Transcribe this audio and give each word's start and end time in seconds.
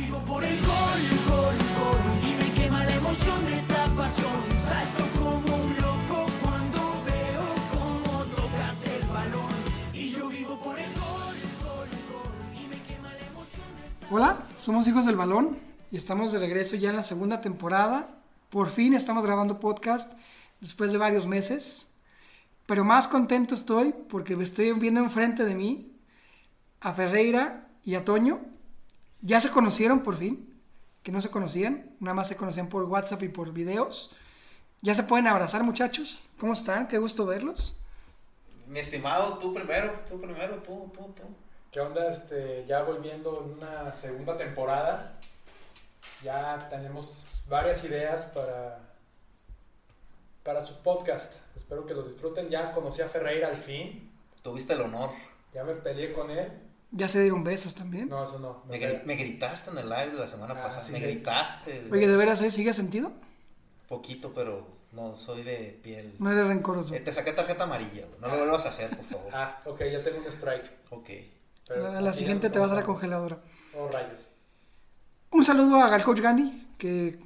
vivo 0.00 0.18
por 0.24 0.44
el 0.44 0.58
gol, 0.60 1.02
gol. 1.28 1.56
Y 2.22 2.34
me 2.40 2.52
quema 2.54 2.84
la 2.84 2.94
emoción 2.94 3.44
de 3.46 3.56
esta 3.56 3.84
pasión. 3.96 4.40
Salto 4.60 5.04
como 5.18 5.56
un 5.64 5.76
loco 5.76 6.26
cuando 6.42 6.80
veo 7.08 7.46
tocas 8.36 8.86
el 8.86 9.06
balón. 9.08 9.54
Y 9.92 10.10
yo 10.10 10.28
vivo 10.28 10.60
por 10.62 10.78
el. 10.78 10.90
Y 12.60 12.66
me 12.66 12.78
quema 12.88 13.12
la 13.12 13.26
emoción 13.26 13.68
de 13.76 13.86
esta 13.88 14.14
Hola, 14.14 14.42
somos 14.60 14.86
Hijos 14.86 15.06
del 15.06 15.16
Balón 15.16 15.58
y 15.90 15.96
estamos 15.96 16.32
de 16.32 16.38
regreso 16.38 16.76
ya 16.76 16.90
en 16.90 16.96
la 16.96 17.04
segunda 17.04 17.40
temporada. 17.40 18.08
Por 18.48 18.68
fin 18.70 18.94
estamos 18.94 19.24
grabando 19.24 19.60
podcast 19.60 20.12
después 20.60 20.92
de 20.92 20.98
varios 20.98 21.26
meses. 21.26 21.88
Pero 22.66 22.84
más 22.84 23.08
contento 23.08 23.54
estoy 23.54 23.92
porque 24.08 24.36
me 24.36 24.44
estoy 24.44 24.72
viendo 24.72 25.00
enfrente 25.00 25.44
de 25.44 25.54
mí 25.54 25.92
a 26.80 26.92
Ferreira 26.92 27.68
y 27.82 27.96
a 27.96 28.04
Toño. 28.04 28.49
Ya 29.22 29.40
se 29.40 29.50
conocieron 29.50 30.00
por 30.00 30.16
fin, 30.16 30.60
que 31.02 31.12
no 31.12 31.20
se 31.20 31.30
conocían, 31.30 31.94
nada 32.00 32.14
más 32.14 32.28
se 32.28 32.36
conocían 32.36 32.68
por 32.68 32.84
WhatsApp 32.84 33.22
y 33.22 33.28
por 33.28 33.52
videos. 33.52 34.12
Ya 34.82 34.94
se 34.94 35.02
pueden 35.02 35.26
abrazar 35.26 35.62
muchachos. 35.62 36.24
¿Cómo 36.38 36.54
están? 36.54 36.88
Qué 36.88 36.98
gusto 36.98 37.26
verlos. 37.26 37.76
Mi 38.66 38.78
estimado, 38.78 39.36
tú 39.36 39.52
primero, 39.52 39.92
tú 40.08 40.20
primero, 40.20 40.56
tú, 40.62 40.90
tú, 40.94 41.12
tú. 41.14 41.22
¿Qué 41.70 41.80
onda? 41.80 42.08
Este, 42.08 42.64
ya 42.66 42.82
volviendo 42.82 43.44
en 43.44 43.52
una 43.58 43.92
segunda 43.92 44.36
temporada. 44.38 45.18
Ya 46.22 46.58
tenemos 46.70 47.44
varias 47.48 47.84
ideas 47.84 48.24
para, 48.26 48.78
para 50.42 50.60
su 50.60 50.82
podcast. 50.82 51.34
Espero 51.54 51.84
que 51.84 51.94
los 51.94 52.06
disfruten. 52.06 52.48
Ya 52.48 52.72
conocí 52.72 53.02
a 53.02 53.08
Ferreira 53.08 53.48
al 53.48 53.54
fin. 53.54 54.10
Tuviste 54.42 54.72
el 54.72 54.80
honor. 54.80 55.10
Ya 55.52 55.64
me 55.64 55.74
peleé 55.74 56.12
con 56.12 56.30
él. 56.30 56.50
Ya 56.92 57.08
se 57.08 57.20
dieron 57.20 57.44
besos 57.44 57.74
también. 57.74 58.08
No, 58.08 58.24
eso 58.24 58.38
no. 58.40 58.64
Me, 58.68 58.80
gri- 58.80 59.04
gritaste 59.04 59.70
en 59.70 59.78
el 59.78 59.88
live 59.88 60.10
de 60.12 60.18
la 60.18 60.28
semana 60.28 60.54
Ah, 60.58 60.62
pasada. 60.64 60.84
sí, 60.84 60.92
me 60.92 60.98
sí. 60.98 61.04
gritaste. 61.04 61.88
Oye, 61.92 62.08
¿de 62.08 62.16
veras 62.16 62.40
eh? 62.42 62.50
sigue 62.50 62.74
sentido? 62.74 63.12
Poquito, 63.88 64.32
pero 64.34 64.66
no 64.92 65.14
soy 65.16 65.42
de 65.44 65.78
piel. 65.82 66.16
No 66.18 66.32
eres 66.32 66.46
rencoroso. 66.48 66.94
Eh, 66.94 67.00
te 67.00 67.12
saqué 67.12 67.32
tarjeta 67.32 67.64
amarilla, 67.64 68.06
güey. 68.06 68.20
No 68.20 68.28
lo 68.28 68.38
vuelvas 68.38 68.66
a 68.66 68.70
hacer, 68.70 68.90
por 68.96 69.04
favor. 69.04 69.30
Ah, 69.32 69.60
ok, 69.66 69.82
ya 69.92 70.02
tengo 70.02 70.18
un 70.18 70.26
strike. 70.26 70.70
Ok. 70.90 71.10
Pero 71.68 72.00
La, 72.00 72.12
siguiente 72.12 72.50
te 72.50 72.58
vas 72.58 72.72
a 72.72 72.74
la 72.74 72.82
congeladora. 72.82 73.38
Oh, 73.76 73.88
rayos. 73.88 74.28
Un 75.30 75.44
saludo 75.44 75.76
a 75.80 75.88
Gal 75.88 76.02
Coach 76.02 76.20
Gani, 76.20 76.74
que 76.76 77.20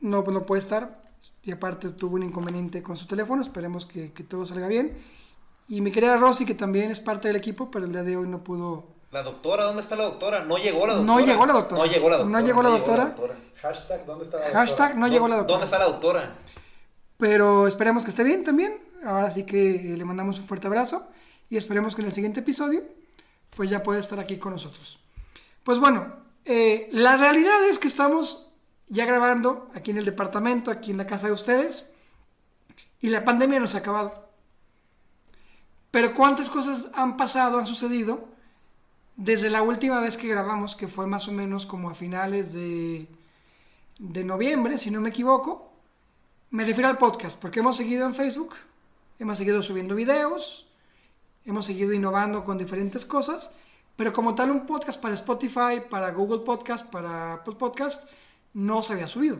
no, 0.00 0.22
no 0.22 0.42
puede 0.46 0.62
estar. 0.62 1.02
Y 1.42 1.52
aparte 1.52 1.90
tuvo 1.90 2.14
un 2.14 2.22
inconveniente 2.22 2.82
con 2.82 2.96
su 2.96 3.06
teléfono. 3.06 3.42
Esperemos 3.42 3.84
que, 3.84 4.12
que 4.14 4.24
todo 4.24 4.46
salga 4.46 4.68
bien. 4.68 4.96
Y 5.68 5.82
mi 5.82 5.92
querida 5.92 6.16
Rosy, 6.16 6.46
que 6.46 6.54
también 6.54 6.90
es 6.90 7.00
parte 7.00 7.28
del 7.28 7.36
equipo, 7.36 7.70
pero 7.70 7.84
el 7.84 7.92
día 7.92 8.02
de 8.04 8.16
hoy 8.16 8.26
no 8.28 8.42
pudo. 8.42 8.91
La 9.12 9.22
doctora, 9.22 9.64
¿dónde 9.64 9.82
está 9.82 9.94
la 9.94 10.04
doctora? 10.04 10.40
No 10.44 10.56
llegó 10.56 10.86
la 10.86 10.94
No 10.94 11.00
doctora. 11.02 11.26
llegó 11.26 11.46
la 11.46 11.52
doctora. 11.52 11.82
No 11.82 11.86
llegó 11.92 12.08
la 12.08 12.16
No 12.16 12.22
doctora. 12.24 12.40
llegó 12.46 12.62
la 12.62 12.70
doctora. 13.04 13.36
Hashtag, 13.60 14.06
¿dónde 14.06 14.24
está 14.24 14.38
la 14.38 14.44
doctora? 14.44 14.66
Hashtag 14.66 14.96
no 14.96 15.06
llegó 15.08 15.28
la 15.28 15.36
doctora. 15.36 15.52
¿Dónde 15.52 15.64
está 15.66 15.78
la 15.78 15.84
doctora? 15.84 16.34
Pero 17.18 17.66
esperemos 17.68 18.04
que 18.04 18.10
esté 18.10 18.24
bien 18.24 18.42
también. 18.42 18.80
Ahora 19.04 19.30
sí 19.30 19.44
que 19.44 19.92
eh, 19.92 19.96
le 19.98 20.04
mandamos 20.06 20.38
un 20.38 20.46
fuerte 20.46 20.66
abrazo. 20.66 21.06
Y 21.50 21.58
esperemos 21.58 21.94
que 21.94 22.00
en 22.00 22.06
el 22.08 22.14
siguiente 22.14 22.40
episodio, 22.40 22.82
pues 23.54 23.68
ya 23.68 23.82
pueda 23.82 24.00
estar 24.00 24.18
aquí 24.18 24.38
con 24.38 24.52
nosotros. 24.52 24.98
Pues 25.62 25.78
bueno, 25.78 26.10
eh, 26.46 26.88
la 26.92 27.18
realidad 27.18 27.62
es 27.68 27.78
que 27.78 27.88
estamos 27.88 28.48
ya 28.88 29.04
grabando 29.04 29.68
aquí 29.74 29.90
en 29.90 29.98
el 29.98 30.06
departamento, 30.06 30.70
aquí 30.70 30.90
en 30.90 30.96
la 30.96 31.06
casa 31.06 31.26
de 31.26 31.34
ustedes. 31.34 31.90
Y 33.00 33.10
la 33.10 33.26
pandemia 33.26 33.60
nos 33.60 33.74
ha 33.74 33.78
acabado. 33.78 34.30
Pero 35.90 36.14
cuántas 36.14 36.48
cosas 36.48 36.88
han 36.94 37.18
pasado, 37.18 37.58
han 37.58 37.66
sucedido 37.66 38.32
desde 39.22 39.50
la 39.50 39.62
última 39.62 40.00
vez 40.00 40.16
que 40.16 40.26
grabamos, 40.26 40.74
que 40.74 40.88
fue 40.88 41.06
más 41.06 41.28
o 41.28 41.32
menos 41.32 41.64
como 41.64 41.90
a 41.90 41.94
finales 41.94 42.54
de, 42.54 43.06
de 44.00 44.24
noviembre, 44.24 44.78
si 44.78 44.90
no 44.90 45.00
me 45.00 45.10
equivoco. 45.10 45.72
Me 46.50 46.64
refiero 46.64 46.88
al 46.88 46.98
podcast, 46.98 47.38
porque 47.38 47.60
hemos 47.60 47.76
seguido 47.76 48.04
en 48.04 48.16
Facebook, 48.16 48.54
hemos 49.20 49.38
seguido 49.38 49.62
subiendo 49.62 49.94
videos, 49.94 50.66
hemos 51.44 51.66
seguido 51.66 51.92
innovando 51.92 52.44
con 52.44 52.58
diferentes 52.58 53.06
cosas, 53.06 53.54
pero 53.94 54.12
como 54.12 54.34
tal 54.34 54.50
un 54.50 54.66
podcast 54.66 55.00
para 55.00 55.14
Spotify, 55.14 55.80
para 55.88 56.10
Google 56.10 56.40
Podcast, 56.40 56.86
para 56.86 57.34
Apple 57.34 57.54
Podcast, 57.54 58.10
no 58.54 58.82
se 58.82 58.94
había 58.94 59.06
subido. 59.06 59.38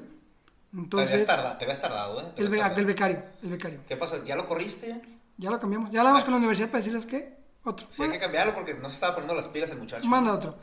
Entonces, 0.73 1.27
te 1.27 1.33
habías 1.65 1.81
tardado, 1.81 2.21
¿eh? 2.21 2.33
Te 2.37 2.43
el, 2.43 2.51
tardado. 2.51 2.87
becario, 2.87 3.23
el 3.43 3.51
becario. 3.51 3.81
¿Qué 3.89 3.97
pasa? 3.97 4.25
¿Ya 4.25 4.37
lo 4.37 4.47
corriste? 4.47 5.03
ya? 5.39 5.51
Lo 5.51 5.59
cambiamos. 5.59 5.91
Ya 5.91 6.01
hablamos 6.01 6.23
con 6.23 6.31
la 6.31 6.39
universidad 6.39 6.69
para 6.69 6.79
decirles 6.79 7.05
que 7.05 7.42
otro. 7.65 7.87
Sí, 7.91 8.03
hay 8.03 8.11
que 8.11 8.19
cambiarlo 8.19 8.55
porque 8.55 8.75
no 8.75 8.89
se 8.89 8.95
estaba 8.95 9.15
poniendo 9.15 9.35
las 9.35 9.49
pilas 9.49 9.71
el 9.71 9.79
muchacho. 9.79 10.07
Manda 10.07 10.33
otro. 10.33 10.57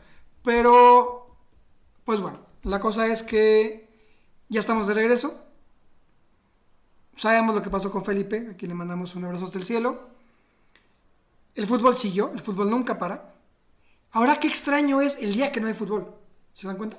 Pero, 0.43 1.35
pues 2.05 2.19
bueno, 2.19 2.39
la 2.63 2.79
cosa 2.79 3.07
es 3.07 3.23
que 3.23 3.89
ya 4.49 4.59
estamos 4.59 4.87
de 4.87 4.93
regreso. 4.93 5.45
Sabemos 7.17 7.53
lo 7.53 7.61
que 7.61 7.69
pasó 7.69 7.91
con 7.91 8.05
Felipe, 8.05 8.49
a 8.51 8.57
quien 8.57 8.69
le 8.69 8.75
mandamos 8.75 9.15
un 9.15 9.25
abrazo 9.25 9.45
hasta 9.45 9.57
el 9.57 9.65
cielo. 9.65 10.09
El 11.55 11.67
fútbol 11.67 11.97
siguió, 11.97 12.31
el 12.33 12.41
fútbol 12.41 12.69
nunca 12.69 12.97
para. 12.97 13.33
Ahora 14.11 14.39
qué 14.39 14.47
extraño 14.47 15.01
es 15.01 15.17
el 15.19 15.33
día 15.33 15.51
que 15.51 15.59
no 15.59 15.67
hay 15.67 15.73
fútbol. 15.73 16.15
¿Se 16.53 16.67
dan 16.67 16.77
cuenta? 16.77 16.97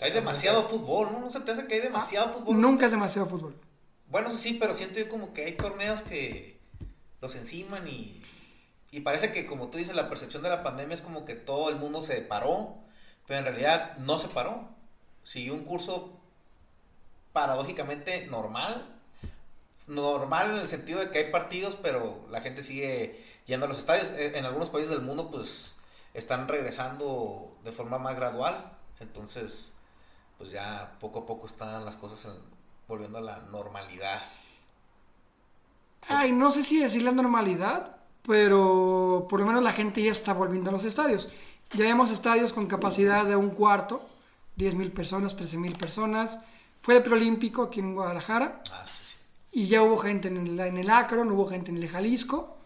Hay 0.00 0.12
demasiado 0.12 0.66
fútbol, 0.66 1.12
¿no? 1.12 1.20
¿No 1.20 1.30
se 1.30 1.40
te 1.40 1.52
hace 1.52 1.66
que 1.66 1.74
hay 1.74 1.80
demasiado 1.80 2.32
fútbol? 2.32 2.60
Nunca 2.60 2.86
es 2.86 2.92
demasiado 2.92 3.28
fútbol. 3.28 3.54
Bueno, 4.08 4.30
sí, 4.32 4.56
pero 4.58 4.74
siento 4.74 4.98
yo 4.98 5.08
como 5.08 5.32
que 5.32 5.44
hay 5.44 5.52
torneos 5.52 6.02
que 6.02 6.58
los 7.20 7.36
enciman 7.36 7.86
y, 7.86 8.19
y 8.90 9.00
parece 9.00 9.32
que, 9.32 9.46
como 9.46 9.68
tú 9.68 9.78
dices, 9.78 9.94
la 9.96 10.08
percepción 10.08 10.42
de 10.42 10.48
la 10.48 10.62
pandemia 10.62 10.94
es 10.94 11.02
como 11.02 11.24
que 11.24 11.34
todo 11.34 11.68
el 11.70 11.76
mundo 11.76 12.02
se 12.02 12.20
paró, 12.22 12.76
pero 13.26 13.38
en 13.38 13.44
realidad 13.46 13.96
no 13.98 14.18
se 14.18 14.28
paró. 14.28 14.68
Siguió 15.22 15.54
un 15.54 15.64
curso 15.64 16.18
paradójicamente 17.32 18.26
normal. 18.26 18.86
Normal 19.86 20.50
en 20.52 20.56
el 20.58 20.68
sentido 20.68 21.00
de 21.00 21.10
que 21.10 21.18
hay 21.18 21.30
partidos, 21.32 21.76
pero 21.76 22.24
la 22.30 22.40
gente 22.40 22.62
sigue 22.62 23.24
yendo 23.46 23.66
a 23.66 23.68
los 23.68 23.78
estadios. 23.78 24.10
Eh, 24.10 24.32
En 24.36 24.44
algunos 24.44 24.70
países 24.70 24.90
del 24.90 25.00
mundo, 25.02 25.30
pues, 25.30 25.74
están 26.14 26.48
regresando 26.48 27.56
de 27.64 27.72
forma 27.72 27.98
más 27.98 28.16
gradual. 28.16 28.72
Entonces, 29.00 29.72
pues 30.38 30.50
ya 30.50 30.96
poco 31.00 31.20
a 31.20 31.26
poco 31.26 31.46
están 31.46 31.84
las 31.84 31.96
cosas 31.96 32.24
en- 32.24 32.40
volviendo 32.88 33.18
a 33.18 33.22
la 33.22 33.38
normalidad. 33.40 34.22
Ay, 36.08 36.32
no 36.32 36.50
sé 36.50 36.62
si 36.62 36.80
decir 36.82 37.02
la 37.02 37.12
normalidad, 37.12 37.96
pero 38.26 39.26
por 39.28 39.40
lo 39.40 39.46
menos 39.46 39.62
la 39.62 39.72
gente 39.72 40.02
ya 40.02 40.12
está 40.12 40.32
volviendo 40.32 40.70
a 40.70 40.72
los 40.72 40.84
estadios. 40.84 41.28
Ya 41.72 41.84
vemos 41.84 42.10
estadios 42.10 42.52
con 42.52 42.66
capacidad 42.66 43.24
de 43.24 43.36
un 43.36 43.50
cuarto, 43.50 44.02
10 44.56 44.74
mil 44.74 44.92
personas, 44.92 45.36
13 45.36 45.58
mil 45.58 45.72
personas. 45.74 46.40
Fue 46.82 46.96
el 46.96 47.02
preolímpico 47.02 47.62
aquí 47.62 47.80
en 47.80 47.94
Guadalajara 47.94 48.62
Ah, 48.72 48.84
sí, 48.86 49.02
sí. 49.04 49.16
y 49.52 49.66
ya 49.68 49.82
hubo 49.82 49.98
gente 49.98 50.28
en 50.28 50.36
el, 50.38 50.58
en 50.60 50.78
el 50.78 50.90
Akron, 50.90 51.30
hubo 51.30 51.46
gente 51.48 51.70
en 51.70 51.76
el 51.76 51.88
Jalisco. 51.88 52.56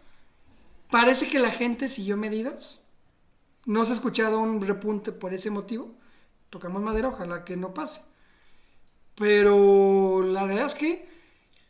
Parece 0.91 1.29
que 1.29 1.39
la 1.39 1.51
gente 1.51 1.89
siguió 1.89 2.17
medidas. 2.17 2.81
No 3.67 3.85
se 3.85 3.93
ha 3.93 3.95
escuchado 3.95 4.39
un 4.41 4.61
repunte 4.67 5.11
por 5.13 5.35
ese 5.35 5.51
motivo. 5.51 5.95
Tocamos 6.51 6.83
madera, 6.83 7.09
ojalá 7.09 7.45
que 7.45 7.57
no 7.57 7.75
pase. 7.75 8.03
Pero 9.17 10.23
la 10.23 10.45
realidad 10.45 10.67
es 10.69 10.75
que 10.75 11.09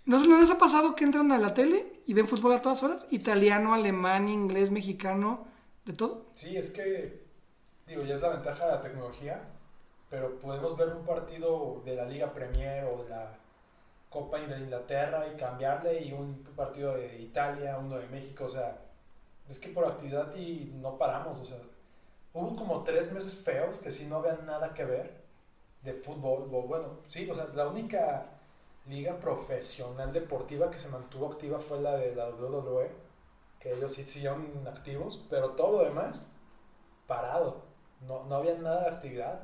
¿no, 0.06 0.25
¿no 0.25 0.41
les 0.41 0.50
ha 0.50 0.59
pasado 0.59 0.94
que 0.94 1.04
entran 1.04 1.32
a 1.32 1.38
la 1.38 1.54
tele 1.54 2.00
y 2.06 2.15
ven 2.15 2.28
fútbol 2.28 2.53
a 2.53 2.62
todas 2.62 2.82
horas? 2.82 3.06
Italiano, 3.10 3.75
alemán, 3.75 4.28
inglés, 4.28 4.70
mexicano, 4.70 5.47
de 5.84 5.92
todo. 5.92 6.26
Sí, 6.34 6.56
es 6.56 6.70
que, 6.70 7.25
digo, 7.87 8.03
ya 8.03 8.14
es 8.16 8.20
la 8.20 8.31
ventaja 8.31 8.66
de 8.66 8.72
la 8.72 8.81
tecnología, 8.81 9.41
pero 10.10 10.38
podemos 10.38 10.76
ver 10.76 10.88
un 10.88 11.04
partido 11.04 11.82
de 11.84 11.97
la 11.97 12.04
Liga 12.04 12.32
Premier 12.32 12.84
o 12.84 13.03
de 13.03 13.10
la 13.10 13.38
Copa 14.10 14.38
de 14.38 14.60
Inglaterra 14.60 15.26
y 15.32 15.37
cambiarle 15.37 16.04
y 16.04 16.12
un 16.12 16.44
partido 16.54 16.94
de 16.94 17.20
Italia, 17.20 17.78
uno 17.78 17.97
de 17.97 18.06
México, 18.06 18.44
o 18.44 18.48
sea, 18.48 18.78
es 19.48 19.59
que 19.59 19.70
por 19.70 19.84
actividad 19.84 20.34
y 20.37 20.72
no 20.76 20.97
paramos, 20.97 21.41
o 21.41 21.44
sea, 21.44 21.59
hubo 22.32 22.54
como 22.54 22.84
tres 22.84 23.12
meses 23.12 23.34
feos 23.34 23.78
que 23.78 23.91
sí 23.91 24.06
no 24.06 24.16
había 24.16 24.37
nada 24.37 24.72
que 24.72 24.84
ver 24.84 25.25
de 25.82 25.94
fútbol, 25.94 26.49
bueno, 26.49 27.00
sí, 27.08 27.29
o 27.29 27.34
sea, 27.34 27.49
la 27.55 27.67
única 27.67 28.33
liga 28.88 29.19
profesional 29.19 30.12
deportiva 30.12 30.70
que 30.70 30.78
se 30.78 30.88
mantuvo 30.88 31.31
activa 31.32 31.58
fue 31.58 31.81
la 31.81 31.96
de 31.96 32.14
la 32.14 32.28
WWE, 32.28 32.90
que 33.60 33.72
ellos 33.72 33.92
sí 33.92 34.06
siguieron 34.06 34.46
activos, 34.66 35.22
pero 35.31 35.50
todo 35.50 35.78
lo 35.78 35.88
demás 35.88 36.28
parado, 37.06 37.62
no, 38.06 38.25
no 38.25 38.36
había 38.36 38.54
nada 38.54 38.82
de 38.82 38.88
actividad. 38.88 39.40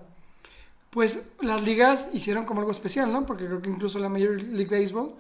Pues 0.91 1.21
las 1.41 1.63
ligas 1.63 2.09
hicieron 2.13 2.45
como 2.45 2.61
algo 2.61 2.73
especial, 2.73 3.13
¿no? 3.13 3.25
Porque 3.25 3.47
creo 3.47 3.63
que 3.63 3.71
incluso 3.71 3.99
la 3.99 4.09
Major 4.09 4.43
League 4.43 4.71
Baseball, 4.71 5.15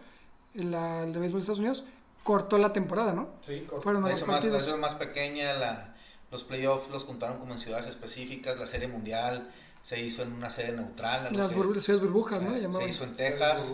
la, 0.55 1.05
el 1.05 1.12
de 1.12 1.20
béisbol 1.20 1.40
de 1.40 1.43
Estados 1.43 1.61
Unidos, 1.61 1.84
cortó 2.25 2.58
la 2.58 2.72
temporada, 2.72 3.12
¿no? 3.12 3.28
Sí. 3.40 3.67
Fueron 3.82 4.02
La 4.02 4.12
hizo 4.12 4.26
más, 4.26 4.44
la 4.44 4.58
hizo 4.58 4.76
más 4.76 4.94
pequeña, 4.94 5.55
la, 5.55 5.94
los 6.31 6.44
playoffs 6.44 6.90
los 6.90 7.05
contaron 7.05 7.38
como 7.38 7.52
en 7.52 7.61
ciudades 7.61 7.87
específicas, 7.87 8.58
la 8.58 8.67
serie 8.67 8.88
mundial 8.88 9.50
se 9.82 10.00
hizo 10.00 10.23
en 10.23 10.32
una 10.32 10.50
sede 10.50 10.73
neutral. 10.73 11.27
en 11.29 11.37
Las 11.37 11.53
burbu- 11.53 11.99
burbujas, 12.00 12.43
¿no? 12.43 12.55
eh, 12.56 12.69
se 12.73 12.88
hizo 12.88 13.05
en 13.05 13.15
Texas. 13.15 13.73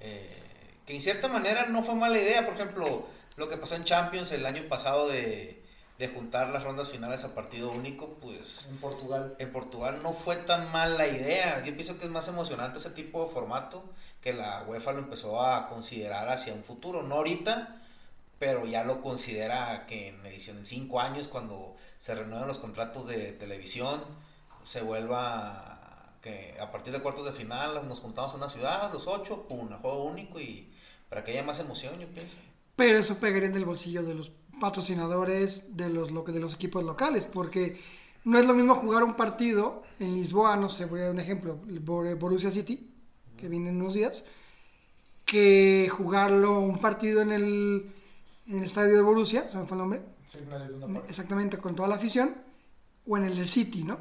eh, 0.00 0.30
que 0.86 0.94
en 0.94 1.00
cierta 1.00 1.28
manera 1.28 1.66
no 1.66 1.82
fue 1.82 1.94
mala 1.94 2.18
idea, 2.18 2.44
por 2.44 2.54
ejemplo, 2.54 3.06
lo 3.36 3.48
que 3.48 3.56
pasó 3.56 3.74
en 3.74 3.84
Champions 3.84 4.32
el 4.32 4.44
año 4.46 4.68
pasado 4.68 5.08
de, 5.08 5.62
de 5.98 6.08
juntar 6.08 6.48
las 6.50 6.62
rondas 6.64 6.88
finales 6.90 7.24
a 7.24 7.34
partido 7.34 7.70
único, 7.72 8.14
pues 8.20 8.66
En 8.68 8.78
Portugal. 8.78 9.34
en 9.38 9.52
Portugal 9.52 10.00
no 10.02 10.12
fue 10.12 10.36
tan 10.36 10.70
mala 10.72 11.06
idea. 11.06 11.62
Yo 11.64 11.72
pienso 11.74 11.98
que 11.98 12.04
es 12.04 12.10
más 12.10 12.28
emocionante 12.28 12.78
ese 12.78 12.90
tipo 12.90 13.24
de 13.24 13.30
formato 13.30 13.84
que 14.20 14.32
la 14.34 14.62
UEFA 14.66 14.92
lo 14.92 14.98
empezó 15.00 15.42
a 15.44 15.66
considerar 15.68 16.28
hacia 16.28 16.52
un 16.52 16.64
futuro. 16.64 17.02
No 17.02 17.16
ahorita, 17.16 17.80
pero 18.38 18.66
ya 18.66 18.84
lo 18.84 19.00
considera 19.00 19.86
que 19.86 20.08
en 20.08 20.24
edición 20.26 20.58
en 20.58 20.66
cinco 20.66 21.00
años, 21.00 21.28
cuando 21.28 21.76
se 21.98 22.14
renueven 22.14 22.46
los 22.48 22.58
contratos 22.58 23.06
de 23.06 23.32
televisión, 23.32 24.02
se 24.64 24.82
vuelva 24.82 26.16
que 26.20 26.56
a 26.60 26.70
partir 26.72 26.92
de 26.92 27.00
cuartos 27.00 27.24
de 27.26 27.32
final 27.32 27.86
nos 27.86 28.00
juntamos 28.00 28.32
en 28.32 28.38
una 28.38 28.48
ciudad, 28.48 28.92
los 28.92 29.06
ocho, 29.06 29.46
pum, 29.46 29.72
a 29.72 29.78
juego 29.78 30.04
único 30.04 30.40
y 30.40 30.72
para 31.08 31.22
que 31.22 31.32
haya 31.32 31.42
más 31.42 31.60
emoción, 31.60 31.98
yo 32.00 32.08
pienso. 32.08 32.36
Pero 32.76 32.98
eso 32.98 33.16
pegaría 33.18 33.48
en 33.48 33.54
el 33.56 33.64
bolsillo 33.64 34.02
de 34.02 34.14
los 34.14 34.32
patrocinadores 34.60 35.76
de 35.76 35.90
los, 35.90 36.10
lo- 36.10 36.22
de 36.22 36.40
los 36.40 36.54
equipos 36.54 36.82
locales, 36.84 37.24
porque 37.24 37.78
no 38.24 38.38
es 38.38 38.46
lo 38.46 38.54
mismo 38.54 38.74
jugar 38.76 39.04
un 39.04 39.14
partido 39.14 39.82
en 40.00 40.14
Lisboa, 40.14 40.56
no 40.56 40.68
sé, 40.70 40.86
voy 40.86 41.00
a 41.00 41.02
dar 41.04 41.12
un 41.12 41.20
ejemplo, 41.20 41.56
Borussia 42.18 42.50
City, 42.50 42.90
que 43.36 43.48
viene 43.48 43.68
en 43.68 43.80
unos 43.82 43.94
días, 43.94 44.24
que 45.26 45.88
jugarlo 45.90 46.60
un 46.60 46.78
partido 46.80 47.22
en 47.22 47.32
el, 47.32 47.92
en 48.48 48.58
el 48.58 48.64
estadio 48.64 48.94
de 48.96 49.02
Borussia, 49.02 49.48
se 49.48 49.56
me 49.58 49.66
fue 49.66 49.76
el 49.76 49.80
nombre, 49.82 50.02
exactamente 51.08 51.58
con 51.58 51.74
toda 51.76 51.88
la 51.88 51.96
afición, 51.96 52.34
o 53.06 53.16
en 53.18 53.24
el 53.24 53.36
del 53.36 53.48
City, 53.48 53.84
¿no? 53.84 53.98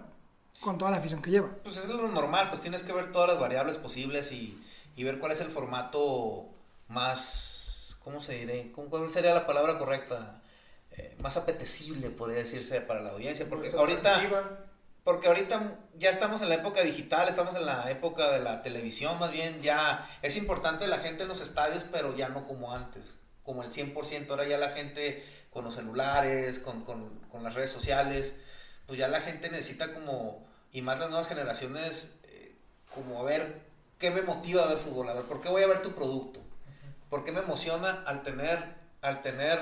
Con 0.63 0.77
toda 0.77 0.92
la 0.92 0.98
afición 0.98 1.21
que 1.21 1.30
lleva. 1.31 1.50
Pues 1.63 1.77
es 1.77 1.88
lo 1.89 2.07
normal, 2.07 2.50
pues 2.50 2.62
tienes 2.62 2.83
que 2.83 2.94
ver 2.94 3.12
todas 3.12 3.30
las 3.30 3.39
variables 3.39 3.77
posibles 3.77 4.31
y, 4.31 4.57
y 4.95 5.04
ver 5.04 5.19
cuál 5.19 5.31
es 5.33 5.42
el 5.42 5.50
formato 5.50 6.48
más, 6.88 7.98
¿cómo 8.04 8.19
se 8.19 8.33
diré? 8.33 8.71
¿Cómo, 8.71 8.89
¿Cuál 8.89 9.10
sería 9.10 9.33
la 9.33 9.45
palabra 9.48 9.77
correcta? 9.77 10.42
Eh, 10.92 11.15
más 11.21 11.38
apetecible, 11.38 12.10
podría 12.10 12.38
decirse, 12.39 12.80
para 12.81 13.01
la 13.01 13.10
audiencia. 13.12 13.48
Porque 13.50 13.69
Pues, 13.69 13.80
ahorita, 13.80 14.15
atractiva. 14.15 14.60
porque 15.04 15.27
ahorita 15.27 15.80
ya 15.98 16.10
estamos 16.10 16.42
en 16.42 16.50
la 16.50 16.56
época 16.56 16.81
digital, 16.83 17.27
estamos 17.27 17.56
en 17.56 17.66
la 17.66 17.89
época 17.92 18.31
de 18.31 18.39
la 18.39 18.62
televisión, 18.62 19.18
más 19.19 19.31
bien 19.31 19.62
ya 19.62 20.07
es 20.21 20.36
importante 20.38 20.88
la 20.88 21.00
gente 21.00 21.24
en 21.24 21.30
los 21.30 21.42
estadios, 21.42 21.83
pero 21.92 22.16
ya 22.16 22.30
no 22.30 22.45
como 22.45 22.71
antes, 22.74 23.18
como 23.44 23.63
el 23.63 23.69
100%. 23.71 24.30
Ahora 24.30 24.48
ya 24.48 24.57
la 24.57 24.69
gente 24.69 25.24
con 25.50 25.66
los 25.66 25.75
celulares, 25.75 26.59
con, 26.59 26.83
con, 26.83 27.19
con 27.30 27.44
las 27.44 27.54
redes 27.54 27.71
sociales, 27.71 28.33
pues 28.86 28.98
ya 29.00 29.07
la 29.07 29.21
gente 29.21 29.50
necesita 29.50 29.94
como, 29.94 30.45
y 30.74 30.81
más 30.81 31.00
las 31.00 31.10
nuevas 31.10 31.28
generaciones, 31.28 32.10
eh, 32.24 32.56
como 32.94 33.20
a 33.20 33.24
ver 33.24 33.62
qué 34.00 34.10
me 34.12 34.24
motiva 34.24 34.64
a 34.64 34.68
ver 34.68 34.80
fútbol, 34.80 35.08
a 35.08 35.14
ver 35.14 35.24
por 35.24 35.40
qué 35.40 35.50
voy 35.50 35.62
a 35.64 35.68
ver 35.68 35.81
tu 35.81 35.94
producto, 35.94 36.42
por 37.10 37.24
qué 37.24 37.31
me 37.31 37.40
emociona 37.40 38.04
al 38.06 38.24
tener, 38.24 38.75
al 39.02 39.22
tener, 39.22 39.60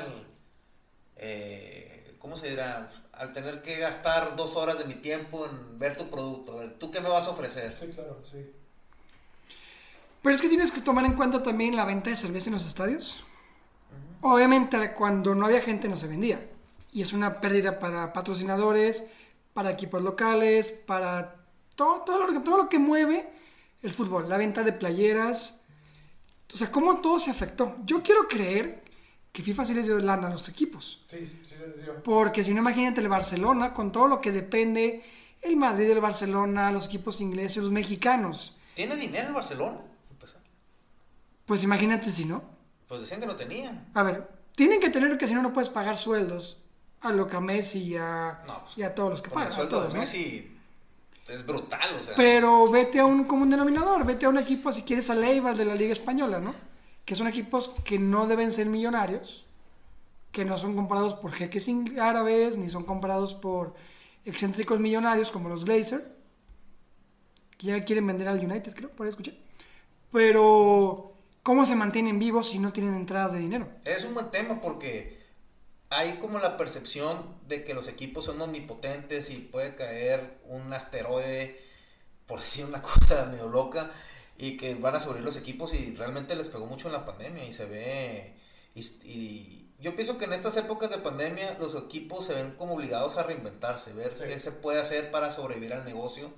eh, 1.18 2.16
¿cómo 2.18 2.38
se 2.38 2.50
dirá? 2.50 2.90
Al 3.12 3.34
tener 3.34 3.62
que 3.62 3.78
gastar 3.78 4.38
dos 4.38 4.56
horas 4.56 4.80
de 4.80 4.86
mi 4.86 4.96
tiempo 4.96 5.46
en 5.46 5.78
ver 5.78 5.98
tu 5.98 6.10
producto, 6.10 6.54
a 6.54 6.62
ver, 6.62 6.80
¿tú 6.80 6.90
qué 6.92 7.02
me 7.02 7.10
vas 7.10 7.28
a 7.28 7.32
ofrecer? 7.32 7.78
Sí, 7.78 7.88
claro, 7.88 8.24
sí. 8.24 8.50
Pero 10.24 10.36
es 10.36 10.42
que 10.42 10.48
tienes 10.48 10.72
que 10.72 10.82
tomar 10.82 11.04
en 11.04 11.14
cuenta 11.14 11.44
también 11.44 11.76
la 11.76 11.84
venta 11.84 12.10
de 12.10 12.16
cerveza 12.18 12.50
en 12.50 12.54
los 12.54 12.66
estadios. 12.66 13.24
Obviamente 14.22 14.94
cuando 14.94 15.34
no 15.34 15.46
había 15.48 15.62
gente 15.62 15.90
no 15.90 15.98
se 15.98 16.08
vendía. 16.08 16.48
Y 16.94 17.02
es 17.02 17.12
una 17.12 17.42
pérdida 17.42 17.80
para 17.80 18.14
patrocinadores, 18.14 19.06
para 19.54 19.72
equipos 19.72 20.02
locales, 20.02 20.70
para 20.70 21.36
todo, 21.76 22.02
todo, 22.02 22.26
lo, 22.28 22.34
que- 22.34 22.40
todo 22.40 22.58
lo 22.58 22.70
que 22.70 22.80
mueve 22.80 23.30
el 23.82 23.94
fútbol. 23.94 24.30
La 24.30 24.38
venta 24.38 24.64
de 24.64 24.74
playeras. 24.74 25.62
O 26.54 26.58
sea, 26.58 26.72
cómo 26.72 27.00
todo 27.02 27.20
se 27.20 27.32
afectó. 27.32 27.78
Yo 27.86 28.04
quiero 28.04 28.28
creer 28.28 28.84
que 29.32 29.42
FIFA 29.42 29.66
sí 29.66 29.74
les 29.74 29.86
dio 29.86 29.98
lana 30.00 30.28
a 30.28 30.32
los 30.32 30.48
equipos. 30.50 31.02
Sí, 31.08 31.26
sí, 31.26 31.40
sí, 31.44 31.56
se 31.56 31.82
dio. 31.82 32.04
Porque 32.04 32.44
si 32.44 32.54
no, 32.54 32.60
imagínate 32.60 33.00
el 33.02 33.08
Barcelona, 33.08 33.74
con 33.74 33.92
todo 33.92 34.08
lo 34.08 34.20
que 34.22 34.32
depende, 34.32 35.02
el 35.42 35.56
Madrid, 35.58 35.90
el 35.90 36.02
Barcelona, 36.02 36.72
los 36.72 36.88
equipos 36.88 37.22
ingleses, 37.22 37.64
los 37.64 37.72
mexicanos. 37.72 38.56
¿Tiene 38.76 38.96
dinero 38.96 39.30
el 39.30 39.34
Barcelona? 39.34 39.80
Pues 41.46 41.64
imagínate 41.64 42.12
si 42.12 42.26
no. 42.26 42.44
Pues 42.88 43.02
decían 43.02 43.20
que 43.20 43.26
no 43.26 43.36
tenían. 43.36 43.90
A 43.94 44.04
ver, 44.04 44.28
tienen 44.56 44.80
que 44.80 44.90
tener 44.90 45.18
que 45.18 45.28
si 45.28 45.34
no, 45.34 45.42
no 45.42 45.54
puedes 45.54 45.70
pagar 45.70 45.98
sueldos 45.98 46.58
a 47.02 47.12
lo 47.12 47.28
que 47.28 47.36
a 47.36 47.40
Messi 47.42 47.80
y 47.80 47.96
a, 47.98 48.44
No, 48.48 48.64
pues, 48.64 48.78
y 48.78 48.84
a 48.84 48.94
todos 48.94 49.10
los 49.12 49.22
que 49.22 49.30
el 49.30 49.34
pagan. 49.34 49.50
a 49.50 49.52
sueldo 49.52 49.78
todos, 49.78 49.88
de 49.90 49.94
¿no? 49.94 50.00
Messi 50.02 50.58
es 51.28 51.46
brutal, 51.46 51.96
o 51.96 52.02
sea. 52.04 52.16
Pero 52.16 52.70
vete 52.70 53.00
a 53.00 53.06
un 53.06 53.24
común 53.26 53.50
denominador, 53.50 54.06
vete 54.06 54.26
a 54.26 54.30
un 54.30 54.38
equipo, 54.38 54.72
si 54.74 54.84
quieres, 54.84 55.10
a 55.10 55.16
Leibar 55.16 55.56
de 55.56 55.66
la 55.66 55.76
Liga 55.76 55.94
Española, 55.94 56.40
¿no? 56.40 56.54
Que 57.06 57.16
son 57.16 57.28
equipos 57.28 57.72
que 57.84 57.98
no 58.00 58.28
deben 58.28 58.52
ser 58.52 58.68
millonarios, 58.68 59.46
que 60.32 60.46
no 60.46 60.58
son 60.58 60.76
comprados 60.76 61.16
por 61.16 61.32
jeques 61.32 61.68
árabes, 62.00 62.58
ni 62.58 62.70
son 62.70 62.84
comprados 62.84 63.34
por 63.34 63.74
excéntricos 64.26 64.80
millonarios 64.80 65.32
como 65.32 65.50
los 65.50 65.66
Glazer, 65.66 66.16
que 67.58 67.68
ya 67.68 67.84
quieren 67.84 68.06
vender 68.08 68.28
al 68.28 68.40
United, 68.40 68.74
creo, 68.76 68.90
por 68.92 69.06
ahí 69.06 69.10
escuché. 69.10 69.38
Pero, 70.12 71.14
¿cómo 71.44 71.66
se 71.66 71.76
mantienen 71.76 72.20
vivos 72.20 72.50
si 72.50 72.60
no 72.60 72.74
tienen 72.74 72.94
entradas 72.94 73.34
de 73.34 73.40
dinero? 73.40 73.68
Es 73.86 74.04
un 74.06 74.14
buen 74.14 74.30
tema 74.30 74.60
porque 74.62 75.21
hay 75.92 76.18
como 76.20 76.40
la 76.40 76.58
percepción 76.58 77.36
de 77.48 77.64
que 77.64 77.74
los 77.76 77.88
equipos 77.88 78.26
son 78.26 78.42
omnipotentes 78.42 79.30
y 79.30 79.38
puede 79.38 79.76
caer 79.76 80.40
un 80.46 80.74
asteroide, 80.74 81.62
por 82.26 82.40
decir 82.40 82.66
una 82.66 82.82
cosa 82.82 83.26
medio 83.26 83.48
loca, 83.48 83.92
y 84.38 84.58
que 84.58 84.74
van 84.74 84.96
a 84.96 85.00
sobrevivir 85.00 85.26
los 85.28 85.38
equipos 85.38 85.74
y 85.74 85.94
realmente 85.96 86.36
les 86.36 86.48
pegó 86.48 86.66
mucho 86.66 86.88
en 86.88 86.94
la 86.94 87.06
pandemia 87.06 87.44
y 87.46 87.52
se 87.52 87.66
ve... 87.66 88.34
Y, 88.74 88.80
y 89.04 89.68
yo 89.80 89.96
pienso 89.96 90.18
que 90.18 90.26
en 90.26 90.34
estas 90.34 90.56
épocas 90.58 90.90
de 90.90 90.98
pandemia 90.98 91.58
los 91.60 91.76
equipos 91.76 92.26
se 92.26 92.34
ven 92.34 92.52
como 92.52 92.74
obligados 92.76 93.18
a 93.18 93.24
reinventarse, 93.24 93.94
ver 93.94 94.16
Sí. 94.16 94.24
qué 94.28 94.40
se 94.40 94.52
puede 94.52 94.80
hacer 94.80 95.12
para 95.12 95.30
sobrevivir 95.30 95.74
al 95.74 95.84
negocio. 95.86 96.32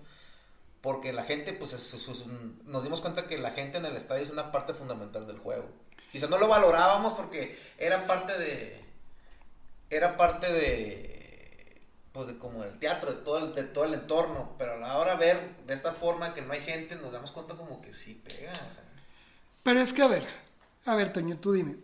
Porque 0.81 1.13
la 1.13 1.23
gente, 1.23 1.53
pues 1.53 1.71
es- 1.73 1.93
es- 1.93 2.07
es 2.09 2.21
un- 2.21 2.61
nos 2.65 2.83
dimos 2.83 2.99
cuenta 3.01 3.27
que 3.27 3.37
la 3.37 3.51
gente 3.51 3.77
en 3.77 3.85
el 3.85 3.95
estadio 3.95 4.23
es 4.23 4.29
una 4.31 4.51
parte 4.51 4.73
fundamental 4.73 5.27
del 5.27 5.37
juego. 5.37 5.69
Quizá 6.11 6.27
no 6.27 6.37
lo 6.37 6.47
valorábamos 6.47 7.13
porque 7.13 7.57
era 7.77 8.05
parte 8.07 8.37
de. 8.37 8.82
Era 9.93 10.17
parte 10.17 10.51
de. 10.51 11.81
Pues 12.11 12.27
de 12.27 12.37
como 12.37 12.63
del 12.63 12.77
teatro, 12.79 13.11
de 13.11 13.21
todo 13.21 13.37
el, 13.39 13.55
de 13.55 13.63
todo 13.63 13.85
el 13.85 13.93
entorno. 13.93 14.55
Pero 14.57 14.73
a 14.73 14.77
la 14.77 14.97
hora 14.97 15.15
de 15.15 15.25
ver 15.25 15.55
de 15.67 15.73
esta 15.73 15.91
forma 15.91 16.33
que 16.33 16.41
no 16.41 16.53
hay 16.53 16.61
gente, 16.61 16.95
nos 16.95 17.11
damos 17.11 17.31
cuenta 17.31 17.55
como 17.55 17.81
que 17.81 17.93
sí 17.93 18.21
pega. 18.23 18.51
Pero 19.63 19.79
es 19.79 19.93
que, 19.93 20.01
a 20.01 20.07
ver, 20.07 20.25
a 20.85 20.95
ver, 20.95 21.13
Toño, 21.13 21.37
tú 21.37 21.53
dime. 21.53 21.77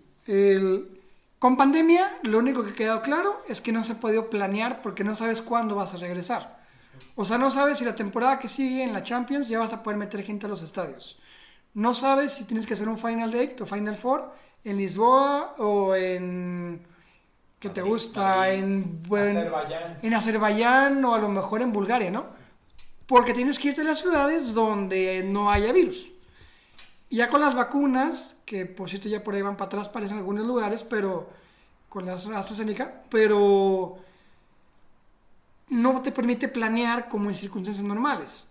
Con 1.39 1.55
pandemia, 1.55 2.19
lo 2.23 2.39
único 2.39 2.63
que 2.63 2.71
ha 2.71 2.75
quedado 2.75 3.01
claro 3.01 3.41
es 3.47 3.61
que 3.61 3.71
no 3.71 3.83
se 3.83 3.93
ha 3.93 3.99
podido 3.99 4.29
planear 4.29 4.81
porque 4.81 5.03
no 5.03 5.15
sabes 5.15 5.41
cuándo 5.41 5.75
vas 5.75 5.93
a 5.93 5.97
regresar. 5.97 6.59
O 7.15 7.25
sea, 7.25 7.37
no 7.37 7.49
sabes 7.49 7.77
si 7.77 7.85
la 7.85 7.95
temporada 7.95 8.39
que 8.39 8.49
sigue 8.49 8.83
en 8.83 8.91
la 8.91 9.03
Champions 9.03 9.47
ya 9.47 9.59
vas 9.59 9.71
a 9.71 9.81
poder 9.81 9.97
meter 9.97 10.23
gente 10.23 10.47
a 10.47 10.49
los 10.49 10.61
estadios. 10.61 11.17
No 11.73 11.93
sabes 11.93 12.33
si 12.33 12.43
tienes 12.43 12.65
que 12.65 12.73
hacer 12.73 12.89
un 12.89 12.97
Final 12.97 13.33
Eight 13.33 13.61
o 13.61 13.65
Final 13.65 13.95
Four 13.95 14.33
en 14.63 14.77
Lisboa 14.77 15.55
o 15.59 15.95
en... 15.95 16.85
¿Qué 17.59 17.69
te 17.69 17.81
gusta? 17.81 18.49
En, 18.51 19.01
en, 19.11 19.37
Azerbaiyán. 19.37 19.97
en 20.01 20.13
Azerbaiyán 20.13 21.05
o 21.05 21.13
a 21.13 21.19
lo 21.19 21.27
mejor 21.29 21.61
en 21.61 21.73
Bulgaria, 21.73 22.09
¿no? 22.09 22.25
Porque 23.05 23.33
tienes 23.33 23.59
que 23.59 23.69
irte 23.69 23.81
a 23.81 23.83
las 23.85 23.99
ciudades 23.99 24.53
donde 24.53 25.23
no 25.25 25.49
haya 25.51 25.71
virus. 25.73 26.07
Ya 27.09 27.27
con 27.29 27.41
las 27.41 27.55
vacunas, 27.55 28.37
que 28.45 28.65
por 28.65 28.89
cierto 28.89 29.09
ya 29.09 29.23
por 29.23 29.33
ahí 29.33 29.41
van 29.41 29.57
para 29.57 29.65
atrás, 29.67 29.89
parecen 29.89 30.17
algunos 30.17 30.45
lugares, 30.45 30.83
pero 30.83 31.29
con 31.89 32.05
la 32.05 32.13
AstraZeneca, 32.13 33.01
pero 33.09 33.97
no 35.69 36.01
te 36.01 36.11
permite 36.11 36.47
planear 36.47 37.09
como 37.09 37.29
en 37.29 37.35
circunstancias 37.35 37.85
normales. 37.85 38.47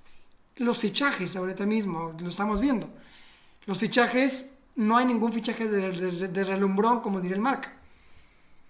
Los 0.57 0.79
fichajes, 0.79 1.37
ahorita 1.37 1.65
mismo, 1.67 2.15
lo 2.21 2.29
estamos 2.29 2.61
viendo. 2.61 2.88
Los 3.65 3.79
fichajes, 3.79 4.50
no 4.75 4.97
hay 4.97 5.07
ningún 5.07 5.33
fichaje 5.33 5.67
de, 5.69 5.93
de- 5.93 6.29
de 6.29 6.45
relumbrón, 6.45 7.00
como 7.00 7.21
diría 7.21 7.37
el 7.37 7.43
marca. 7.43 7.73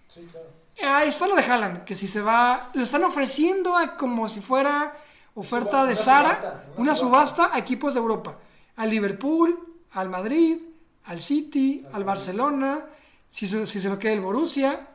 Sí, 0.09 0.27
claro. 0.33 0.49
Ahí 0.97 1.09
está 1.09 1.27
lo 1.27 1.35
de 1.37 1.43
Haaland, 1.43 1.85
que 1.85 1.95
si 1.97 2.07
se 2.07 2.21
va, 2.21 2.71
lo 2.75 2.83
están 2.83 3.05
ofreciendo 3.05 3.77
a 3.77 3.97
como 3.97 4.29
si 4.29 4.41
fuera 4.41 4.97
oferta 5.35 5.71
Suba- 5.83 5.87
de 5.87 5.97
Sara, 5.97 6.31
subasta, 6.31 6.65
una, 6.77 6.95
subasta. 6.95 7.37
subasta. 7.45 7.55
a 7.57 7.59
equipos 7.59 7.95
de 7.95 8.01
Europa, 8.01 8.37
al 8.77 8.91
Liverpool, 8.91 9.59
al 9.93 10.09
Madrid, 10.09 10.59
al 11.07 11.21
City, 11.21 11.85
Al. 11.93 12.05
Barcelona, 12.05 12.85
si 13.29 13.47
se, 13.47 13.67
si 13.67 13.81
se 13.81 13.89
lo 13.89 13.99
queda 13.99 14.13
el 14.13 14.21
Borussia, 14.21 14.87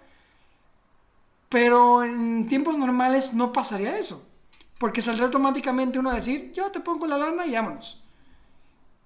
pero 1.50 2.04
en 2.04 2.48
tiempos 2.48 2.78
normales 2.78 3.34
no 3.34 3.52
pasaría 3.54 3.98
eso, 3.98 4.26
porque 4.78 5.02
saldría 5.02 5.26
automáticamente 5.26 6.00
uno 6.00 6.10
a 6.10 6.16
decir, 6.16 6.52
yo 6.54 6.72
te 6.72 6.80
pongo 6.80 7.06
la 7.08 7.18
lana 7.18 7.46
y 7.46 7.54
vámonos. 7.54 8.02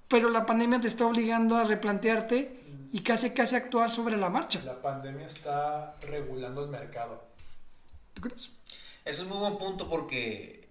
Pero 0.08 0.30
la 0.30 0.46
pandemia 0.46 0.80
te 0.80 0.88
está 0.88 1.06
obligando 1.06 1.58
a 1.58 1.66
replantearte 1.66 2.57
y 2.92 3.02
casi 3.02 3.32
casi 3.32 3.56
actuar 3.56 3.90
sobre 3.90 4.18
la 4.18 4.30
marcha. 4.30 4.62
La 4.64 4.82
pandemia 4.82 5.26
está 5.26 5.96
regulando 6.02 6.64
el 6.64 6.70
mercado. 6.70 7.24
¿Tú 8.14 8.22
crees? 8.22 8.52
Eso 9.06 9.24
es 9.24 9.28
muy 9.28 9.38
buen 9.38 9.58
punto 9.58 9.90
porque 9.90 10.68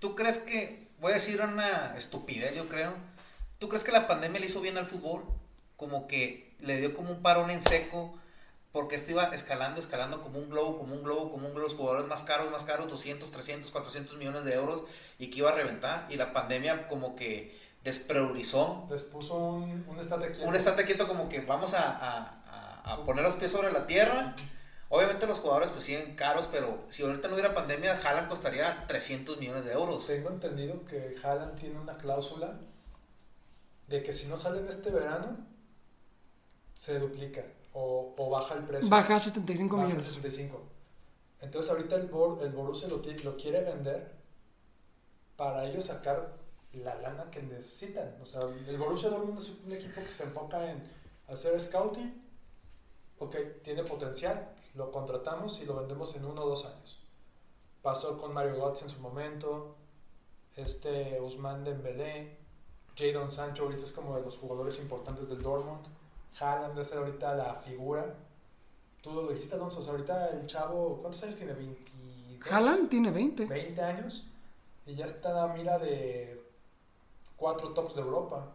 tú 0.00 0.14
crees 0.14 0.38
que, 0.38 0.88
voy 1.00 1.12
a 1.12 1.14
decir 1.14 1.40
una 1.40 1.96
estupidez, 1.96 2.54
yo 2.54 2.68
creo, 2.68 2.92
¿tú 3.58 3.68
crees 3.68 3.84
que 3.84 3.92
la 3.92 4.06
pandemia 4.06 4.40
le 4.40 4.46
hizo 4.46 4.60
bien 4.60 4.78
al 4.78 4.86
fútbol? 4.86 5.24
Como 5.76 6.06
que 6.06 6.54
le 6.60 6.78
dio 6.78 6.94
como 6.94 7.10
un 7.10 7.22
parón 7.22 7.50
en 7.50 7.60
seco 7.60 8.18
porque 8.72 8.94
esto 8.94 9.10
iba 9.10 9.24
escalando, 9.34 9.80
escalando 9.80 10.22
como 10.22 10.38
un 10.38 10.50
globo, 10.50 10.78
como 10.78 10.94
un 10.94 11.02
globo, 11.02 11.30
como 11.30 11.46
un 11.46 11.54
globo, 11.54 11.68
los 11.68 11.76
jugadores 11.76 12.06
más 12.06 12.22
caros, 12.22 12.50
más 12.50 12.62
caros, 12.62 12.88
200, 12.88 13.30
300, 13.30 13.70
400 13.70 14.18
millones 14.18 14.44
de 14.44 14.52
euros 14.52 14.82
y 15.18 15.30
que 15.30 15.38
iba 15.38 15.50
a 15.50 15.54
reventar. 15.54 16.06
Y 16.10 16.16
la 16.16 16.34
pandemia 16.34 16.86
como 16.86 17.16
que 17.16 17.58
despriorizó 17.86 18.86
Les 18.90 19.02
puso 19.02 19.36
un, 19.36 19.84
un 19.88 19.98
estate 19.98 20.30
quieto. 20.32 20.46
un 20.48 20.54
estate 20.56 20.84
quieto 20.84 21.06
como 21.08 21.28
que 21.28 21.40
vamos 21.40 21.72
a, 21.74 21.82
a- 21.90 22.42
a- 22.84 22.92
a 22.94 23.04
poner 23.04 23.24
los 23.24 23.34
pies 23.34 23.50
sobre 23.52 23.72
la 23.72 23.86
tierra. 23.86 24.34
Obviamente 24.88 25.26
los 25.26 25.38
jugadores 25.40 25.70
pues 25.70 25.84
siguen 25.84 26.14
caros, 26.14 26.46
pero 26.50 26.84
si 26.90 27.02
ahorita 27.02 27.26
no 27.28 27.34
hubiera 27.34 27.54
pandemia, 27.54 27.92
Haaland 27.98 28.28
costaría 28.28 28.86
300 28.86 29.38
millones 29.38 29.64
de 29.64 29.72
euros. 29.72 30.06
Tengo 30.06 30.28
entendido 30.30 30.84
que 30.84 31.16
Haaland 31.22 31.58
tiene 31.58 31.78
una 31.80 31.94
cláusula 31.96 32.54
de 33.88 34.02
que 34.02 34.12
si 34.12 34.26
no 34.26 34.36
salen 34.38 34.66
este 34.68 34.90
verano, 34.90 35.36
se 36.74 36.98
duplica 37.00 37.42
o, 37.72 38.14
o 38.16 38.30
baja 38.30 38.54
el 38.54 38.64
precio. 38.64 38.88
Baja 38.90 39.16
a 39.16 39.20
75 39.20 39.76
Baja 39.76 39.84
a 39.84 39.88
millones. 39.88 40.08
65. 40.12 40.62
Entonces 41.40 41.70
ahorita 41.70 41.96
el, 41.96 42.08
Bor- 42.10 42.40
el 42.42 42.50
Borussia 42.50 42.88
lo, 42.88 42.98
lo 42.98 43.36
quiere 43.36 43.62
vender 43.62 44.12
para 45.36 45.64
ellos 45.66 45.84
sacar 45.86 46.34
la 46.76 46.94
lana 46.96 47.30
que 47.30 47.42
necesitan. 47.42 48.16
O 48.20 48.26
sea, 48.26 48.42
el 48.42 48.78
Borussia 48.78 49.10
Dortmund 49.10 49.38
es 49.38 49.52
un 49.64 49.72
equipo 49.72 50.02
que 50.02 50.10
se 50.10 50.24
enfoca 50.24 50.70
en 50.70 50.82
hacer 51.28 51.58
scouting. 51.60 52.22
Ok, 53.18 53.36
tiene 53.62 53.82
potencial, 53.82 54.54
lo 54.74 54.90
contratamos 54.90 55.60
y 55.60 55.64
lo 55.64 55.76
vendemos 55.76 56.14
en 56.16 56.24
uno 56.24 56.42
o 56.42 56.48
dos 56.48 56.66
años. 56.66 56.98
Pasó 57.82 58.18
con 58.18 58.34
Mario 58.34 58.56
Götze 58.56 58.84
en 58.84 58.90
su 58.90 59.00
momento, 59.00 59.76
este 60.56 61.20
Usman 61.20 61.64
Dembélé, 61.64 62.36
Jadon 62.96 63.30
Sancho 63.30 63.64
ahorita 63.64 63.84
es 63.84 63.92
como 63.92 64.16
de 64.16 64.22
los 64.22 64.36
jugadores 64.36 64.78
importantes 64.78 65.28
del 65.28 65.42
Dortmund. 65.42 65.86
Haaland 66.38 66.78
es 66.78 66.92
ahorita 66.92 67.34
la 67.34 67.54
figura. 67.54 68.14
Tú 69.02 69.12
lo 69.12 69.28
dijiste, 69.28 69.54
Alonso, 69.54 69.78
o 69.78 69.82
sea, 69.82 69.92
ahorita 69.92 70.30
el 70.30 70.46
chavo, 70.46 70.98
¿cuántos 71.00 71.22
años 71.22 71.36
tiene? 71.36 71.52
22, 71.52 72.50
Haaland 72.50 72.88
tiene 72.88 73.10
20. 73.10 73.46
20 73.46 73.82
años 73.82 74.24
y 74.86 74.94
ya 74.94 75.06
está 75.06 75.44
a 75.44 75.48
mira 75.48 75.78
de 75.78 76.40
cuatro 77.36 77.70
tops 77.70 77.94
de 77.94 78.02
Europa. 78.02 78.46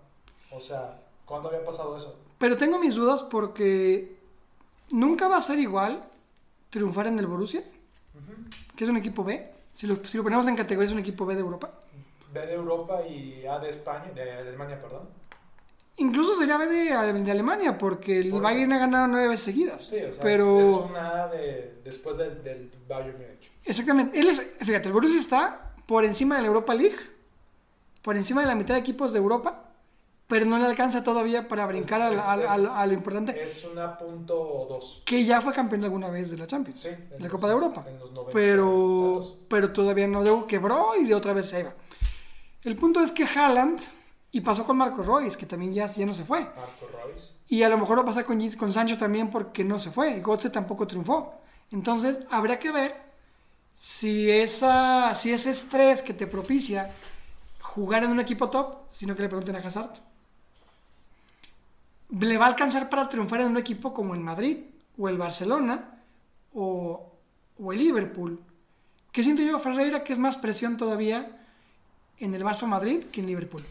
O 0.52 0.60
sea, 0.60 1.00
¿cuándo 1.26 1.50
había 1.50 1.64
pasado 1.64 1.96
eso? 1.96 2.20
Pero 2.38 2.58
tengo 2.58 2.80
mis 2.80 2.96
dudas 2.96 3.24
porque 3.24 4.18
nunca 4.90 5.28
va 5.28 5.38
a 5.38 5.42
ser 5.42 5.60
igual 5.60 6.04
triunfar 6.70 7.08
en 7.08 7.20
el 7.20 7.28
Borussia, 7.28 7.64
que 8.76 8.84
es 8.84 8.90
un 8.90 8.98
equipo 8.98 9.24
B. 9.24 9.52
Si 9.76 9.88
lo, 9.88 10.04
si 10.06 10.18
lo 10.18 10.24
ponemos 10.24 10.48
en 10.48 10.56
categoría, 10.56 10.88
es 10.88 10.94
un 10.94 11.00
equipo 11.00 11.26
B 11.26 11.36
de 11.36 11.42
Europa. 11.42 11.72
B 12.34 12.46
de 12.46 12.54
Europa 12.54 13.02
y 13.08 13.46
A 13.46 13.60
de 13.60 13.70
España, 13.70 14.12
de 14.14 14.32
Alemania, 14.32 14.82
perdón. 14.82 15.10
Incluso 15.98 16.36
sería 16.36 16.58
B 16.58 16.68
de, 16.68 17.24
de 17.24 17.32
Alemania, 17.32 17.78
porque 17.78 18.20
el 18.20 18.32
Por. 18.32 18.42
Bayern 18.42 18.72
ha 18.74 18.80
ganado 18.80 19.08
nueve 19.08 19.28
veces 19.28 19.46
seguidas. 19.46 19.86
Sí, 19.86 19.98
o 19.98 20.14
sea, 20.14 20.24
pero 20.24 20.62
es, 20.62 20.70
una 20.70 21.24
A 21.24 21.28
de, 21.28 21.82
después 21.84 22.18
del, 22.18 22.44
del 22.44 22.72
Bayern 22.88 23.18
Múnich. 23.18 23.52
Exactamente. 23.66 24.20
Él 24.20 24.28
es, 24.28 24.42
fíjate, 24.60 24.88
el 24.88 24.94
Borussia 24.94 25.20
está 25.20 25.74
por 25.86 26.06
encima 26.06 26.36
de 26.38 26.42
la 26.42 26.48
Europa 26.48 26.74
League, 26.74 26.98
por 28.02 28.16
encima 28.18 28.42
de 28.42 28.48
la 28.48 28.56
mitad 28.56 28.74
de 28.76 28.80
equipos 28.80 29.14
de 29.14 29.20
Europa, 29.20 29.66
pero 30.28 30.46
no 30.46 30.58
le 30.58 30.66
alcanza 30.66 31.04
todavía 31.04 31.48
para 31.48 31.66
brincar 31.66 32.02
a, 32.02 32.12
Es- 32.14 32.20
a- 32.22 32.58
lo- 32.58 32.74
a 32.74 32.86
lo 32.86 32.94
importante, 32.94 33.44
Es 33.44 33.66
una 33.66 33.98
punto 33.98 34.66
dos. 34.70 35.04
que 35.06 35.26
ya 35.26 35.42
fue 35.42 35.52
campeón 35.54 35.84
alguna 35.84 36.10
vez 36.10 36.30
de 36.32 36.38
la 36.38 36.48
Champions, 36.48 36.82
Sí, 36.82 36.90
en 36.90 37.22
la 37.22 37.30
Copa 37.30 37.48
de 37.48 37.54
Europa. 37.54 37.86
en 37.88 38.00
los 38.00 38.12
90 38.12 38.32
Pero, 38.34 39.38
pero 39.50 39.72
todavía 39.74 40.08
no 40.08 40.22
luego 40.22 40.48
quebró 40.48 40.92
y 41.00 41.06
de 41.06 41.16
otra 41.16 41.34
vez 41.34 41.50
se 41.50 41.60
iba. 41.60 41.74
El 42.64 42.76
punto 42.78 43.02
es 43.02 43.12
que 43.12 43.24
Haaland, 43.26 43.80
y 44.32 44.40
pasó 44.42 44.64
con 44.64 44.78
Marco 44.78 45.04
Royce, 45.04 45.38
que 45.38 45.46
también 45.46 45.74
ya, 45.74 45.88
ya 45.94 46.06
no 46.06 46.14
se 46.14 46.24
fue. 46.24 46.40
Marco 46.40 46.88
Royce. 47.04 47.34
Y 47.48 47.64
a 47.64 47.70
lo 47.70 47.78
mejor 47.78 47.98
va 47.98 48.04
a 48.04 48.06
pasar 48.06 48.24
con, 48.24 48.40
con 48.52 48.72
Sancho 48.72 48.98
también 48.98 49.30
porque 49.30 49.66
no 49.66 49.78
se 49.80 49.92
fue. 49.92 50.22
Götze 50.22 50.50
tampoco 50.50 50.88
triunfó. 50.88 51.34
Entonces, 51.72 52.20
habrá 52.30 52.58
que 52.58 52.72
ver 52.72 52.96
si, 53.76 54.30
esa, 54.32 55.14
si 55.16 55.34
ese 55.34 55.52
estrés 55.52 56.02
que 56.02 56.14
te 56.14 56.28
propicia 56.28 56.92
jugar 57.74 58.04
en 58.04 58.12
un 58.12 58.20
equipo 58.20 58.50
top, 58.50 58.80
sino 58.90 59.16
que 59.16 59.22
le 59.22 59.30
pregunten 59.30 59.56
a 59.56 59.60
Hazard, 59.60 59.94
le 62.20 62.38
va 62.38 62.46
a 62.46 62.50
alcanzar 62.50 62.90
para 62.90 63.08
triunfar 63.08 63.42
en 63.42 63.48
un 63.48 63.58
equipo 63.58 63.94
como 63.94 64.14
el 64.14 64.20
Madrid, 64.20 64.58
o 64.98 65.08
el 65.08 65.18
Barcelona, 65.18 66.04
o, 66.54 67.12
o 67.58 67.72
el 67.72 67.80
Liverpool. 67.80 68.42
Que 69.12 69.24
siento 69.24 69.42
yo, 69.42 69.58
Ferreira, 69.60 70.04
que 70.04 70.14
es 70.14 70.20
más 70.20 70.36
presión 70.36 70.76
todavía 70.76 71.40
en 72.20 72.34
el 72.34 72.44
Barça 72.44 72.68
Madrid 72.68 73.06
que 73.12 73.22
en 73.22 73.28
Liverpool. 73.28 73.64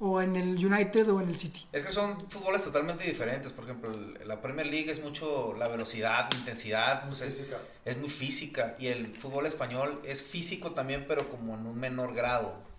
O 0.00 0.20
en 0.20 0.34
el 0.34 0.64
United 0.64 1.08
o 1.12 1.20
en 1.20 1.28
el 1.28 1.36
City. 1.36 1.66
Es 1.72 1.82
que 1.82 1.92
son 1.92 2.28
fútboles 2.28 2.64
totalmente 2.64 3.04
diferentes. 3.04 3.52
Por 3.52 3.64
ejemplo, 3.64 3.92
la 4.24 4.40
Premier 4.40 4.66
League 4.66 4.90
es 4.90 5.00
mucho 5.02 5.54
la 5.58 5.68
velocidad, 5.68 6.28
la 6.32 6.38
intensidad, 6.38 7.06
pues 7.06 7.20
es, 7.20 7.34
Física. 7.34 7.58
es 7.84 7.98
muy 7.98 8.08
física. 8.08 8.74
Y 8.78 8.86
el 8.86 9.14
fútbol 9.14 9.46
español 9.46 10.00
es 10.04 10.22
físico 10.22 10.72
también, 10.72 11.04
pero 11.06 11.28
como 11.28 11.54
en 11.54 11.66
un 11.66 11.78
menor 11.78 12.14
grado. 12.14 12.69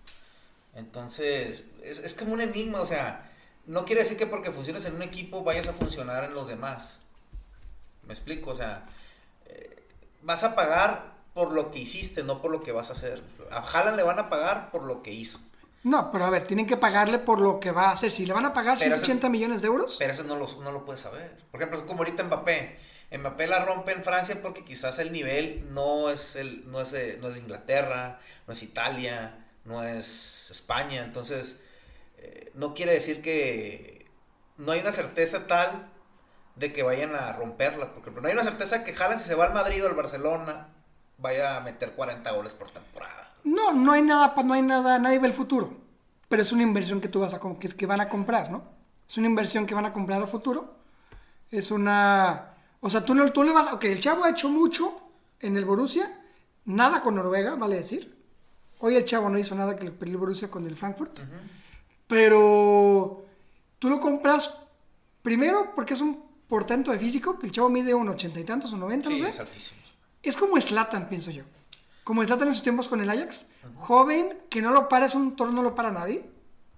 Entonces, 0.74 1.68
es, 1.84 2.00
es 2.00 2.14
como 2.14 2.34
un 2.34 2.42
enigma. 2.42 2.82
O 2.82 2.86
sea, 2.86 3.30
no 3.66 3.86
quiere 3.86 4.02
decir 4.02 4.18
que 4.18 4.28
porque 4.28 4.52
funciones 4.52 4.86
en 4.86 4.96
un 4.96 5.02
equipo 5.02 5.44
vayas 5.44 5.68
a 5.68 5.74
funcionar 5.74 6.24
en 6.24 6.34
los 6.34 6.48
demás. 6.48 7.00
¿Me 8.06 8.14
explico? 8.14 8.52
O 8.52 8.56
sea, 8.56 8.86
eh, 9.46 9.84
vas 10.22 10.44
a 10.44 10.56
pagar 10.56 11.12
por 11.34 11.52
lo 11.52 11.72
que 11.72 11.80
hiciste, 11.80 12.24
no 12.24 12.42
por 12.42 12.52
lo 12.52 12.64
que 12.64 12.72
vas 12.72 12.90
a 12.90 12.94
hacer. 12.94 13.22
A 13.52 13.60
Haaland 13.60 13.98
le 13.98 14.04
van 14.04 14.20
a 14.20 14.30
pagar 14.30 14.72
por 14.72 14.86
lo 14.86 15.02
que 15.02 15.12
hizo. 15.12 15.40
No, 15.84 16.12
pero 16.12 16.26
a 16.26 16.30
ver, 16.30 16.46
tienen 16.46 16.68
que 16.68 16.78
pagarle 16.78 17.18
por 17.18 17.40
lo 17.40 17.60
que 17.60 17.72
va 17.72 17.90
a 17.90 17.92
hacer. 17.94 18.12
Si 18.12 18.26
le 18.26 18.34
van 18.34 18.46
a 18.46 18.54
pagar 18.54 18.78
Pero 18.78 18.96
180 18.96 19.30
millones 19.30 19.62
de 19.62 19.68
euros, 19.68 19.96
Pero 19.98 20.14
eso 20.14 20.24
no 20.24 20.36
lo, 20.36 20.48
no 20.62 20.72
lo 20.72 20.86
puedes 20.86 21.02
saber. 21.02 21.36
Por 21.50 21.60
ejemplo, 21.60 21.80
es 21.80 21.86
como 21.86 22.00
ahorita 22.00 22.24
Mbappé. 22.24 22.78
Mbappé 23.18 23.48
la 23.48 23.66
rompe 23.66 23.92
en 23.92 24.04
Francia 24.04 24.40
porque 24.42 24.64
quizás 24.64 25.00
el 25.00 25.12
nivel 25.12 25.68
no 25.74 26.10
es, 26.10 26.36
el, 26.36 26.70
no 26.70 26.82
es, 26.82 26.92
de, 26.92 27.18
no 27.18 27.30
es 27.30 27.38
Inglaterra, 27.38 28.20
no 28.46 28.54
es 28.54 28.62
Italia, 28.62 29.41
no 29.66 29.84
es 29.84 30.50
España. 30.52 31.04
Entonces, 31.04 31.62
eh, 32.18 32.52
no 32.56 32.74
quiere 32.74 32.94
decir 32.94 33.22
que 33.22 34.06
no 34.58 34.72
hay 34.72 34.80
una 34.82 34.92
certeza 34.92 35.48
tal 35.48 35.90
de 36.56 36.74
que 36.74 36.84
vayan 36.84 37.16
a 37.16 37.34
romperla. 37.34 37.94
Porque 37.94 38.12
no 38.12 38.28
hay 38.28 38.34
una 38.34 38.44
certeza 38.44 38.84
que 38.84 38.94
Haaland 38.94 39.20
si 39.20 39.28
se 39.28 39.36
va 39.36 39.46
al 39.46 39.54
Madrid 39.54 39.84
o 39.84 39.88
al 39.88 39.96
Barcelona 39.96 40.70
vaya 41.18 41.58
a 41.58 41.62
meter 41.62 41.92
40 41.94 42.32
goles 42.32 42.54
por 42.54 42.70
temporada. 42.70 43.34
no, 43.44 43.72
no 43.72 43.92
hay 43.92 44.02
nada, 44.02 44.34
no 44.44 44.54
hay 44.54 44.62
nada, 44.62 44.98
nadie 45.00 45.20
ve 45.20 45.28
el 45.28 45.34
futuro. 45.34 45.78
Pero 46.28 46.42
es 46.44 46.52
una 46.52 46.64
inversión 46.64 47.02
que 47.02 47.10
tú 47.10 47.20
vas 47.20 47.34
a, 47.34 47.40
que 47.40 47.86
van 47.86 48.02
a 48.02 48.10
comprar, 48.10 48.50
¿no? 48.50 48.64
Es 49.08 49.18
una 49.18 49.28
inversión 49.28 49.66
que 49.66 49.76
van 49.76 49.86
a 49.86 49.94
comprar 49.94 50.22
a 50.22 50.28
futuro. 50.28 50.78
Es 51.50 51.70
una, 51.70 52.56
o 52.80 52.90
sea, 52.90 53.04
tú, 53.04 53.14
no, 53.14 53.30
tú 53.32 53.44
le 53.44 53.52
vas, 53.52 53.74
ok, 53.74 53.84
el 53.84 54.00
chavo 54.00 54.24
ha 54.24 54.30
hecho 54.30 54.48
mucho 54.48 55.02
en 55.42 55.58
el 55.58 55.66
Borussia, 55.66 56.10
nada 56.66 57.02
con 57.02 57.16
Noruega, 57.16 57.56
vale 57.56 57.76
decir. 57.76 58.21
Hoy 58.82 58.96
el 58.96 59.06
chavo 59.06 59.30
no 59.30 59.38
hizo 59.38 59.56
nada 59.56 59.78
que 59.78 59.86
le 59.86 59.92
perdió 59.92 60.14
el 60.16 60.18
Borussia 60.20 60.50
con 60.50 60.66
el 60.68 60.76
Frankfurt. 60.76 61.20
Pero 62.08 63.26
tú 63.80 63.90
lo 63.90 64.00
compras 64.00 64.54
primero 65.22 65.72
porque 65.76 65.94
es 65.94 66.02
un 66.02 66.24
portento 66.48 66.92
de 66.92 67.00
físico, 67.00 67.40
que 67.40 67.46
el 67.46 67.52
chavo 67.52 67.70
mide 67.70 67.94
un 67.94 68.10
ochenta 68.10 68.40
y 68.40 68.44
tantos 68.44 68.74
o 68.74 68.78
noventa, 68.78 69.10
Sí, 69.10 69.20
no 69.20 69.24
sé. 69.26 69.30
es 69.30 69.40
altísimo. 69.40 69.82
Es 70.22 70.36
como 70.36 70.60
Slatan, 70.60 71.08
pienso 71.10 71.32
yo. 71.32 71.44
Como 72.04 72.24
Slatan 72.24 72.50
en 72.50 72.54
sus 72.54 72.64
tiempos 72.64 72.88
con 72.90 73.00
el 73.02 73.10
Ajax. 73.10 73.48
Joven, 73.78 74.38
que 74.50 74.62
no 74.62 74.72
lo 74.72 74.90
para, 74.90 75.06
es 75.06 75.16
un 75.16 75.36
toro, 75.36 75.52
no 75.52 75.64
lo 75.64 75.74
para 75.74 75.92
nadie. 75.92 76.30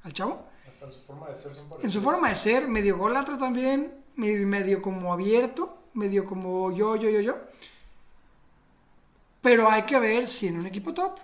Al 0.04 0.14
chavo. 0.14 0.46
Hasta 0.68 0.86
en 0.86 0.92
su 0.92 1.00
forma 1.02 1.30
de 1.30 1.36
ser 1.36 1.56
son 1.56 1.68
En 1.82 1.92
su 1.92 2.02
forma 2.02 2.30
de 2.30 2.36
ser, 2.36 2.68
medio 2.68 2.98
golatra 2.98 3.38
también. 3.38 3.94
Medio, 4.16 4.46
medio 4.46 4.82
como 4.82 5.12
abierto. 5.12 5.78
Medio 5.94 6.26
como 6.26 6.72
yo, 6.72 6.96
yo, 6.96 7.10
yo, 7.10 7.22
yo. 7.22 7.38
Pero 9.42 9.70
hay 9.70 9.84
que 9.84 10.00
ver 10.00 10.28
si 10.28 10.48
en 10.48 10.60
un 10.60 10.66
equipo 10.66 10.94
top. 10.94 11.20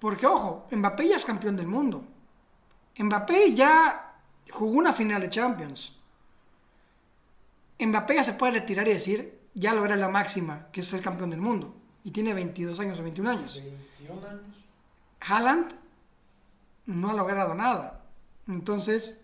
Porque, 0.00 0.26
ojo, 0.26 0.66
Mbappé 0.70 1.08
ya 1.08 1.16
es 1.16 1.24
campeón 1.24 1.56
del 1.56 1.66
mundo. 1.66 2.04
Mbappé 2.98 3.54
ya 3.54 4.14
jugó 4.50 4.72
una 4.78 4.92
final 4.92 5.20
de 5.20 5.30
Champions. 5.30 5.92
Mbappé 7.80 8.14
ya 8.16 8.24
se 8.24 8.32
puede 8.34 8.52
retirar 8.52 8.86
y 8.88 8.92
decir, 8.94 9.38
ya 9.54 9.72
logra 9.74 9.96
la 9.96 10.08
máxima, 10.08 10.66
que 10.72 10.80
es 10.82 10.86
ser 10.86 11.02
campeón 11.02 11.30
del 11.30 11.40
mundo. 11.40 11.74
Y 12.04 12.10
tiene 12.10 12.32
22 12.34 12.78
años 12.80 12.98
o 12.98 13.02
21 13.02 13.30
años. 13.30 13.54
21 13.56 14.26
años. 14.28 14.42
Haaland 15.20 15.72
no 16.86 17.10
ha 17.10 17.14
logrado 17.14 17.54
nada. 17.54 18.04
Entonces, 18.46 19.20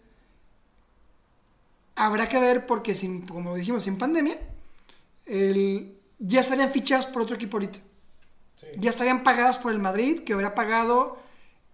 habrá 1.94 2.28
que 2.28 2.38
ver 2.40 2.66
porque, 2.66 2.94
sin, 2.94 3.26
como 3.26 3.54
dijimos, 3.54 3.84
sin 3.84 3.96
pandemia, 3.98 4.38
el- 5.26 5.96
ya 6.18 6.40
estarían 6.40 6.72
fichados 6.72 7.06
por 7.06 7.22
otro 7.22 7.36
equipo 7.36 7.56
ahorita. 7.56 7.78
Sí. 8.72 8.80
Ya 8.80 8.90
estarían 8.90 9.22
pagados 9.22 9.58
por 9.58 9.72
el 9.72 9.78
Madrid, 9.78 10.24
que 10.24 10.32
habría 10.32 10.54
pagado, 10.54 11.18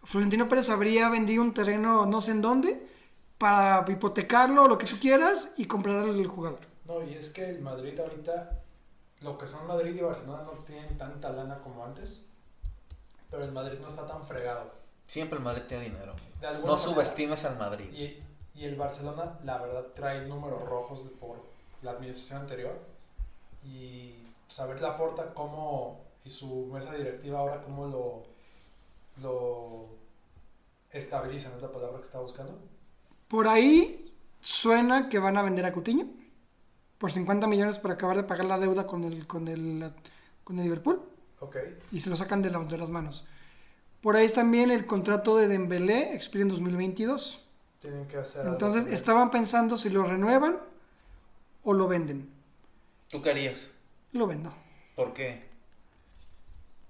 Florentino 0.04 0.48
Pérez 0.48 0.68
habría 0.68 1.08
vendido 1.08 1.42
un 1.42 1.54
terreno 1.54 2.06
no 2.06 2.22
sé 2.22 2.32
en 2.32 2.42
dónde, 2.42 2.86
para 3.38 3.84
hipotecarlo, 3.88 4.68
lo 4.68 4.78
que 4.78 4.86
tú 4.86 4.98
quieras, 4.98 5.52
y 5.56 5.66
comprar 5.66 5.96
al 5.96 6.26
jugador. 6.26 6.60
No, 6.84 7.02
y 7.02 7.14
es 7.14 7.30
que 7.30 7.48
el 7.48 7.60
Madrid 7.60 7.98
ahorita, 7.98 8.60
lo 9.20 9.38
que 9.38 9.46
son 9.46 9.66
Madrid 9.66 9.94
y 9.94 10.00
Barcelona 10.00 10.42
no 10.42 10.52
tienen 10.64 10.98
tanta 10.98 11.30
lana 11.30 11.58
como 11.58 11.84
antes, 11.84 12.22
pero 13.30 13.44
el 13.44 13.52
Madrid 13.52 13.78
no 13.80 13.88
está 13.88 14.06
tan 14.06 14.24
fregado. 14.24 14.72
Siempre 15.06 15.38
el 15.38 15.44
Madrid 15.44 15.62
tiene 15.68 15.84
dinero. 15.84 16.14
No 16.42 16.52
manera. 16.52 16.78
subestimes 16.78 17.44
al 17.44 17.58
Madrid. 17.58 17.92
Y, 17.92 18.22
y 18.58 18.64
el 18.64 18.76
Barcelona, 18.76 19.38
la 19.44 19.58
verdad, 19.58 19.86
trae 19.94 20.26
números 20.26 20.62
rojos 20.62 21.00
por 21.20 21.36
la 21.82 21.92
administración 21.92 22.40
anterior 22.40 22.78
y 23.66 24.14
saber 24.48 24.80
la 24.80 24.96
porta 24.96 25.32
cómo 25.34 26.00
y 26.24 26.30
su 26.30 26.66
mesa 26.66 26.94
directiva 26.94 27.38
ahora 27.40 27.62
cómo 27.62 27.86
lo 27.86 28.30
lo 29.22 29.88
estabilizan, 30.92 31.52
es 31.56 31.62
la 31.62 31.70
palabra 31.72 31.98
que 31.98 32.04
estaba 32.04 32.24
buscando. 32.24 32.58
Por 33.28 33.46
ahí 33.48 34.12
suena 34.40 35.08
que 35.08 35.18
van 35.18 35.36
a 35.36 35.42
vender 35.42 35.64
a 35.64 35.72
Coutinho 35.72 36.06
por 36.98 37.12
50 37.12 37.46
millones 37.46 37.78
para 37.78 37.94
acabar 37.94 38.16
de 38.16 38.24
pagar 38.24 38.46
la 38.46 38.58
deuda 38.58 38.86
con 38.86 39.04
el, 39.04 39.26
con 39.26 39.48
el, 39.48 39.92
con 40.44 40.58
el 40.58 40.64
Liverpool 40.64 41.02
Ok. 41.40 41.56
y 41.90 42.00
se 42.00 42.10
lo 42.10 42.16
sacan 42.16 42.42
de, 42.42 42.50
la- 42.50 42.60
de 42.60 42.78
las 42.78 42.90
manos. 42.90 43.24
Por 44.00 44.16
ahí 44.16 44.28
también 44.30 44.70
el 44.70 44.86
contrato 44.86 45.36
de 45.36 45.46
Dembélé 45.48 46.14
expira 46.14 46.42
en 46.42 46.48
2022. 46.48 47.40
Tienen 47.80 48.06
que 48.08 48.16
hacer 48.16 48.42
algo 48.42 48.52
Entonces 48.54 48.92
estaban 48.92 49.30
pensando 49.30 49.76
si 49.76 49.90
lo 49.90 50.04
renuevan 50.04 50.58
o 51.62 51.72
lo 51.74 51.86
venden. 51.88 52.30
¿Tú 53.08 53.20
qué 53.20 53.30
harías? 53.30 53.70
Lo 54.12 54.26
vendo. 54.26 54.52
¿Por 54.96 55.12
qué? 55.12 55.49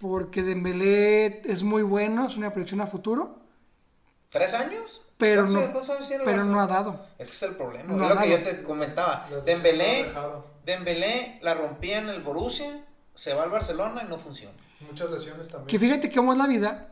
Porque 0.00 0.42
Dembélé 0.42 1.42
es 1.44 1.62
muy 1.62 1.82
bueno, 1.82 2.26
es 2.26 2.36
una 2.36 2.50
proyección 2.52 2.80
a 2.80 2.86
futuro, 2.86 3.36
¿Tres 4.30 4.54
años? 4.54 5.02
pero 5.18 5.42
¿Cuántos- 5.44 5.88
no, 5.88 6.24
pero 6.24 6.44
no 6.44 6.60
ha 6.60 6.66
dado. 6.66 7.06
Es 7.18 7.28
que 7.28 7.34
es 7.34 7.42
el 7.42 7.54
problema. 7.54 7.92
No 7.92 8.08
es 8.08 8.14
lo 8.14 8.20
que 8.20 8.30
yo 8.30 8.42
te 8.42 8.62
comentaba. 8.62 9.28
Dembélé. 9.44 10.06
Dembélé 10.64 11.38
la 11.42 11.54
rompía 11.54 11.98
en 11.98 12.08
el 12.08 12.22
Borussia, 12.22 12.84
se 13.14 13.34
va 13.34 13.42
al 13.42 13.50
Barcelona 13.50 14.02
y 14.04 14.08
no 14.08 14.18
funciona. 14.18 14.56
Muchas 14.80 15.10
lesiones 15.10 15.48
también. 15.48 15.66
Que 15.66 15.78
fíjate 15.78 16.10
cómo 16.10 16.32
es 16.32 16.38
la 16.38 16.46
vida. 16.46 16.88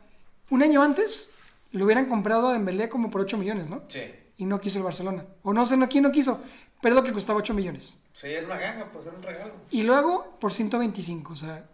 Un 0.51 0.63
año 0.63 0.83
antes 0.83 1.31
lo 1.71 1.87
hubieran 1.87 2.07
comprado 2.07 2.49
a 2.49 2.53
Dembélé 2.53 2.89
como 2.91 3.11
por 3.11 3.23
8 3.23 3.39
millones, 3.39 3.71
¿no? 3.71 3.83
Sí. 3.89 4.03
Y 4.37 4.45
no 4.45 4.61
quiso 4.61 4.79
el 4.79 4.85
Barcelona. 4.85 5.25
O 5.43 5.55
no 5.55 5.65
sé 5.65 5.77
no, 5.77 5.89
quién 5.89 6.03
no 6.03 6.13
quiso, 6.13 6.41
pero 6.83 6.95
es 6.95 7.01
lo 7.01 7.05
que 7.07 7.13
costaba 7.13 7.39
8 7.39 7.55
millones. 7.55 7.99
Sí, 8.13 8.29
era 8.29 8.45
una 8.47 8.59
ganga, 8.59 8.91
pues 8.93 9.07
era 9.07 9.17
un 9.17 9.23
regalo. 9.23 9.53
Y 9.71 9.83
luego 9.85 10.37
por 10.41 10.53
125, 10.53 11.33
o 11.33 11.37
sea... 11.37 11.65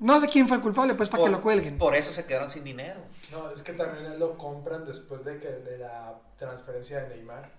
No 0.00 0.20
sé 0.20 0.28
quién 0.28 0.46
fue 0.46 0.58
el 0.58 0.62
culpable, 0.62 0.94
pues 0.94 1.08
para 1.08 1.24
que 1.24 1.30
lo 1.30 1.40
cuelguen. 1.42 1.76
por 1.78 1.94
eso 1.96 2.12
se 2.12 2.24
quedaron 2.24 2.50
sin 2.50 2.62
dinero. 2.64 3.00
No, 3.32 3.50
es 3.50 3.62
que 3.62 3.72
también 3.72 4.06
él 4.06 4.18
lo 4.18 4.38
compran 4.38 4.84
después 4.86 5.24
de 5.24 5.38
que 5.40 5.48
de 5.48 5.78
la 5.78 6.18
transferencia 6.36 7.00
de 7.02 7.08
Neymar. 7.16 7.50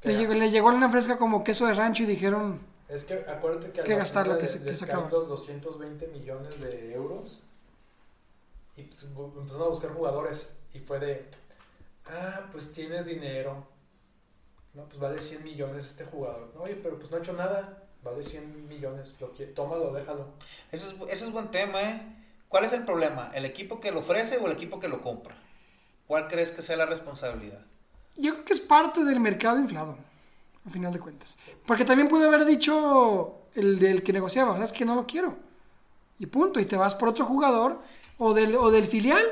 Que 0.00 0.08
Le 0.08 0.16
llegó, 0.18 0.34
le 0.34 0.50
llegó 0.50 0.68
una 0.68 0.90
fresca 0.90 1.16
como 1.16 1.44
queso 1.44 1.66
de 1.66 1.74
rancho 1.74 2.02
y 2.02 2.06
dijeron... 2.06 2.60
Es 2.88 3.04
que 3.04 3.14
acuérdate 3.28 3.70
que 3.70 3.80
al 3.80 3.86
Que 3.86 3.94
gastar 3.94 4.26
lo 4.26 4.36
que 4.36 4.42
le- 4.42 4.48
se- 4.48 4.58
que 4.58 4.64
les 4.66 4.78
se 4.78 4.86
caen 4.86 4.98
acaba. 4.98 5.12
los 5.12 5.28
220 5.28 6.08
millones 6.08 6.60
de 6.60 6.92
euros 6.94 7.40
y 8.76 8.82
pues, 8.82 9.04
empezaron 9.04 9.62
a 9.62 9.68
buscar 9.68 9.90
jugadores 9.92 10.50
y 10.74 10.80
fue 10.80 10.98
de, 10.98 11.30
ah, 12.06 12.40
pues 12.50 12.72
tienes 12.72 13.06
dinero, 13.06 13.64
no, 14.74 14.84
pues 14.86 14.98
vale 14.98 15.22
100 15.22 15.44
millones 15.44 15.84
este 15.86 16.04
jugador, 16.04 16.50
no, 16.54 16.62
oye, 16.62 16.74
pero 16.74 16.98
pues 16.98 17.08
no 17.10 17.16
ha 17.16 17.20
hecho 17.20 17.32
nada, 17.32 17.83
vale 18.04 18.22
100 18.22 18.68
millones, 18.68 19.16
lo 19.20 19.32
que, 19.34 19.46
tómalo, 19.46 19.92
déjalo. 19.92 20.26
Ese 20.70 20.86
es, 20.88 20.94
ese 21.10 21.26
es 21.26 21.32
buen 21.32 21.50
tema, 21.50 21.80
¿eh? 21.82 22.02
¿Cuál 22.48 22.64
es 22.64 22.72
el 22.72 22.84
problema? 22.84 23.30
¿El 23.34 23.44
equipo 23.44 23.80
que 23.80 23.90
lo 23.90 24.00
ofrece 24.00 24.36
o 24.38 24.46
el 24.46 24.52
equipo 24.52 24.78
que 24.78 24.88
lo 24.88 25.00
compra? 25.00 25.34
¿Cuál 26.06 26.28
crees 26.28 26.50
que 26.50 26.62
sea 26.62 26.76
la 26.76 26.86
responsabilidad? 26.86 27.60
Yo 28.16 28.32
creo 28.34 28.44
que 28.44 28.52
es 28.52 28.60
parte 28.60 29.02
del 29.04 29.18
mercado 29.20 29.58
inflado, 29.58 29.96
al 30.66 30.70
final 30.72 30.92
de 30.92 31.00
cuentas. 31.00 31.36
Porque 31.66 31.84
también 31.84 32.08
pudo 32.08 32.28
haber 32.28 32.44
dicho 32.44 33.38
el 33.54 33.78
del 33.78 34.02
que 34.02 34.12
negociaba, 34.12 34.54
¿sabes 34.54 34.72
que 34.72 34.84
no 34.84 34.94
lo 34.94 35.06
quiero? 35.06 35.34
Y 36.18 36.26
punto, 36.26 36.60
y 36.60 36.64
te 36.66 36.76
vas 36.76 36.94
por 36.94 37.08
otro 37.08 37.24
jugador, 37.24 37.80
o 38.18 38.34
del, 38.34 38.54
o 38.54 38.70
del 38.70 38.86
filial, 38.86 39.24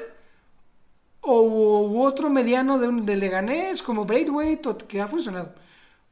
o 1.21 1.43
u 1.43 2.03
otro 2.05 2.29
mediano 2.29 2.79
de, 2.79 2.89
un, 2.89 3.07
de 3.07 3.15
Leganés, 3.17 3.83
como 3.83 4.05
Braithwaite, 4.05 4.69
o- 4.69 4.77
que 4.79 5.01
ha 5.01 5.07
funcionado. 5.07 5.55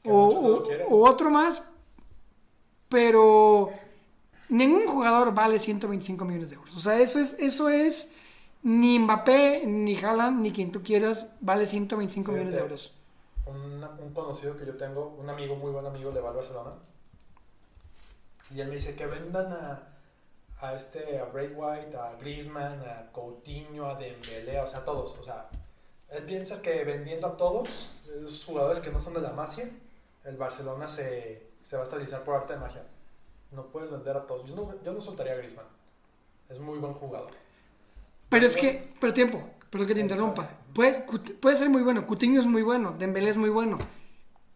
Que 0.02 0.10
O, 0.10 0.14
o- 0.14 0.86
o 0.88 1.08
otro 1.08 1.28
más, 1.30 1.62
pero 2.90 3.70
ningún 4.50 4.86
jugador 4.86 5.32
vale 5.32 5.58
125 5.58 6.24
millones 6.26 6.50
de 6.50 6.56
euros. 6.56 6.76
O 6.76 6.80
sea, 6.80 6.98
eso 6.98 7.18
es, 7.18 7.34
eso 7.38 7.70
es, 7.70 8.12
ni 8.62 8.98
Mbappé, 8.98 9.62
ni 9.66 9.96
Haaland, 9.96 10.42
ni 10.42 10.52
quien 10.52 10.70
tú 10.72 10.82
quieras, 10.82 11.32
vale 11.40 11.66
125 11.66 12.32
millones 12.32 12.54
de 12.54 12.58
Fíjate. 12.58 12.74
euros. 12.74 12.94
Un, 13.46 13.84
un 14.04 14.12
conocido 14.12 14.56
que 14.58 14.66
yo 14.66 14.76
tengo, 14.76 15.16
un 15.18 15.30
amigo, 15.30 15.56
muy 15.56 15.70
buen 15.70 15.86
amigo, 15.86 16.10
le 16.10 16.20
va 16.20 16.30
al 16.30 16.36
Barcelona. 16.36 16.72
Y 18.54 18.60
él 18.60 18.68
me 18.68 18.74
dice 18.74 18.96
que 18.96 19.06
vendan 19.06 19.52
a, 19.52 19.82
a 20.60 20.74
este, 20.74 21.18
a 21.20 21.24
Braithwaite, 21.26 21.96
a 21.96 22.16
Griezmann, 22.20 22.80
a 22.80 23.10
Coutinho, 23.12 23.86
a 23.86 23.94
Dembélé, 23.94 24.60
o 24.60 24.66
sea, 24.66 24.80
a 24.80 24.84
todos. 24.84 25.16
O 25.18 25.22
sea, 25.22 25.48
él 26.10 26.24
piensa 26.24 26.60
que 26.60 26.84
vendiendo 26.84 27.28
a 27.28 27.36
todos, 27.36 27.92
esos 28.06 28.44
jugadores 28.44 28.80
que 28.80 28.90
no 28.90 28.98
son 28.98 29.14
de 29.14 29.20
la 29.20 29.32
Masia, 29.32 29.70
el 30.24 30.36
Barcelona 30.36 30.88
se, 30.88 31.49
se 31.62 31.76
va 31.76 31.82
a 31.82 31.84
estabilizar 31.84 32.24
por 32.24 32.34
arte 32.34 32.54
de 32.54 32.58
magia. 32.58 32.82
No 33.52 33.66
puedes 33.66 33.90
vender 33.90 34.16
a 34.16 34.26
todos. 34.26 34.46
Yo 34.46 34.54
no, 34.54 34.82
yo 34.82 34.92
no 34.92 35.00
soltaría 35.00 35.32
a 35.32 35.36
Griezmann. 35.36 35.66
Es 36.48 36.58
muy 36.58 36.78
buen 36.78 36.92
jugador. 36.92 37.32
Pero 38.28 38.46
es 38.46 38.56
que, 38.56 38.92
pero 39.00 39.12
tiempo, 39.12 39.42
perdón 39.70 39.88
que 39.88 39.94
te 39.94 40.00
interrumpa. 40.00 40.48
Puede, 40.72 41.04
puede 41.40 41.56
ser 41.56 41.68
muy 41.68 41.82
bueno, 41.82 42.06
Coutinho 42.06 42.40
es 42.40 42.46
muy 42.46 42.62
bueno, 42.62 42.94
Dembélé 42.96 43.30
es 43.30 43.36
muy 43.36 43.50
bueno, 43.50 43.78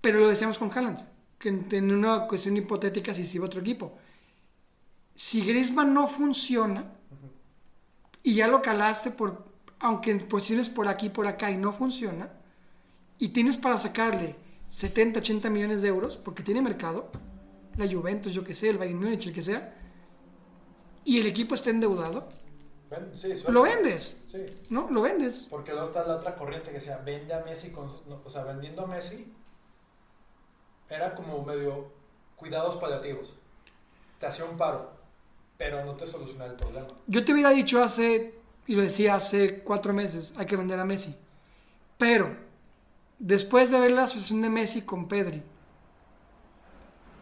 pero 0.00 0.20
lo 0.20 0.28
decíamos 0.28 0.58
con 0.58 0.70
Haaland, 0.70 1.00
que 1.38 1.48
en, 1.48 1.66
en 1.72 1.92
una 1.92 2.28
cuestión 2.28 2.56
hipotética 2.56 3.12
si 3.12 3.38
a 3.38 3.42
otro 3.42 3.60
equipo. 3.60 3.98
Si 5.16 5.44
Griezmann 5.44 5.92
no 5.92 6.06
funciona 6.06 6.92
y 8.22 8.36
ya 8.36 8.46
lo 8.46 8.62
calaste 8.62 9.10
por, 9.10 9.44
aunque 9.80 10.12
en 10.12 10.28
posiciones 10.28 10.68
por 10.68 10.86
aquí 10.86 11.06
y 11.06 11.10
por 11.10 11.26
acá 11.26 11.50
y 11.50 11.56
no 11.56 11.72
funciona, 11.72 12.30
y 13.18 13.28
tienes 13.28 13.56
para 13.56 13.78
sacarle 13.78 14.36
70, 14.76 15.20
80 15.20 15.50
millones 15.50 15.82
de 15.82 15.88
euros, 15.88 16.16
porque 16.16 16.42
tiene 16.42 16.60
mercado, 16.60 17.08
la 17.76 17.86
Juventus, 17.86 18.32
yo 18.32 18.42
que 18.42 18.56
sé, 18.56 18.70
el 18.70 18.78
Bayern 18.78 18.98
Múnich, 18.98 19.26
el 19.26 19.32
que 19.32 19.42
sea, 19.42 19.72
y 21.04 21.20
el 21.20 21.26
equipo 21.26 21.54
está 21.54 21.70
endeudado, 21.70 22.28
sí, 23.14 23.32
lo 23.48 23.62
vendes. 23.62 24.22
Sí. 24.26 24.62
¿no? 24.70 24.88
Lo 24.90 25.02
vendes. 25.02 25.46
Porque 25.48 25.70
luego 25.70 25.86
está 25.86 26.04
la 26.04 26.16
otra 26.16 26.34
corriente 26.34 26.70
que 26.70 26.78
decía, 26.78 27.00
vende 27.04 27.34
a 27.34 27.40
Messi, 27.40 27.70
con, 27.70 27.86
no, 28.08 28.20
o 28.24 28.28
sea, 28.28 28.42
vendiendo 28.42 28.82
a 28.82 28.86
Messi, 28.88 29.32
era 30.90 31.14
como 31.14 31.44
medio 31.44 31.92
cuidados 32.34 32.74
paliativos. 32.76 33.32
Te 34.18 34.26
hacía 34.26 34.44
un 34.44 34.56
paro, 34.56 34.92
pero 35.56 35.84
no 35.84 35.94
te 35.94 36.06
solucionaba 36.06 36.50
el 36.50 36.56
problema. 36.56 36.88
Yo 37.06 37.24
te 37.24 37.32
hubiera 37.32 37.50
dicho 37.50 37.80
hace, 37.80 38.34
y 38.66 38.74
lo 38.74 38.82
decía 38.82 39.14
hace 39.14 39.62
cuatro 39.62 39.92
meses, 39.92 40.34
hay 40.36 40.46
que 40.46 40.56
vender 40.56 40.80
a 40.80 40.84
Messi. 40.84 41.14
Pero, 41.96 42.43
después 43.18 43.70
de 43.70 43.80
ver 43.80 43.90
la 43.92 44.04
asociación 44.04 44.42
de 44.42 44.50
Messi 44.50 44.82
con 44.82 45.08
Pedri, 45.08 45.42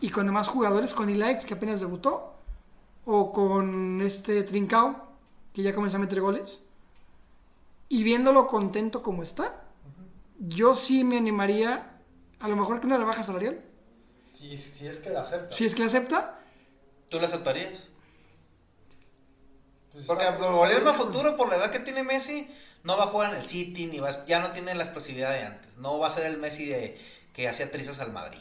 y 0.00 0.08
con 0.10 0.26
demás 0.26 0.48
jugadores, 0.48 0.94
con 0.94 1.08
Ilaix, 1.08 1.44
que 1.44 1.54
apenas 1.54 1.80
debutó, 1.80 2.34
o 3.04 3.32
con 3.32 4.00
este 4.02 4.42
Trincao, 4.42 5.08
que 5.52 5.62
ya 5.62 5.74
comenzó 5.74 5.96
a 5.96 6.00
meter 6.00 6.20
goles, 6.20 6.68
y 7.88 8.02
viéndolo 8.02 8.48
contento 8.48 9.02
como 9.02 9.22
está, 9.22 9.62
yo 10.38 10.74
sí 10.74 11.04
me 11.04 11.18
animaría, 11.18 12.00
a 12.40 12.48
lo 12.48 12.56
mejor 12.56 12.80
que 12.80 12.86
una 12.86 12.96
rebaja 12.98 13.22
salarial, 13.22 13.62
Si, 14.32 14.56
si 14.56 14.88
es 14.88 14.98
que 14.98 15.10
la 15.10 15.20
acepta. 15.20 15.54
si 15.54 15.66
es 15.66 15.74
que 15.74 15.82
la 15.82 15.86
acepta, 15.88 16.38
¿Tú 17.08 17.20
lo 17.20 17.26
aceptarías? 17.26 17.88
Pues 19.92 20.06
Porque 20.06 20.24
está- 20.26 20.50
volviendo 20.50 20.90
a 20.90 20.94
futuro, 20.94 21.36
por 21.36 21.50
la 21.50 21.56
edad 21.56 21.70
que 21.70 21.80
tiene 21.80 22.02
Messi, 22.02 22.48
no 22.84 22.96
va 22.96 23.04
a 23.04 23.08
jugar 23.08 23.32
en 23.32 23.40
el 23.40 23.46
City, 23.46 23.86
ni 23.86 24.00
va, 24.00 24.24
ya 24.26 24.40
no 24.40 24.52
tiene 24.52 24.74
la 24.74 24.82
explosividad 24.82 25.32
de 25.32 25.44
antes. 25.44 25.76
No 25.76 25.98
va 25.98 26.08
a 26.08 26.10
ser 26.10 26.26
el 26.26 26.38
Messi 26.38 26.66
de, 26.66 26.98
que 27.32 27.48
hacía 27.48 27.70
trizas 27.70 28.00
al 28.00 28.12
Madrid. 28.12 28.40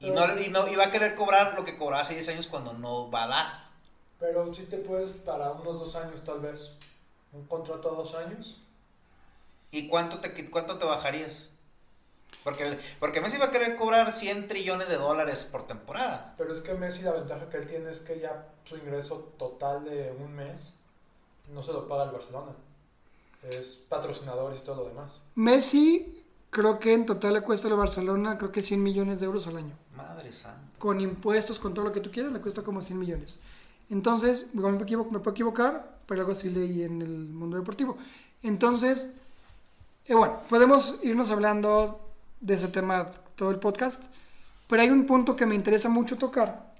Y, 0.00 0.10
no, 0.10 0.38
y, 0.38 0.48
no, 0.48 0.66
y 0.66 0.74
va 0.74 0.84
a 0.84 0.90
querer 0.90 1.14
cobrar 1.14 1.54
lo 1.54 1.64
que 1.64 1.76
cobraba 1.76 2.02
hace 2.02 2.14
10 2.14 2.28
años 2.30 2.46
cuando 2.48 2.72
no 2.72 3.10
va 3.10 3.24
a 3.24 3.28
dar. 3.28 3.64
Pero 4.18 4.52
sí 4.52 4.64
te 4.64 4.78
puedes 4.78 5.12
para 5.12 5.52
unos 5.52 5.78
dos 5.78 5.94
años 5.94 6.24
tal 6.24 6.40
vez. 6.40 6.72
Un 7.32 7.46
contrato 7.46 7.90
a 7.90 7.94
dos 7.94 8.14
años. 8.14 8.60
¿Y 9.70 9.88
cuánto 9.88 10.20
te, 10.20 10.50
cuánto 10.50 10.78
te 10.78 10.84
bajarías? 10.84 11.50
Porque, 12.44 12.78
porque 12.98 13.20
Messi 13.20 13.38
va 13.38 13.46
a 13.46 13.50
querer 13.50 13.76
cobrar 13.76 14.12
100 14.12 14.48
trillones 14.48 14.88
de 14.88 14.96
dólares 14.96 15.44
por 15.44 15.66
temporada. 15.66 16.34
Pero 16.36 16.52
es 16.52 16.60
que 16.60 16.74
Messi 16.74 17.02
la 17.02 17.12
ventaja 17.12 17.48
que 17.48 17.56
él 17.56 17.66
tiene 17.66 17.90
es 17.90 18.00
que 18.00 18.18
ya 18.18 18.48
su 18.64 18.76
ingreso 18.76 19.32
total 19.38 19.84
de 19.84 20.10
un 20.12 20.34
mes 20.34 20.74
no 21.48 21.62
se 21.62 21.72
lo 21.72 21.86
paga 21.86 22.04
el 22.04 22.10
Barcelona. 22.10 22.52
Es 23.42 23.76
patrocinador 23.88 24.54
y 24.56 24.60
todo 24.60 24.76
lo 24.76 24.88
demás. 24.88 25.20
Messi 25.34 26.24
creo 26.50 26.78
que 26.78 26.94
en 26.94 27.06
total 27.06 27.34
le 27.34 27.42
cuesta 27.42 27.68
al 27.68 27.76
Barcelona 27.76 28.38
creo 28.38 28.52
que 28.52 28.62
100 28.62 28.82
millones 28.82 29.20
de 29.20 29.26
euros 29.26 29.46
al 29.46 29.56
año. 29.56 29.74
Madre 29.96 30.32
santa. 30.32 30.60
con 30.78 31.00
impuestos, 31.00 31.58
con 31.58 31.74
todo 31.74 31.84
lo 31.84 31.92
que 31.92 32.00
tú 32.00 32.10
quieras, 32.10 32.32
le 32.32 32.40
cuesta 32.40 32.62
como 32.62 32.82
100 32.82 32.98
millones. 32.98 33.40
Entonces, 33.90 34.48
me 34.54 34.62
puedo 34.62 35.30
equivocar, 35.30 35.98
pero 36.06 36.22
algo 36.22 36.32
así 36.32 36.50
leí 36.50 36.82
en 36.82 37.02
el 37.02 37.28
mundo 37.28 37.56
deportivo. 37.56 37.96
Entonces, 38.42 39.10
eh, 40.06 40.14
bueno, 40.14 40.40
podemos 40.48 40.96
irnos 41.02 41.30
hablando 41.30 42.00
de 42.40 42.54
ese 42.54 42.68
tema 42.68 43.10
todo 43.36 43.50
el 43.50 43.58
podcast, 43.58 44.02
pero 44.66 44.82
hay 44.82 44.90
un 44.90 45.06
punto 45.06 45.36
que 45.36 45.46
me 45.46 45.54
interesa 45.54 45.88
mucho 45.88 46.16
tocar 46.16 46.72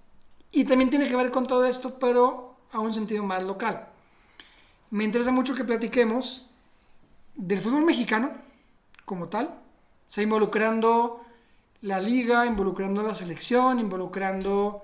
y 0.51 0.64
también 0.64 0.90
tiene 0.90 1.09
que 1.09 1.16
ver 1.16 1.31
con 1.31 1.46
todo 1.46 1.64
esto, 1.64 1.98
pero 1.98 2.57
a 2.72 2.81
un 2.81 2.92
sentido 2.92 3.22
más 3.22 3.42
local. 3.42 3.88
Me 4.90 5.05
interesa 5.05 5.31
mucho 5.31 5.55
que 5.55 5.64
platiquemos 5.64 6.48
del 7.35 7.61
fútbol 7.61 7.85
mexicano 7.85 8.31
como 9.05 9.29
tal, 9.29 9.47
o 9.47 10.12
sea, 10.12 10.23
involucrando 10.23 11.25
la 11.81 12.01
liga, 12.01 12.47
involucrando 12.47 13.03
la 13.03 13.14
selección, 13.14 13.81
involucrando 13.81 14.83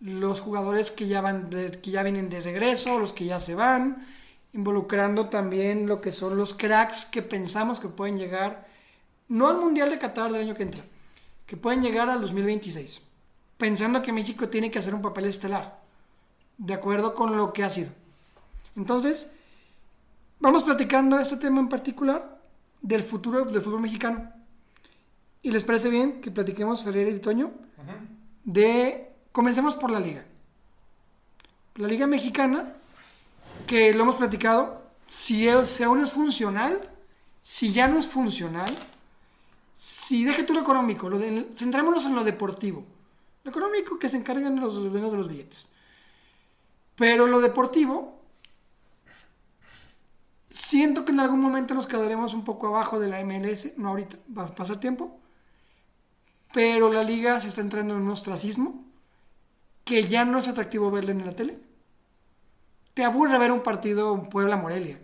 los 0.00 0.40
jugadores 0.40 0.90
que 0.90 1.06
ya, 1.06 1.20
van 1.20 1.48
que 1.48 1.90
ya 1.90 2.02
vienen 2.02 2.28
de 2.28 2.42
regreso, 2.42 2.98
los 2.98 3.12
que 3.12 3.24
ya 3.24 3.40
se 3.40 3.54
van, 3.54 4.06
involucrando 4.52 5.28
también 5.28 5.86
lo 5.86 6.00
que 6.00 6.12
son 6.12 6.36
los 6.36 6.54
cracks 6.54 7.06
que 7.06 7.22
pensamos 7.22 7.80
que 7.80 7.88
pueden 7.88 8.18
llegar, 8.18 8.68
no 9.28 9.48
al 9.48 9.56
Mundial 9.56 9.90
de 9.90 9.98
Qatar 9.98 10.30
del 10.30 10.42
año 10.42 10.54
que 10.54 10.64
entra, 10.64 10.82
que 11.46 11.56
pueden 11.56 11.82
llegar 11.82 12.10
al 12.10 12.20
2026, 12.20 13.00
pensando 13.56 14.02
que 14.02 14.12
México 14.12 14.48
tiene 14.48 14.70
que 14.70 14.78
hacer 14.78 14.94
un 14.94 15.02
papel 15.02 15.24
estelar, 15.24 15.80
de 16.58 16.74
acuerdo 16.74 17.14
con 17.14 17.36
lo 17.36 17.52
que 17.52 17.64
ha 17.64 17.70
sido. 17.70 17.90
Entonces, 18.76 19.32
vamos 20.44 20.64
platicando 20.64 21.18
este 21.18 21.36
tema 21.36 21.60
en 21.60 21.68
particular 21.68 22.38
del 22.80 23.02
futuro 23.02 23.44
del 23.44 23.62
fútbol 23.62 23.80
mexicano. 23.80 24.30
¿Y 25.42 25.50
les 25.50 25.64
parece 25.64 25.88
bien 25.90 26.20
que 26.20 26.30
platiquemos, 26.30 26.82
Ferreira 26.82 27.10
y 27.10 27.18
Toño, 27.18 27.50
de... 28.44 29.10
Comencemos 29.32 29.74
por 29.74 29.90
la 29.90 29.98
liga. 29.98 30.24
La 31.74 31.88
liga 31.88 32.06
mexicana, 32.06 32.72
que 33.66 33.92
lo 33.92 34.02
hemos 34.02 34.14
platicado, 34.16 34.80
si, 35.04 35.48
es- 35.48 35.68
si 35.70 35.82
aún 35.82 36.00
es 36.00 36.12
funcional, 36.12 36.88
si 37.42 37.72
ya 37.72 37.88
no 37.88 37.98
es 37.98 38.06
funcional, 38.06 38.72
si 39.74 40.24
deje 40.24 40.44
tú 40.44 40.54
lo 40.54 40.60
económico, 40.60 41.10
lo 41.10 41.18
de- 41.18 41.48
centrémonos 41.56 42.04
en 42.06 42.14
lo 42.14 42.22
deportivo. 42.22 42.84
Lo 43.42 43.50
económico 43.50 43.98
que 43.98 44.08
se 44.08 44.16
encargan 44.18 44.60
los 44.60 44.74
dueños 44.76 45.10
de 45.10 45.18
los 45.18 45.28
billetes. 45.28 45.72
Pero 46.94 47.26
lo 47.26 47.40
deportivo, 47.40 48.13
siento 50.54 51.04
que 51.04 51.10
en 51.10 51.20
algún 51.20 51.40
momento 51.40 51.74
nos 51.74 51.88
quedaremos 51.88 52.32
un 52.32 52.44
poco 52.44 52.68
abajo 52.68 53.00
de 53.00 53.08
la 53.08 53.22
MLS, 53.24 53.76
no 53.76 53.88
ahorita, 53.88 54.16
va 54.36 54.44
a 54.44 54.54
pasar 54.54 54.78
tiempo, 54.78 55.18
pero 56.52 56.92
la 56.92 57.02
liga 57.02 57.40
se 57.40 57.48
está 57.48 57.60
entrando 57.60 57.94
en 57.94 58.02
un 58.02 58.10
ostracismo 58.10 58.84
que 59.84 60.04
ya 60.04 60.24
no 60.24 60.38
es 60.38 60.46
atractivo 60.46 60.90
verle 60.90 61.12
en 61.12 61.26
la 61.26 61.32
tele. 61.32 61.58
Te 62.94 63.04
aburre 63.04 63.36
ver 63.38 63.50
un 63.50 63.62
partido 63.62 64.22
Puebla-Morelia. 64.30 65.00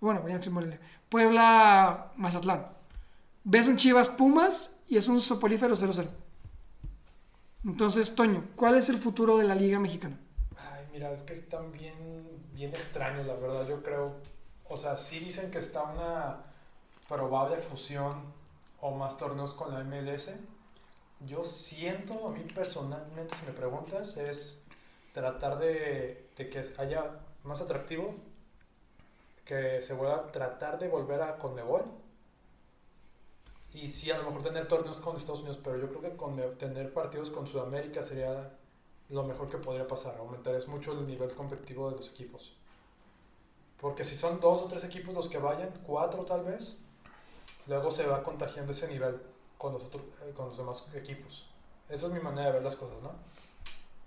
Bueno, 0.00 0.26
ya 0.28 0.36
no 0.36 0.50
Morelia. 0.50 0.80
Puebla-Mazatlán. 1.08 2.66
Ves 3.44 3.68
un 3.68 3.76
Chivas 3.76 4.08
Pumas 4.08 4.76
y 4.88 4.96
es 4.96 5.06
un 5.06 5.20
soporífero 5.20 5.76
0-0. 5.76 6.08
Entonces, 7.64 8.14
Toño, 8.16 8.48
¿cuál 8.56 8.74
es 8.76 8.88
el 8.88 8.98
futuro 8.98 9.38
de 9.38 9.44
la 9.44 9.54
liga 9.54 9.78
mexicana? 9.78 10.18
Ay, 10.56 10.84
mira, 10.92 11.12
es 11.12 11.22
que 11.22 11.32
están 11.34 11.70
bien, 11.70 11.94
bien 12.52 12.70
extraños, 12.74 13.24
la 13.26 13.34
verdad, 13.34 13.68
yo 13.68 13.82
creo. 13.82 14.35
O 14.68 14.76
sea, 14.76 14.96
sí 14.96 15.20
dicen 15.20 15.50
que 15.50 15.58
está 15.58 15.82
una 15.84 16.44
probable 17.08 17.58
fusión 17.58 18.32
o 18.80 18.92
más 18.92 19.16
torneos 19.16 19.54
con 19.54 19.72
la 19.72 19.84
MLS. 19.84 20.30
Yo 21.20 21.44
siento, 21.44 22.28
a 22.28 22.32
mí 22.32 22.40
personalmente, 22.54 23.34
si 23.36 23.46
me 23.46 23.52
preguntas, 23.52 24.16
es 24.16 24.62
tratar 25.12 25.58
de, 25.58 26.28
que 26.36 26.62
haya 26.78 27.20
más 27.44 27.60
atractivo, 27.60 28.14
que 29.44 29.82
se 29.82 29.94
vuelva 29.94 30.16
a 30.16 30.32
tratar 30.32 30.78
de 30.78 30.88
volver 30.88 31.22
a 31.22 31.38
Conmebol. 31.38 31.84
Y 33.72 33.88
sí, 33.88 34.10
a 34.10 34.18
lo 34.18 34.24
mejor 34.24 34.42
tener 34.42 34.68
torneos 34.68 35.00
con 35.00 35.16
Estados 35.16 35.40
Unidos, 35.40 35.58
pero 35.62 35.78
yo 35.78 35.88
creo 35.88 36.00
que 36.00 36.16
con, 36.16 36.36
tener 36.58 36.92
partidos 36.92 37.30
con 37.30 37.46
Sudamérica 37.46 38.02
sería 38.02 38.52
lo 39.08 39.22
mejor 39.22 39.48
que 39.48 39.58
podría 39.58 39.86
pasar. 39.86 40.18
Aumentarías 40.18 40.66
mucho 40.66 40.92
el 40.92 41.06
nivel 41.06 41.32
competitivo 41.34 41.90
de 41.90 41.96
los 41.96 42.10
equipos. 42.10 42.56
Porque 43.80 44.04
si 44.04 44.14
son 44.14 44.40
dos 44.40 44.62
o 44.62 44.66
tres 44.66 44.84
equipos 44.84 45.14
los 45.14 45.28
que 45.28 45.38
vayan, 45.38 45.70
cuatro 45.86 46.24
tal 46.24 46.44
vez, 46.44 46.78
luego 47.66 47.90
se 47.90 48.06
va 48.06 48.22
contagiando 48.22 48.72
ese 48.72 48.88
nivel 48.88 49.20
con 49.58 49.72
los, 49.72 49.84
otros, 49.84 50.02
eh, 50.22 50.32
con 50.34 50.48
los 50.48 50.56
demás 50.56 50.86
equipos. 50.94 51.46
Esa 51.88 52.06
es 52.06 52.12
mi 52.12 52.20
manera 52.20 52.46
de 52.46 52.52
ver 52.54 52.62
las 52.62 52.76
cosas, 52.76 53.02
¿no? 53.02 53.12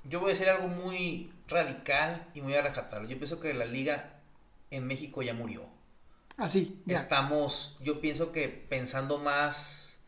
Yo 0.04 0.20
voy 0.20 0.32
a 0.32 0.34
decir 0.34 0.50
algo 0.50 0.68
muy 0.68 1.34
radical 1.48 2.28
y 2.34 2.42
muy 2.42 2.54
a 2.56 2.62
rajatabla. 2.62 3.08
Yo 3.08 3.18
pienso 3.18 3.40
que 3.40 3.54
la 3.54 3.66
liga 3.66 4.20
en 4.72 4.88
México 4.88 5.22
ya 5.22 5.34
murió. 5.34 5.66
Así, 6.38 6.82
ya. 6.86 6.96
Estamos, 6.96 7.78
yo 7.82 8.00
pienso 8.00 8.32
que 8.32 8.48
pensando 8.48 9.18
más 9.18 10.00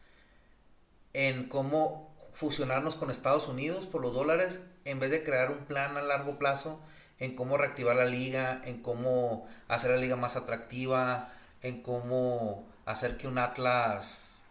en 1.13 1.50
cómo 1.50 2.15
fusionarnos 2.32 2.95
con 2.95 3.12
Estados 3.12 3.47
Unidos 3.47 3.86
por 3.86 4.02
los 4.02 4.13
dólares, 4.13 4.62
en 4.86 5.00
vez 5.00 5.12
de 5.12 5.24
crear 5.24 5.52
un 5.52 5.65
plan 5.65 5.97
a 5.97 6.02
largo 6.02 6.39
plazo, 6.39 6.80
en 7.22 7.36
cómo 7.36 7.56
reactivar 7.56 7.96
la 7.96 8.06
liga, 8.06 8.62
en 8.66 8.82
cómo 8.82 9.48
hacer 9.68 9.92
la 9.92 9.98
liga 9.98 10.16
más 10.16 10.36
atractiva, 10.36 11.32
en 11.62 11.84
cómo 11.84 12.68
hacer 12.86 13.16
que 13.16 13.28
un 13.28 13.38
Atlas 13.38 14.42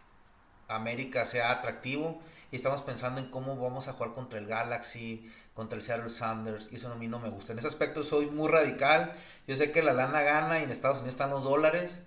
América 0.69 1.25
sea 1.25 1.51
atractivo. 1.51 2.21
Y 2.49 2.55
estamos 2.55 2.81
pensando 2.81 3.19
en 3.19 3.29
cómo 3.29 3.57
vamos 3.57 3.89
a 3.89 3.93
jugar 3.93 4.13
contra 4.13 4.39
el 4.39 4.47
Galaxy, 4.47 5.29
contra 5.53 5.77
el 5.77 5.83
Seattle 5.83 6.09
Sanders, 6.09 6.69
y 6.71 6.77
eso 6.77 6.89
a 6.89 6.95
mí 6.95 7.09
no 7.09 7.19
me 7.19 7.29
gusta. 7.29 7.51
En 7.51 7.59
ese 7.59 7.67
aspecto 7.67 8.05
soy 8.05 8.27
muy 8.27 8.47
radical. 8.49 9.13
Yo 9.47 9.57
sé 9.57 9.73
que 9.73 9.83
la 9.83 9.91
lana 9.91 10.21
gana 10.21 10.59
y 10.59 10.63
en 10.63 10.71
Estados 10.71 10.99
Unidos 10.99 11.15
están 11.15 11.29
los 11.29 11.43
dólares, 11.43 12.01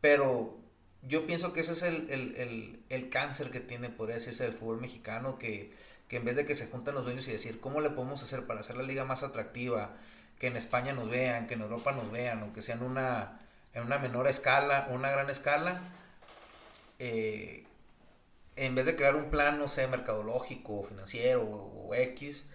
pero 0.00 0.56
yo 1.02 1.26
pienso 1.26 1.52
que 1.52 1.60
ese 1.60 1.72
es 1.72 1.82
el, 1.82 2.10
el, 2.10 2.36
el, 2.36 2.82
el 2.88 3.08
cáncer 3.08 3.50
que 3.50 3.60
tiene, 3.60 3.88
podría 3.88 4.16
decirse, 4.16 4.46
el 4.46 4.52
fútbol 4.52 4.80
mexicano, 4.80 5.38
que, 5.38 5.72
que 6.08 6.16
en 6.16 6.24
vez 6.24 6.36
de 6.36 6.46
que 6.46 6.54
se 6.54 6.66
juntan 6.66 6.94
los 6.94 7.04
dueños 7.04 7.26
y 7.28 7.32
decir, 7.32 7.60
¿cómo 7.60 7.80
le 7.80 7.90
podemos 7.90 8.22
hacer 8.22 8.46
para 8.46 8.60
hacer 8.60 8.76
la 8.76 8.84
liga 8.84 9.04
más 9.04 9.22
atractiva? 9.22 9.96
Que 10.38 10.48
en 10.48 10.56
España 10.56 10.92
nos 10.92 11.08
vean, 11.08 11.46
que 11.46 11.54
en 11.54 11.62
Europa 11.62 11.92
nos 11.92 12.10
vean, 12.10 12.42
aunque 12.42 12.62
sea 12.62 12.76
en 12.76 12.82
una, 12.82 13.40
en 13.74 13.82
una 13.82 13.98
menor 13.98 14.28
escala 14.28 14.88
o 14.90 14.94
una 14.94 15.10
gran 15.10 15.28
escala. 15.30 15.80
Eh, 16.98 17.64
en 18.56 18.74
vez 18.74 18.86
de 18.86 18.96
crear 18.96 19.16
un 19.16 19.30
plan, 19.30 19.58
no 19.58 19.68
sé, 19.68 19.86
mercadológico, 19.86 20.84
financiero 20.84 21.42
o, 21.42 21.94
X, 21.94 22.46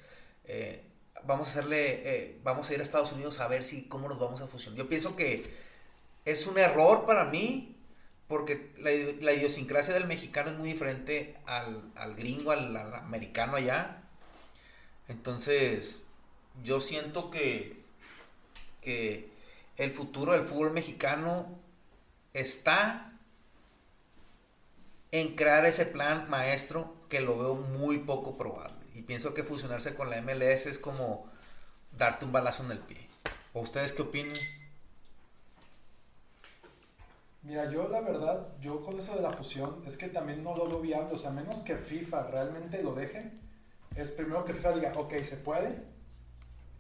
eh, 0.46 0.84
vamos 1.24 1.48
a 1.48 1.52
hacerle, 1.52 2.02
eh, 2.04 2.40
vamos 2.44 2.70
a 2.70 2.74
ir 2.74 2.80
a 2.80 2.84
Estados 2.84 3.12
Unidos 3.12 3.40
a 3.40 3.48
ver 3.48 3.64
si 3.64 3.88
cómo 3.88 4.10
nos 4.10 4.20
vamos 4.20 4.42
a 4.42 4.48
fusionar. 4.48 4.78
Yo 4.78 4.90
pienso 4.90 5.16
que 5.16 5.54
es 6.26 6.48
un 6.48 6.58
error 6.58 7.06
para 7.06 7.26
mí, 7.26 7.76
porque 8.32 8.72
la, 8.78 9.34
idiosincrasia 9.34 9.94
del 9.94 10.08
mexicano 10.08 10.52
es 10.52 10.58
muy 10.58 10.70
diferente 10.70 11.36
al, 11.46 11.92
al 11.96 12.16
gringo, 12.16 12.52
al, 12.52 12.74
al, 12.76 12.96
americano 12.96 13.58
allá. 13.58 14.02
Entonces, 15.10 16.06
yo 16.64 16.80
siento 16.80 17.30
que, 17.30 17.84
que 18.80 19.30
el 19.76 19.92
futuro 19.92 20.32
del 20.32 20.44
fútbol 20.44 20.72
mexicano 20.72 21.60
está 22.34 23.12
en 25.12 25.36
crear 25.36 25.66
ese 25.66 25.86
plan 25.86 26.30
maestro 26.30 26.96
que 27.10 27.20
lo 27.20 27.38
veo 27.38 27.56
muy 27.56 27.98
poco 27.98 28.38
probable. 28.38 28.88
Y 28.96 29.02
pienso 29.02 29.34
que 29.34 29.44
fusionarse 29.44 29.94
con 29.94 30.10
la 30.10 30.22
MLS 30.22 30.68
es 30.68 30.80
como 30.80 31.30
darte 31.98 32.24
un 32.24 32.32
balazo 32.32 32.64
en 32.64 32.72
el 32.72 32.80
pie. 32.80 33.10
¿O 33.52 33.60
ustedes 33.60 33.92
qué 33.92 34.04
opinan? 34.04 34.38
Mira, 37.44 37.72
yo 37.72 37.88
la 37.88 38.02
verdad, 38.02 38.48
yo 38.60 38.84
con 38.84 38.98
eso 39.00 39.16
de 39.16 39.22
la 39.22 39.32
fusión, 39.32 39.82
es 39.86 39.98
que 39.98 40.10
también 40.10 40.44
no 40.44 40.56
lo 40.56 40.68
veo 40.68 40.80
viable, 40.80 41.14
o 41.14 41.18
sea, 41.18 41.32
menos 41.32 41.62
que 41.62 41.76
FIFA 41.76 42.28
realmente 42.28 42.84
lo 42.84 42.94
deje, 42.94 43.32
es 43.96 44.12
primero 44.12 44.46
que 44.46 44.54
FIFA 44.54 44.74
diga, 44.74 44.94
ok, 44.96 45.14
se 45.24 45.38
puede, 45.38 45.82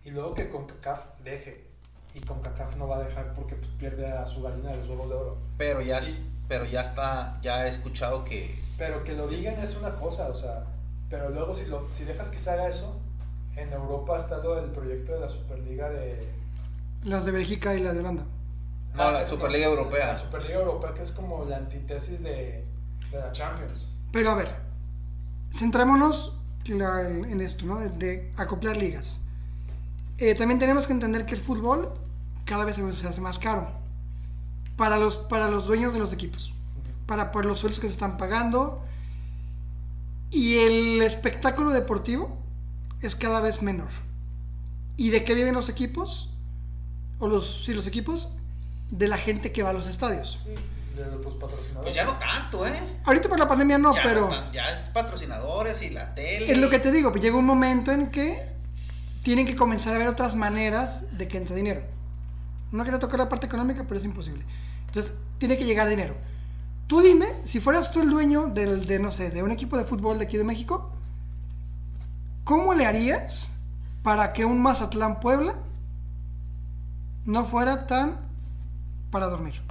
y 0.06 0.12
luego 0.12 0.36
que 0.36 0.50
CONCACAF 0.50 1.19
deje, 1.24 1.65
y 2.13 2.19
CONCACAF 2.19 2.76
no 2.76 2.88
va 2.88 2.97
a 2.97 3.04
dejar 3.04 3.34
porque 3.34 3.56
pues, 3.56 3.69
pierde 3.80 4.08
a 4.12 4.26
su 4.28 4.43
gallina 4.43 4.69
de 4.69 4.78
los 4.78 4.88
huevos 4.89 5.10
de 5.10 5.15
oro. 5.15 5.38
Pero 5.58 5.82
ya, 5.82 6.00
Y- 6.00 6.30
pero 6.47 6.65
ya 6.65 6.82
está, 6.82 7.39
ya 7.41 7.65
he 7.65 7.69
escuchado 7.69 8.24
que 8.24 8.62
Pero 8.78 9.04
que 9.04 9.13
lo 9.13 9.28
digan 9.28 9.60
es 9.60 9.76
una 9.76 9.95
cosa, 9.95 10.28
o 10.30 10.36
sea, 10.36 10.65
pero 11.10 11.30
luego 11.30 11.56
si, 11.56 11.65
lo, 11.65 11.89
si 11.89 12.04
dejas 12.04 12.30
que 12.30 12.38
se 12.38 12.52
haga 12.52 12.67
eso, 12.67 13.00
en 13.56 13.74
Europa 13.74 14.15
está 14.17 14.38
lo 14.38 14.56
del 14.56 14.69
proyecto 14.71 15.12
de 15.13 15.21
la 15.21 15.30
Superliga 15.30 15.89
de... 15.89 16.28
Las 17.04 17.26
de 17.26 17.32
Bélgica 17.32 17.74
y 17.76 17.80
la 17.80 17.93
de 17.93 18.00
Holanda. 18.00 18.26
No, 18.95 19.12
la 19.12 19.19
Ah, 19.19 19.25
Superliga 19.25 19.65
Europea. 19.67 20.08
La 20.08 20.15
Superliga 20.19 20.56
Europea 20.60 20.93
que 20.93 21.01
es 21.01 21.12
como 21.12 21.45
la 21.45 21.58
antítesis 21.58 22.21
de, 22.21 22.65
de 23.12 23.17
la 23.19 23.32
Champions. 23.32 23.88
Pero 24.12 24.32
a 24.32 24.36
ver, 24.36 24.54
centrémonos 25.54 26.34
la- 26.65 27.01
en 27.10 27.41
esto, 27.41 27.65
¿no? 27.65 27.80
De, 27.80 27.89
de 27.89 28.34
acoplar 28.38 28.77
ligas. 28.77 29.19
Eh, 30.17 30.36
también 30.36 30.60
tenemos 30.60 30.86
que 30.88 30.93
entender 30.93 31.25
que 31.25 31.36
el 31.36 31.41
fútbol 31.41 31.93
cada 32.45 32.65
vez 32.65 32.75
se, 32.75 33.08
hace 33.08 33.21
más 33.21 33.39
caro 33.39 33.71
para 34.75 34.97
los, 34.97 35.15
para 35.17 35.49
los 35.49 35.65
dueños 35.67 35.93
de 35.93 35.99
los 35.99 36.12
equipos, 36.13 36.54
para 37.08 37.32
por 37.32 37.45
los 37.45 37.60
sueldos 37.60 37.80
que 37.80 37.88
se 37.88 37.93
están 37.93 38.17
pagando 38.17 38.84
y 40.30 40.58
el 40.60 41.01
espectáculo 41.01 41.71
deportivo 41.71 42.38
es 43.01 43.15
cada 43.15 43.41
vez 43.41 43.62
menor. 43.62 43.89
¿Y 44.97 45.10
de 45.10 45.23
qué 45.23 45.34
viven 45.34 45.54
los 45.56 45.69
equipos? 45.69 46.30
O 47.19 47.27
los, 47.27 47.63
sí, 47.65 47.73
los 47.73 47.88
equipos, 47.88 48.30
de 48.91 49.08
la 49.08 49.17
gente 49.17 49.51
que 49.51 49.63
va 49.63 49.71
a 49.71 49.73
los 49.73 49.88
estadios. 49.88 50.39
Sí, 50.43 50.51
de 50.95 51.06
los 51.10 51.34
patrocinadores. 51.36 51.82
Pues 51.82 51.95
ya 51.95 52.04
no 52.06 52.13
tanto, 52.17 52.67
¿eh? 52.67 52.80
Ahorita 53.06 53.27
por 53.30 53.39
la 53.39 53.47
pandemia 53.47 53.77
no, 53.77 53.95
ya 53.95 54.04
pero... 54.04 54.27
tan- 54.27 54.51
ya 54.51 54.69
es 54.69 54.89
patrocinadores 54.89 55.82
y 55.82 55.89
la 55.89 56.13
tele. 56.13 56.51
Es 56.51 56.58
lo 56.60 56.69
que 56.69 56.77
te 56.80 56.91
digo, 56.91 57.10
pues 57.12 57.23
llega 57.23 57.36
un 57.38 57.45
momento 57.45 57.91
en 57.91 58.12
que 58.12 58.51
tienen 59.23 59.45
que 59.47 59.56
comenzar 59.56 59.95
a 59.95 59.97
ver 59.97 60.08
otras 60.08 60.36
maneras 60.36 61.06
de 61.17 61.27
que 61.27 61.38
entre 61.38 61.56
dinero. 61.56 61.82
No 62.71 62.84
quiero 62.84 62.99
tocar 62.99 63.19
la 63.19 63.30
parte 63.30 63.47
económica, 63.47 63.84
pero 63.84 63.97
es 63.97 64.06
imposible. 64.06 64.45
Entonces, 64.88 65.13
tiene 65.39 65.58
que 65.58 65.65
llegar 65.65 65.88
dinero. 65.89 66.15
tú 66.88 66.99
dime, 67.01 67.25
si 67.45 67.60
fueras 67.62 67.91
tú 67.91 68.01
el 68.01 68.10
dueño 68.10 68.47
del, 68.47 68.86
de, 68.86 68.99
no 68.99 69.12
sé, 69.12 69.30
de 69.32 69.41
un 69.43 69.51
equipo 69.51 69.77
de 69.77 69.86
fútbol 69.86 70.17
de 70.19 70.25
aquí 70.25 70.38
de 70.38 70.43
México, 70.43 70.91
¿cómo 72.43 72.73
le 72.73 72.86
harías 72.86 73.49
para 74.04 74.34
que 74.34 74.43
un 74.45 74.62
Mazatlán 74.62 75.19
Puebla 75.21 75.56
no 77.25 77.45
fuera 77.45 77.88
tan 77.88 78.17
para 79.12 79.28
dormir? 79.28 79.62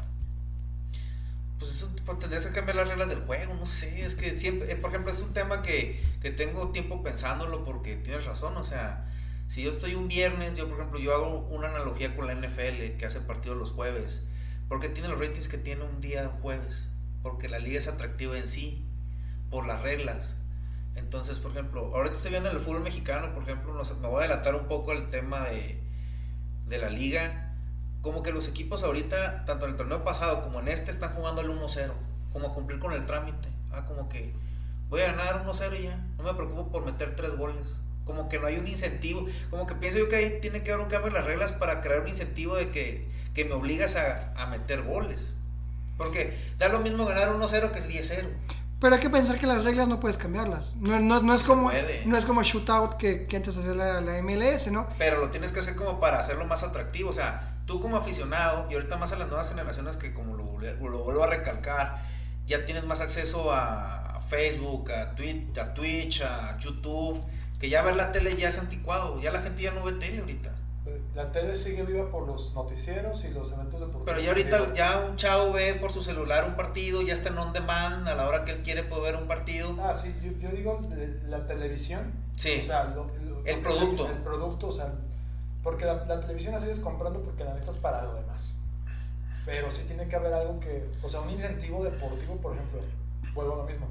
Pues 1.58 1.72
eso 1.72 1.90
pues, 2.06 2.18
tendrías 2.18 2.46
que 2.46 2.52
cambiar 2.52 2.76
las 2.76 2.88
reglas 2.88 3.08
del 3.08 3.20
juego, 3.20 3.54
no 3.54 3.66
sé, 3.66 4.04
es 4.04 4.14
que 4.14 4.38
siempre, 4.38 4.70
eh, 4.72 4.76
por 4.76 4.90
ejemplo, 4.90 5.12
es 5.12 5.20
un 5.20 5.32
tema 5.32 5.62
que, 5.62 6.02
que 6.22 6.30
tengo 6.30 6.68
tiempo 6.70 7.02
pensándolo 7.02 7.64
porque 7.64 7.96
tienes 7.96 8.24
razón, 8.24 8.56
o 8.56 8.64
sea, 8.64 9.06
si 9.48 9.62
yo 9.62 9.70
estoy 9.70 9.94
un 9.94 10.08
viernes, 10.08 10.54
yo 10.54 10.68
por 10.68 10.78
ejemplo, 10.78 10.98
yo 11.00 11.14
hago 11.14 11.40
una 11.50 11.68
analogía 11.68 12.14
con 12.14 12.26
la 12.26 12.34
NFL 12.34 12.96
que 12.98 13.04
hace 13.04 13.20
partido 13.20 13.54
los 13.54 13.72
jueves, 13.72 14.22
porque 14.68 14.88
tiene 14.88 15.08
los 15.08 15.18
ratings 15.18 15.48
que 15.48 15.58
tiene 15.58 15.82
un 15.82 16.00
día 16.00 16.28
jueves, 16.40 16.88
porque 17.22 17.48
la 17.48 17.58
liga 17.58 17.78
es 17.78 17.88
atractiva 17.88 18.38
en 18.38 18.48
sí, 18.48 18.86
por 19.50 19.66
las 19.66 19.82
reglas. 19.82 20.36
Entonces, 20.94 21.38
por 21.38 21.50
ejemplo, 21.50 21.94
ahorita 21.94 22.16
estoy 22.16 22.30
viendo 22.30 22.48
en 22.48 22.56
el 22.56 22.62
fútbol 22.62 22.82
mexicano, 22.82 23.34
por 23.34 23.42
ejemplo, 23.42 23.74
no 23.74 23.84
sé, 23.84 23.94
me 23.94 24.08
voy 24.08 24.22
a 24.22 24.26
adelantar 24.26 24.54
un 24.54 24.66
poco 24.66 24.92
el 24.92 25.08
tema 25.08 25.44
de, 25.48 25.80
de 26.66 26.78
la 26.78 26.90
liga. 26.90 27.49
Como 28.02 28.22
que 28.22 28.32
los 28.32 28.48
equipos 28.48 28.82
ahorita, 28.82 29.44
tanto 29.44 29.66
en 29.66 29.72
el 29.72 29.76
torneo 29.76 30.04
pasado 30.04 30.42
como 30.42 30.60
en 30.60 30.68
este, 30.68 30.90
están 30.90 31.12
jugando 31.12 31.42
el 31.42 31.48
1-0, 31.48 31.90
como 32.32 32.48
a 32.48 32.54
cumplir 32.54 32.78
con 32.78 32.92
el 32.92 33.04
trámite. 33.06 33.48
Ah, 33.72 33.84
como 33.86 34.08
que 34.08 34.32
voy 34.88 35.02
a 35.02 35.12
ganar 35.12 35.46
1-0 35.46 35.78
y 35.78 35.82
ya, 35.84 35.96
no 36.16 36.24
me 36.24 36.34
preocupo 36.34 36.70
por 36.72 36.84
meter 36.84 37.14
tres 37.14 37.36
goles. 37.36 37.76
Como 38.04 38.28
que 38.28 38.38
no 38.40 38.46
hay 38.46 38.56
un 38.56 38.66
incentivo, 38.66 39.26
como 39.50 39.66
que 39.66 39.74
pienso 39.74 39.98
yo 39.98 40.08
que 40.08 40.16
ahí 40.16 40.38
tiene 40.40 40.62
que 40.62 40.72
haber 40.72 40.84
un 40.84 40.90
cambio 40.90 41.08
en 41.08 41.14
las 41.14 41.24
reglas 41.24 41.52
para 41.52 41.80
crear 41.82 42.00
un 42.00 42.08
incentivo 42.08 42.56
de 42.56 42.70
que, 42.70 43.06
que 43.34 43.44
me 43.44 43.52
obligas 43.52 43.96
a, 43.96 44.32
a 44.34 44.46
meter 44.46 44.82
goles. 44.82 45.34
Porque 45.98 46.36
da 46.58 46.68
lo 46.68 46.80
mismo 46.80 47.04
ganar 47.04 47.28
1-0 47.28 47.70
que 47.70 47.78
es 47.78 47.88
10-0. 48.12 48.26
Pero 48.80 48.94
hay 48.94 49.00
que 49.00 49.10
pensar 49.10 49.38
que 49.38 49.46
las 49.46 49.62
reglas 49.62 49.86
no 49.86 50.00
puedes 50.00 50.16
cambiarlas. 50.16 50.74
No, 50.76 50.98
no, 50.98 51.20
no 51.20 51.34
es, 51.34 51.42
Se 51.42 51.46
como, 51.46 51.64
puede. 51.64 52.06
no 52.06 52.16
es 52.16 52.24
como 52.24 52.42
shootout 52.42 52.96
que, 52.96 53.26
que 53.26 53.36
antes 53.36 53.54
hacía 53.58 53.74
la, 53.74 54.00
la 54.00 54.22
MLS, 54.22 54.68
¿no? 54.72 54.88
Pero 54.96 55.20
lo 55.20 55.28
tienes 55.30 55.52
que 55.52 55.60
hacer 55.60 55.76
como 55.76 56.00
para 56.00 56.18
hacerlo 56.18 56.46
más 56.46 56.62
atractivo. 56.62 57.10
O 57.10 57.12
sea, 57.12 57.49
tú 57.70 57.80
como 57.80 57.96
aficionado, 57.96 58.66
y 58.68 58.74
ahorita 58.74 58.96
más 58.96 59.12
a 59.12 59.16
las 59.16 59.28
nuevas 59.28 59.48
generaciones 59.48 59.96
que 59.96 60.12
como 60.12 60.34
lo, 60.36 60.58
lo 60.58 61.04
vuelvo 61.04 61.22
a 61.22 61.28
recalcar, 61.28 62.02
ya 62.48 62.64
tienes 62.64 62.82
más 62.84 63.00
acceso 63.00 63.52
a 63.52 64.20
Facebook, 64.28 64.90
a 64.90 65.14
Twitch, 65.14 65.56
a, 65.56 65.72
Twitch, 65.72 66.22
a 66.22 66.58
YouTube, 66.58 67.24
que 67.60 67.68
ya 67.70 67.82
ver 67.82 67.94
la 67.94 68.10
tele 68.10 68.34
ya 68.36 68.48
es 68.48 68.58
anticuado. 68.58 69.20
Ya 69.20 69.30
la 69.30 69.40
gente 69.42 69.62
ya 69.62 69.70
no 69.70 69.84
ve 69.84 69.92
tele 69.92 70.18
ahorita. 70.18 70.50
La 71.14 71.30
tele 71.30 71.56
sigue 71.56 71.84
viva 71.84 72.10
por 72.10 72.26
los 72.26 72.52
noticieros 72.54 73.22
y 73.24 73.28
los 73.28 73.52
eventos 73.52 73.78
deportivos. 73.78 74.04
Pero 74.06 74.20
ya 74.20 74.30
ahorita 74.30 74.74
ya 74.74 74.98
un 75.08 75.14
chavo 75.16 75.52
ve 75.52 75.74
por 75.74 75.92
su 75.92 76.02
celular 76.02 76.44
un 76.44 76.56
partido, 76.56 77.02
ya 77.02 77.12
está 77.12 77.28
en 77.28 77.38
on 77.38 77.52
demand, 77.52 78.08
a 78.08 78.16
la 78.16 78.26
hora 78.26 78.44
que 78.44 78.50
él 78.52 78.62
quiere 78.62 78.82
puede 78.82 79.02
ver 79.02 79.16
un 79.16 79.28
partido. 79.28 79.76
Ah, 79.80 79.94
sí, 79.94 80.12
yo, 80.20 80.32
yo 80.40 80.48
digo 80.50 80.80
la 81.28 81.46
televisión. 81.46 82.12
Sí. 82.36 82.58
O 82.62 82.66
sea, 82.66 82.84
lo- 82.84 83.08
lo- 83.24 83.44
El 83.46 83.60
producto. 83.60 84.08
el 84.08 84.16
producto, 84.22 84.66
o 84.68 84.72
sea, 84.72 84.92
porque 85.62 85.84
la, 85.84 86.04
la 86.06 86.20
televisión 86.20 86.52
la 86.54 86.58
sigues 86.60 86.80
comprando 86.80 87.22
porque 87.22 87.44
la 87.44 87.54
necesitas 87.54 87.76
para 87.80 88.02
lo 88.02 88.14
demás. 88.14 88.56
Pero 89.44 89.70
sí 89.70 89.82
tiene 89.86 90.06
que 90.08 90.16
haber 90.16 90.32
algo 90.34 90.60
que, 90.60 90.90
o 91.02 91.08
sea, 91.08 91.20
un 91.20 91.30
incentivo 91.30 91.82
deportivo, 91.82 92.36
por 92.36 92.54
ejemplo, 92.54 92.80
vuelvo 93.34 93.54
a 93.54 93.56
lo 93.58 93.64
mismo, 93.64 93.86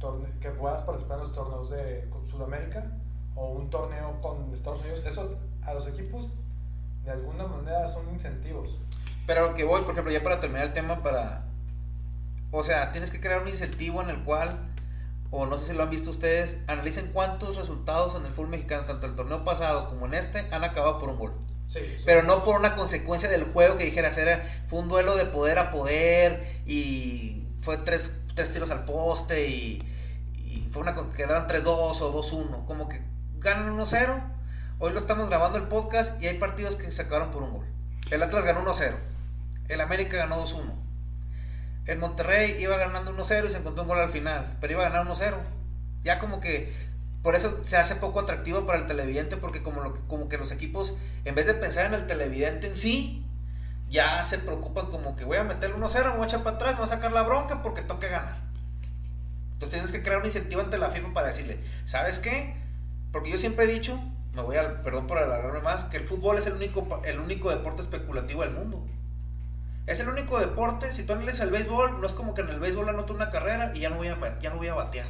torne- 0.00 0.38
que 0.40 0.50
puedas 0.50 0.82
participar 0.82 1.16
en 1.18 1.20
los 1.24 1.32
torneos 1.32 1.70
de 1.70 2.08
Sudamérica 2.24 2.84
o 3.34 3.48
un 3.52 3.70
torneo 3.70 4.20
con 4.20 4.52
Estados 4.52 4.80
Unidos, 4.80 5.02
eso 5.06 5.36
a 5.62 5.72
los 5.74 5.86
equipos 5.86 6.32
de 7.04 7.12
alguna 7.12 7.46
manera 7.46 7.88
son 7.88 8.08
incentivos. 8.10 8.78
Pero 9.26 9.48
lo 9.48 9.54
que 9.54 9.64
voy, 9.64 9.82
por 9.82 9.92
ejemplo, 9.92 10.12
ya 10.12 10.22
para 10.22 10.40
terminar 10.40 10.66
el 10.66 10.72
tema, 10.72 11.02
para. 11.02 11.44
O 12.52 12.62
sea, 12.62 12.92
tienes 12.92 13.10
que 13.10 13.20
crear 13.20 13.42
un 13.42 13.48
incentivo 13.48 14.00
en 14.02 14.10
el 14.10 14.22
cual, 14.22 14.58
o 15.30 15.46
no 15.46 15.58
sé 15.58 15.68
si 15.68 15.72
lo 15.72 15.82
han 15.82 15.90
visto 15.90 16.10
ustedes, 16.10 16.56
analicen 16.66 17.10
cuántos 17.12 17.56
resultados 17.56 18.14
en 18.14 18.26
el 18.26 18.32
fútbol 18.32 18.50
mexicano, 18.50 18.84
tanto 18.84 19.06
el 19.06 19.14
torneo 19.14 19.44
pasado 19.44 19.88
como 19.88 20.06
en 20.06 20.14
este, 20.14 20.46
han 20.50 20.64
acabado 20.64 20.98
por 20.98 21.08
un 21.08 21.18
gol. 21.18 21.34
Sí, 21.66 21.80
Pero 22.04 22.22
no 22.22 22.44
por 22.44 22.56
una 22.60 22.76
consecuencia 22.76 23.28
del 23.28 23.44
juego 23.44 23.76
que 23.76 23.84
dijeras, 23.84 24.16
era, 24.18 24.44
fue 24.68 24.78
un 24.78 24.88
duelo 24.88 25.16
de 25.16 25.26
poder 25.26 25.58
a 25.58 25.70
poder 25.70 26.60
y 26.64 27.44
fue 27.60 27.76
tres, 27.78 28.12
tres 28.34 28.52
tiros 28.52 28.70
al 28.70 28.84
poste 28.84 29.48
y, 29.48 29.82
y 30.36 30.68
fue 30.70 30.82
una 30.82 30.94
quedaron 31.10 31.48
3-2 31.48 31.66
o 31.66 32.22
2-1. 32.22 32.66
Como 32.66 32.88
que 32.88 33.02
ganan 33.38 33.76
1-0. 33.76 34.32
Hoy 34.78 34.92
lo 34.92 34.98
estamos 34.98 35.28
grabando 35.28 35.58
el 35.58 35.64
podcast 35.64 36.22
y 36.22 36.28
hay 36.28 36.38
partidos 36.38 36.76
que 36.76 36.92
se 36.92 37.02
acabaron 37.02 37.32
por 37.32 37.42
un 37.42 37.52
gol. 37.52 37.66
El 38.10 38.22
Atlas 38.22 38.44
ganó 38.44 38.64
1-0. 38.64 38.94
El 39.68 39.80
América 39.80 40.16
ganó 40.18 40.44
2-1. 40.44 40.85
El 41.86 41.98
Monterrey 41.98 42.56
iba 42.58 42.76
ganando 42.76 43.16
1-0 43.16 43.46
y 43.46 43.50
se 43.50 43.58
encontró 43.58 43.82
un 43.82 43.88
gol 43.88 44.00
al 44.00 44.10
final, 44.10 44.56
pero 44.60 44.72
iba 44.72 44.86
a 44.86 44.90
ganar 44.90 45.06
1-0. 45.06 45.34
Ya 46.02 46.18
como 46.18 46.40
que 46.40 46.74
por 47.22 47.34
eso 47.34 47.58
se 47.64 47.76
hace 47.76 47.96
poco 47.96 48.20
atractivo 48.20 48.66
para 48.66 48.78
el 48.78 48.86
televidente, 48.86 49.36
porque 49.36 49.62
como, 49.62 50.28
que 50.28 50.38
los 50.38 50.52
equipos, 50.52 50.94
en 51.24 51.34
vez 51.34 51.46
de 51.46 51.54
pensar 51.54 51.86
en 51.86 51.94
el 51.94 52.06
televidente 52.06 52.68
en 52.68 52.76
sí, 52.76 53.26
ya 53.88 54.22
se 54.24 54.38
preocupan 54.38 54.86
como 54.86 55.16
que 55.16 55.24
voy 55.24 55.36
a 55.36 55.44
meterle 55.44 55.76
1-0, 55.76 56.04
me 56.04 56.10
voy 56.10 56.22
a 56.22 56.24
echar 56.26 56.42
para 56.42 56.56
atrás, 56.56 56.72
me 56.72 56.76
voy 56.78 56.84
a 56.84 56.88
sacar 56.88 57.12
la 57.12 57.22
bronca 57.22 57.62
porque 57.62 57.82
que 57.82 58.08
ganar. 58.08 58.38
Entonces 59.54 59.70
tienes 59.70 59.92
que 59.92 60.02
crear 60.02 60.20
un 60.20 60.26
incentivo 60.26 60.60
ante 60.60 60.78
la 60.78 60.90
FIFA 60.90 61.14
para 61.14 61.28
decirle, 61.28 61.58
¿sabes 61.84 62.18
qué? 62.18 62.54
Porque 63.10 63.30
yo 63.30 63.38
siempre 63.38 63.64
he 63.64 63.68
dicho, 63.68 63.98
me 64.34 64.42
voy 64.42 64.56
a, 64.56 64.82
perdón 64.82 65.06
por 65.06 65.18
alargarme 65.18 65.60
más, 65.60 65.84
que 65.84 65.96
el 65.96 66.04
fútbol 66.04 66.38
es 66.38 66.46
el 66.46 66.52
único, 66.52 67.02
el 67.04 67.18
único 67.18 67.50
deporte 67.50 67.82
especulativo 67.82 68.42
del 68.42 68.52
mundo. 68.52 68.86
Es 69.86 70.00
el 70.00 70.08
único 70.08 70.38
deporte, 70.40 70.92
si 70.92 71.04
tú 71.04 71.12
analizas 71.12 71.40
el 71.40 71.50
béisbol, 71.50 72.00
no 72.00 72.06
es 72.06 72.12
como 72.12 72.34
que 72.34 72.42
en 72.42 72.48
el 72.48 72.58
béisbol 72.58 72.88
anoto 72.88 73.14
una 73.14 73.30
carrera 73.30 73.70
y 73.74 73.80
ya 73.80 73.90
no 73.90 73.96
voy 73.96 74.08
a, 74.08 74.18
ya 74.40 74.50
no 74.50 74.56
voy 74.56 74.68
a 74.68 74.74
batear. 74.74 75.06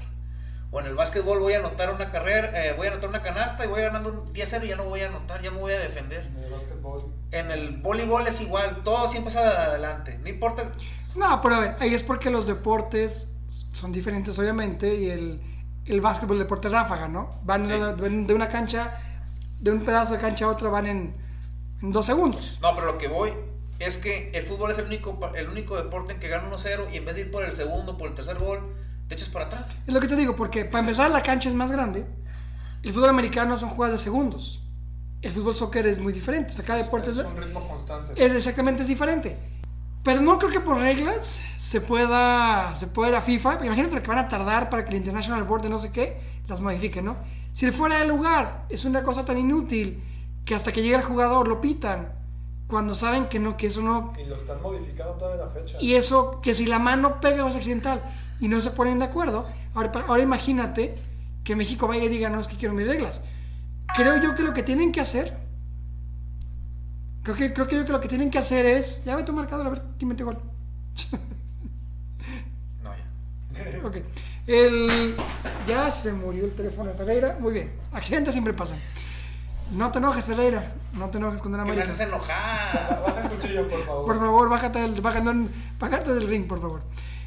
O 0.71 0.81
en 0.81 0.87
el 0.87 0.95
básquetbol 0.95 1.39
voy 1.39 1.55
a 1.55 1.59
anotar 1.61 1.95
una 1.95 2.11
carrera, 2.11 2.51
eh, 2.67 2.75
voy 2.77 2.87
a 2.89 2.91
anotar 2.91 3.09
una 3.09 3.23
canasta 3.23 3.65
y 3.65 3.69
voy 3.69 3.81
ganando 3.81 4.11
un 4.11 4.25
10-0 4.35 4.65
y 4.65 4.69
ya 4.69 4.77
no 4.77 4.85
voy 4.85 5.01
a 5.01 5.07
anotar, 5.09 5.41
ya 5.41 5.51
me 5.51 5.59
voy 5.59 5.73
a 5.73 5.79
defender. 5.79 6.27
En 6.37 6.45
el 6.45 6.51
básquetbol. 6.51 7.15
En 7.31 7.51
el 7.51 7.77
voleibol 7.79 8.27
es 8.27 8.41
igual, 8.41 8.83
todo 8.85 9.09
siempre 9.09 9.31
es 9.31 9.37
adelante, 9.37 10.19
no 10.23 10.29
importa. 10.29 10.71
No, 11.15 11.41
pero 11.41 11.55
a 11.55 11.61
ver, 11.61 11.77
ahí 11.81 11.95
es 11.95 12.03
porque 12.03 12.31
los 12.31 12.47
deportes 12.47 13.33
son 13.73 13.93
diferentes, 13.93 14.39
obviamente, 14.39 14.95
y 14.95 15.09
el, 15.11 15.41
el 15.87 16.01
básquetbol, 16.03 16.37
el 16.37 16.43
deporte 16.43 16.69
ráfaga, 16.69 17.09
¿no? 17.09 17.41
Van 17.45 17.65
Sí. 17.65 17.71
de, 17.71 17.77
una- 17.79 17.93
de 18.27 18.35
una 18.35 18.49
cancha, 18.51 18.99
de 19.59 19.71
un 19.71 19.81
pedazo 19.85 20.13
de 20.15 20.21
cancha 20.21 20.45
a 20.45 20.49
otro, 20.49 20.71
van 20.71 20.87
en, 20.87 21.17
en 21.81 21.93
dos 21.93 22.05
segundos. 22.05 22.59
No, 22.61 22.75
pero 22.75 22.87
lo 22.89 22.99
que 22.99 23.09
voy 23.09 23.33
es 23.79 23.97
que 23.97 24.31
el 24.33 24.43
fútbol 24.43 24.71
es 24.71 24.79
el 24.79 24.87
único, 24.87 25.19
el 25.35 25.49
único 25.49 25.77
deporte 25.77 26.13
en 26.13 26.21
que 26.21 26.29
gana 26.29 26.51
1-0 26.51 26.93
y 26.93 26.97
en 26.97 27.05
vez 27.05 27.17
de 27.17 27.23
ir 27.23 27.31
por 27.31 27.45
el 27.45 27.53
segundo, 27.53 27.97
por 27.97 28.09
el 28.09 28.15
tercer 28.15 28.39
gol, 28.39 28.75
te 29.09 29.15
echas 29.15 29.29
para 29.29 29.47
atrás. 29.47 29.79
Es 29.87 29.93
lo 29.93 30.01
que 30.01 30.09
te 30.09 30.17
digo, 30.17 30.35
porque 30.37 30.65
para 30.65 30.81
empezar 30.81 31.11
la 31.11 31.23
cancha 31.23 31.49
es 31.49 31.55
más 31.55 31.71
grande. 31.71 32.07
El 32.83 32.93
fútbol 32.93 33.11
americano 33.11 33.59
son 33.59 33.71
jugadas 33.71 33.99
de 33.99 34.05
segundos. 34.05 34.63
El 35.23 35.33
fútbol 35.33 35.57
soccer 35.57 35.87
es 35.87 35.99
muy 35.99 36.13
diferente. 36.13 36.53
O 36.53 36.55
sea, 36.55 36.65
cada 36.65 36.83
deporte 36.83 37.11
es 37.11 37.19
es, 37.19 37.25
un 37.25 37.37
ritmo 37.37 37.67
constante. 37.67 38.13
es 38.17 38.33
exactamente 38.33 38.83
es 38.83 38.89
diferente. 38.89 39.37
Pero 40.03 40.21
no 40.21 40.39
creo 40.39 40.51
que 40.51 40.61
por 40.61 40.79
reglas 40.79 41.41
se 41.59 41.81
pueda, 41.81 42.77
se 42.77 42.87
pueda 42.87 43.11
ir 43.11 43.17
a 43.17 43.23
FIFA. 43.23 43.53
porque 43.53 43.67
Imagínate 43.67 44.01
que 44.01 44.09
van 44.09 44.19
a 44.19 44.29
tardar 44.29 44.71
para 44.71 44.85
que 44.85 44.91
el 44.91 44.97
International 44.97 45.43
Board 45.45 45.63
de 45.63 45.69
no 45.69 45.81
sé 45.81 45.91
qué 45.91 46.21
las 46.47 46.61
modifique, 46.61 47.03
¿no? 47.03 47.17
Si 47.53 47.67
el 47.67 47.73
fuera 47.73 47.99
de 47.99 48.07
lugar 48.07 48.67
es 48.69 48.85
una 48.85 49.03
cosa 49.03 49.25
tan 49.25 49.37
inútil 49.37 50.03
que 50.45 50.55
hasta 50.55 50.73
que 50.73 50.83
llegue 50.83 50.95
el 50.95 51.03
jugador 51.03 51.49
lo 51.49 51.61
pitan 51.61 52.16
cuando 52.69 52.95
saben 52.95 53.27
que 53.27 53.39
no, 53.39 53.57
que 53.57 53.69
eso 53.69 53.81
no, 53.81 54.13
Y 54.19 54.25
lo 54.25 54.37
están 54.37 54.61
modificando 54.61 55.13
toda 55.15 55.37
la 55.37 55.49
fecha. 55.49 55.77
y 55.81 55.95
eso, 55.95 56.41
que 56.43 56.55
si 56.55 56.67
la 56.67 56.79
mano 56.79 57.21
pega 57.21 57.45
o 57.45 57.49
es 57.49 57.55
accidental 57.55 58.03
y 58.41 58.49
no 58.49 58.61
se 58.61 58.71
ponen 58.73 58.99
de 58.99 59.05
acuerdo, 59.05 59.47
ahora, 59.75 59.93
ahora 60.09 60.23
imagínate 60.23 60.97
que 61.45 61.55
México 61.55 61.87
vaya 61.87 62.05
y 62.05 62.09
diga, 62.09 62.29
no, 62.29 62.41
es 62.41 62.49
que 62.49 62.57
quiero 62.57 62.75
mis 62.75 62.87
reglas. 62.87 63.23
Creo 63.95 64.21
yo 64.21 64.35
que 64.35 64.43
lo 64.43 64.53
que 64.53 64.63
tienen 64.65 64.91
que 64.91 65.01
hacer, 65.01 65.37
creo 67.23 67.37
que, 67.37 67.53
creo 67.53 67.69
que 67.69 67.77
yo 67.77 67.85
que 67.85 67.93
lo 67.93 68.01
que 68.01 68.09
tienen 68.09 68.31
que 68.31 68.39
hacer 68.39 68.67
es, 68.67 69.05
ya 69.05 69.15
ve 69.15 69.23
tu 69.23 69.33
marcador 69.33 69.67
a 69.67 69.71
ver 69.71 69.83
quién 69.99 70.09
metió 70.09 70.27
gol. 70.27 70.39
No, 72.83 72.91
ya. 72.91 73.79
Ok. 73.87 73.97
El, 74.47 75.15
ya 75.67 75.91
se 75.91 76.13
murió 76.13 76.45
el 76.45 76.53
teléfono 76.53 76.91
de 76.91 76.97
Ferreira. 76.97 77.37
Muy 77.41 77.53
bien. 77.53 77.73
Accidentes 77.93 78.33
siempre 78.33 78.53
pasan. 78.53 78.79
No 79.73 79.91
te 79.91 79.99
enojes, 79.99 80.25
Ferreira. 80.25 80.75
No 80.93 81.11
te 81.11 81.19
enojes 81.19 81.41
con 81.43 81.55
el 81.55 81.65
Que 81.65 81.73
me 81.73 81.81
haces 81.83 82.01
enojar. 82.01 83.03
Baja 83.07 83.21
el 83.23 83.29
cuchillo, 83.31 83.69
por 83.69 83.85
favor. 83.85 84.07
Por 84.07 84.19
favor, 84.21 84.49
bájate 84.49 84.79
del, 84.81 85.01
bájate, 85.01 85.25
del- 85.27 85.51
bájate 85.79 86.15
del 86.15 86.29
ring, 86.29 86.47
por 86.47 86.61
favor. 86.61 86.83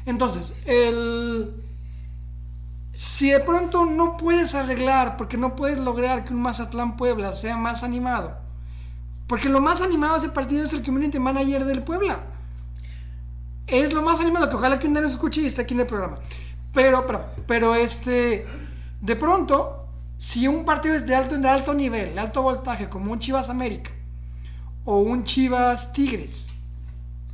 Entonces, 0.06 0.54
el... 0.66 1.62
Si 2.92 3.30
de 3.30 3.40
pronto 3.40 3.84
no 3.86 4.16
puedes 4.16 4.54
arreglar, 4.54 5.16
porque 5.16 5.36
no 5.36 5.54
puedes 5.56 5.78
lograr 5.78 6.24
que 6.24 6.32
un 6.34 6.42
Mazatlán 6.42 6.96
Puebla 6.96 7.32
sea 7.34 7.56
más 7.56 7.82
animado, 7.82 8.36
porque 9.26 9.48
lo 9.48 9.60
más 9.60 9.80
animado 9.80 10.14
de 10.14 10.18
ese 10.20 10.28
partido 10.30 10.64
es 10.66 10.72
el 10.72 10.84
community 10.84 11.18
manager 11.18 11.64
del 11.64 11.82
Puebla. 11.82 12.18
Es 13.66 13.92
lo 13.92 14.02
más 14.02 14.20
animado, 14.20 14.50
que 14.50 14.56
ojalá 14.56 14.78
que 14.78 14.86
un 14.86 14.94
día 14.94 15.02
nos 15.02 15.12
escuche 15.12 15.40
y 15.40 15.46
esté 15.46 15.62
aquí 15.62 15.74
en 15.74 15.80
el 15.80 15.86
programa. 15.86 16.18
Pero, 16.74 17.06
pero, 17.06 17.24
pero 17.46 17.74
este, 17.74 18.46
de 19.00 19.16
pronto, 19.16 19.79
si 20.20 20.46
un 20.46 20.64
partido 20.64 20.94
es 20.94 21.06
de 21.06 21.14
alto, 21.16 21.36
de 21.38 21.48
alto 21.48 21.72
nivel, 21.72 22.14
de 22.14 22.20
alto 22.20 22.42
voltaje, 22.42 22.90
como 22.90 23.10
un 23.10 23.18
Chivas 23.18 23.48
América, 23.48 23.90
o 24.84 24.98
un 24.98 25.24
Chivas 25.24 25.92
Tigres, 25.92 26.50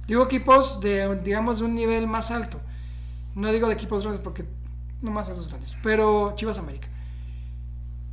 Digo 0.07 0.23
equipos 0.23 0.81
de, 0.81 1.21
digamos, 1.23 1.59
de 1.59 1.65
un 1.65 1.75
nivel 1.75 2.07
más 2.07 2.31
alto. 2.31 2.61
No 3.35 3.51
digo 3.51 3.67
de 3.67 3.75
equipos 3.75 4.03
grandes 4.03 4.23
porque 4.23 4.47
no 5.03 5.11
más 5.11 5.29
esos 5.29 5.49
grandes. 5.49 5.75
Pero 5.83 6.35
Chivas 6.37 6.59
América. 6.59 6.89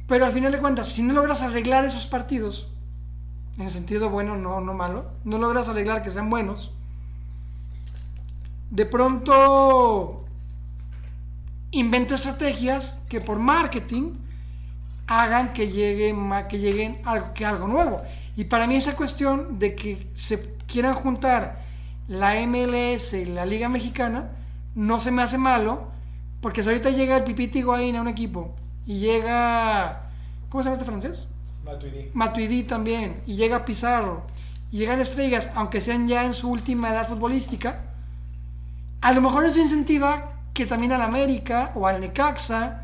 Pero 0.07 0.25
al 0.25 0.33
final 0.33 0.51
de 0.51 0.59
cuentas, 0.59 0.87
si 0.87 1.03
no 1.03 1.13
logras 1.13 1.41
arreglar 1.41 1.85
esos 1.85 2.07
partidos, 2.07 2.67
en 3.57 3.65
el 3.65 3.69
sentido 3.69 4.09
bueno, 4.09 4.35
no, 4.37 4.59
no 4.59 4.73
malo, 4.73 5.11
no 5.23 5.37
logras 5.37 5.69
arreglar 5.69 6.01
que 6.01 6.11
sean 6.11 6.31
buenos, 6.31 6.71
de 8.71 8.87
pronto 8.87 10.25
inventa 11.69 12.15
estrategias 12.15 12.99
que 13.07 13.21
por 13.21 13.37
marketing 13.37 14.15
hagan 15.07 15.53
que, 15.53 15.69
llegue, 15.69 16.15
que 16.49 16.59
lleguen 16.59 17.01
algo, 17.05 17.33
que 17.33 17.45
algo 17.45 17.67
nuevo. 17.67 18.01
Y 18.35 18.45
para 18.45 18.67
mí 18.67 18.75
esa 18.75 18.95
cuestión 18.95 19.59
de 19.59 19.75
que 19.75 20.07
se 20.15 20.55
quieran 20.67 20.95
juntar 20.95 21.61
la 22.07 22.35
MLS 22.45 23.13
y 23.13 23.25
la 23.25 23.45
Liga 23.45 23.69
Mexicana 23.69 24.31
no 24.75 24.99
se 24.99 25.11
me 25.11 25.21
hace 25.21 25.37
malo, 25.37 25.91
porque 26.41 26.63
si 26.63 26.69
ahorita 26.69 26.89
llega 26.89 27.17
el 27.17 27.23
Pipiti 27.23 27.59
Higuaín 27.59 27.95
a 27.95 28.01
un 28.01 28.07
equipo 28.07 28.55
y 28.85 28.99
llega, 28.99 30.09
¿cómo 30.49 30.63
se 30.63 30.69
llama 30.69 30.73
este 30.73 30.85
francés? 30.85 31.27
Matuidi. 31.63 32.09
Matuidi 32.13 32.63
también, 32.63 33.21
y 33.25 33.35
llega 33.35 33.63
Pizarro, 33.63 34.25
y 34.71 34.79
llegan 34.79 34.99
estrellas, 34.99 35.49
aunque 35.55 35.79
sean 35.79 36.07
ya 36.07 36.25
en 36.25 36.33
su 36.33 36.49
última 36.49 36.89
edad 36.89 37.07
futbolística, 37.07 37.83
a 39.01 39.13
lo 39.13 39.21
mejor 39.21 39.45
eso 39.45 39.59
incentiva 39.59 40.33
que 40.53 40.65
también 40.65 40.91
al 40.91 41.01
América, 41.01 41.71
o 41.75 41.87
al 41.87 42.01
Necaxa, 42.01 42.82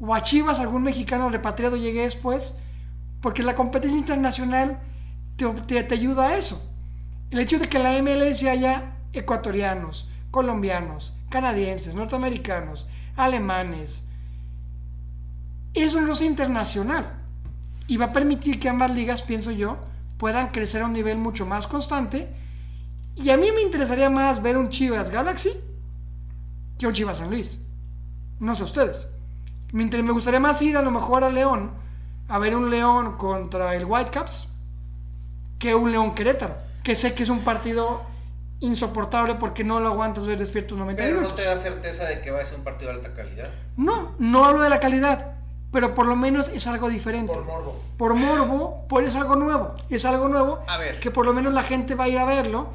o 0.00 0.14
a 0.14 0.22
Chivas, 0.22 0.60
algún 0.60 0.82
mexicano 0.82 1.30
repatriado 1.30 1.76
llegue 1.76 2.02
después, 2.02 2.54
porque 3.20 3.42
la 3.42 3.54
competencia 3.54 3.98
internacional 3.98 4.78
te, 5.36 5.46
te- 5.46 5.82
te 5.84 5.94
ayuda 5.94 6.28
a 6.28 6.36
eso. 6.36 6.62
El 7.30 7.40
hecho 7.40 7.58
de 7.58 7.68
que 7.68 7.78
la 7.78 8.00
MLS 8.02 8.42
haya 8.44 8.96
ecuatorianos, 9.12 10.08
colombianos, 10.30 11.14
canadienses, 11.30 11.94
norteamericanos, 11.94 12.86
alemanes, 13.16 14.04
es 15.74 15.94
un 15.94 16.06
roce 16.06 16.24
internacional 16.24 17.22
y 17.86 17.96
va 17.96 18.06
a 18.06 18.12
permitir 18.12 18.58
que 18.58 18.68
ambas 18.68 18.90
ligas, 18.90 19.22
pienso 19.22 19.50
yo, 19.50 19.78
puedan 20.18 20.48
crecer 20.48 20.82
a 20.82 20.86
un 20.86 20.92
nivel 20.92 21.18
mucho 21.18 21.46
más 21.46 21.66
constante. 21.66 22.28
Y 23.16 23.30
a 23.30 23.36
mí 23.36 23.48
me 23.54 23.62
interesaría 23.62 24.10
más 24.10 24.42
ver 24.42 24.56
un 24.56 24.68
Chivas 24.70 25.10
Galaxy 25.10 25.50
que 26.78 26.86
un 26.86 26.92
Chivas 26.94 27.18
San 27.18 27.30
Luis. 27.30 27.58
No 28.40 28.54
sé 28.56 28.64
ustedes. 28.64 29.08
Me, 29.72 29.84
me 29.86 30.12
gustaría 30.12 30.40
más 30.40 30.60
ir 30.62 30.76
a 30.76 30.82
lo 30.82 30.90
mejor 30.90 31.24
a 31.24 31.30
León, 31.30 31.70
a 32.28 32.38
ver 32.38 32.56
un 32.56 32.70
León 32.70 33.16
contra 33.16 33.74
el 33.74 33.84
Whitecaps, 33.84 34.48
que 35.58 35.74
un 35.74 35.90
León 35.92 36.14
Querétaro, 36.14 36.54
que 36.82 36.94
sé 36.94 37.14
que 37.14 37.22
es 37.24 37.28
un 37.28 37.40
partido 37.40 38.02
insoportable 38.60 39.34
porque 39.34 39.64
no 39.64 39.80
lo 39.80 39.88
aguantas 39.88 40.24
ver 40.26 40.38
despierto 40.38 40.76
90 40.76 41.02
Pero 41.02 41.20
no 41.20 41.34
te 41.34 41.44
da 41.44 41.56
certeza 41.56 42.04
de 42.04 42.20
que 42.20 42.30
va 42.30 42.40
a 42.40 42.44
ser 42.44 42.58
un 42.58 42.64
partido 42.64 42.90
de 42.90 42.96
alta 42.98 43.12
calidad. 43.12 43.48
No, 43.76 44.14
no 44.18 44.44
hablo 44.44 44.62
de 44.62 44.70
la 44.70 44.80
calidad, 44.80 45.32
pero 45.72 45.94
por 45.94 46.06
lo 46.06 46.16
menos 46.16 46.48
es 46.48 46.66
algo 46.66 46.88
diferente. 46.88 47.32
Por 47.34 47.44
morbo. 47.44 47.80
Por 47.98 48.14
morbo, 48.14 48.86
por 48.88 49.04
es 49.04 49.14
algo 49.14 49.36
nuevo. 49.36 49.74
Es 49.90 50.04
algo 50.06 50.28
nuevo 50.28 50.60
A 50.68 50.78
ver. 50.78 51.00
que 51.00 51.10
por 51.10 51.26
lo 51.26 51.34
menos 51.34 51.52
la 51.52 51.64
gente 51.64 51.94
va 51.94 52.04
a 52.04 52.08
ir 52.08 52.18
a 52.18 52.24
verlo. 52.24 52.68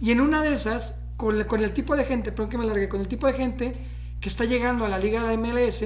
Y 0.00 0.10
en 0.10 0.20
una 0.20 0.42
de 0.42 0.54
esas, 0.54 0.96
con, 1.16 1.36
el- 1.36 1.46
con 1.46 1.62
el 1.62 1.72
tipo 1.72 1.94
de 1.96 2.04
gente, 2.04 2.32
perdón 2.32 2.50
que 2.50 2.58
me 2.58 2.64
largue, 2.64 2.88
con 2.88 3.00
el 3.00 3.06
tipo 3.08 3.26
de 3.28 3.34
gente 3.34 3.76
que 4.20 4.28
está 4.28 4.44
llegando 4.44 4.84
a 4.86 4.88
la 4.88 4.98
liga 4.98 5.20
de 5.22 5.26
la 5.28 5.32
MLS, 5.34 5.84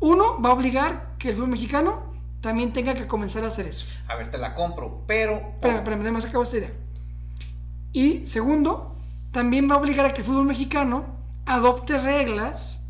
uno 0.00 0.40
va 0.40 0.50
a 0.50 0.52
obligar 0.52 1.14
que 1.18 1.30
el 1.30 1.36
fútbol 1.36 1.50
mexicano 1.50 2.14
también 2.40 2.72
tenga 2.72 2.94
que 2.94 3.06
comenzar 3.06 3.44
a 3.44 3.48
hacer 3.48 3.66
eso. 3.66 3.86
A 4.08 4.14
ver, 4.14 4.30
te 4.30 4.38
la 4.38 4.54
compro, 4.54 5.02
pero... 5.06 5.32
Espérame, 5.32 5.78
espérame, 5.78 6.02
déjame 6.02 6.18
acabo 6.18 6.44
esta 6.44 6.58
idea. 6.58 6.72
Y 7.92 8.26
segundo, 8.26 8.96
también 9.32 9.70
va 9.70 9.74
a 9.74 9.78
obligar 9.78 10.06
a 10.06 10.14
que 10.14 10.20
el 10.20 10.26
fútbol 10.26 10.46
mexicano 10.46 11.06
adopte 11.46 11.98
reglas 11.98 12.82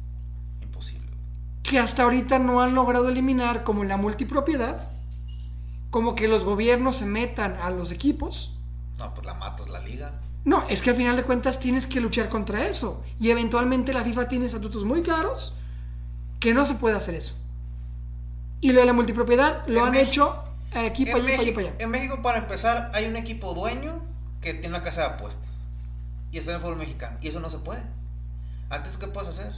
Imposible. 0.61 1.11
que 1.63 1.79
hasta 1.79 2.03
ahorita 2.03 2.39
no 2.39 2.61
han 2.61 2.75
logrado 2.75 3.09
eliminar, 3.09 3.65
como 3.65 3.85
la 3.85 3.97
multipropiedad, 3.97 4.91
como 5.91 6.15
que 6.15 6.29
los 6.29 6.45
gobiernos 6.45 6.97
se 6.97 7.07
metan 7.07 7.57
a 7.63 7.71
los 7.71 7.93
equipos. 7.93 8.59
No, 8.99 9.15
pues 9.15 9.27
la 9.27 9.35
matas 9.35 9.69
la 9.69 9.81
liga. 9.81 10.21
No, 10.45 10.65
es 10.69 10.83
que 10.83 10.91
al 10.91 10.97
final 10.97 11.17
de 11.17 11.25
cuentas 11.25 11.59
tienes 11.59 11.87
que 11.87 12.01
luchar 12.01 12.29
contra 12.29 12.67
eso. 12.67 13.03
Y 13.19 13.31
eventualmente 13.31 13.93
la 13.93 14.03
FIFA 14.03 14.29
tiene 14.29 14.47
estatutos 14.47 14.85
muy 14.85 15.03
claros 15.03 15.55
que 16.47 16.55
no 16.55 16.65
se 16.65 16.75
puede 16.77 16.95
hacer 16.97 17.17
eso. 17.17 17.35
Y 18.61 18.71
lo 18.71 18.79
de 18.81 18.87
la 18.87 18.93
multipropiedad 18.93 19.67
lo 19.67 19.81
En 19.81 19.85
han 19.87 19.91
México- 19.91 20.45
hecho 20.73 20.79
aquí 20.87 21.03
En 21.03 21.11
para 21.13 21.19
allá, 21.19 21.25
para 21.25 21.25
allá, 21.25 21.39
México, 21.39 21.55
para 21.57 21.67
allá. 21.69 21.77
en 21.85 21.91
México, 21.91 22.23
para 22.23 22.39
empezar, 22.39 22.91
hay 22.95 23.07
un 23.07 23.17
equipo 23.17 23.53
dueño 23.53 24.01
que 24.41 24.53
tiene 24.55 24.69
una 24.69 24.85
casa 24.85 25.01
de 25.01 25.07
apuestas. 25.09 25.49
Y 26.31 26.39
está 26.39 26.53
en 26.53 26.57
el 26.59 26.63
fútbol 26.63 26.77
mexicano. 26.77 27.19
Y 27.21 27.27
eso 27.29 27.41
no 27.41 27.51
se 27.51 27.59
puede. 27.59 27.83
Antes, 28.71 28.97
¿qué 28.97 29.09
puedes 29.09 29.29
hacer? 29.29 29.53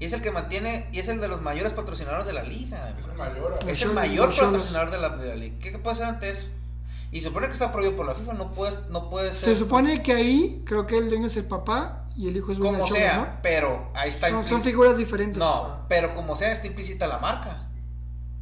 Y 0.00 0.06
es 0.06 0.12
el 0.12 0.20
que 0.22 0.32
mantiene, 0.32 0.88
y 0.92 0.98
es 0.98 1.06
el 1.06 1.20
de 1.20 1.28
los 1.28 1.40
mayores 1.40 1.72
patrocinadores 1.72 2.26
de 2.26 2.32
la 2.32 2.42
liga. 2.42 2.92
Es 2.98 3.06
el 3.06 3.92
mayor. 3.92 4.30
Es 4.30 4.38
el 4.40 4.44
patrocinador 4.46 4.90
de 4.90 4.98
la, 4.98 5.10
de 5.10 5.28
la 5.28 5.36
liga. 5.36 5.54
¿Qué, 5.60 5.70
qué 5.70 5.78
puede 5.78 5.94
hacer 5.94 6.06
ante 6.06 6.30
eso? 6.30 6.48
Y 7.12 7.20
se 7.20 7.28
supone 7.28 7.46
que 7.46 7.52
está 7.52 7.70
prohibido 7.70 7.96
por 7.96 8.06
la 8.06 8.16
FIFA, 8.16 8.32
no 8.34 8.52
puedes, 8.54 8.76
no 8.90 9.08
puedes 9.08 9.36
Se 9.36 9.46
ser- 9.46 9.56
supone 9.58 10.02
que 10.02 10.14
ahí 10.14 10.62
creo 10.66 10.88
que 10.88 10.98
el 10.98 11.10
dueño 11.10 11.28
es 11.28 11.36
el 11.36 11.44
papá 11.44 12.06
y 12.16 12.28
el 12.28 12.36
hijo 12.36 12.52
es 12.52 12.58
como 12.58 12.86
sea, 12.86 13.38
pero 13.42 13.90
ahí 13.94 14.08
está 14.08 14.30
¿no? 14.30 14.44
Son, 14.44 14.62
figuras 14.62 14.96
diferentes. 14.96 15.38
No, 15.38 15.86
pero 15.88 16.14
como 16.14 16.36
sea, 16.36 16.52
está 16.52 16.66
implícita 16.66 17.06
la 17.06 17.18
marca. 17.18 17.68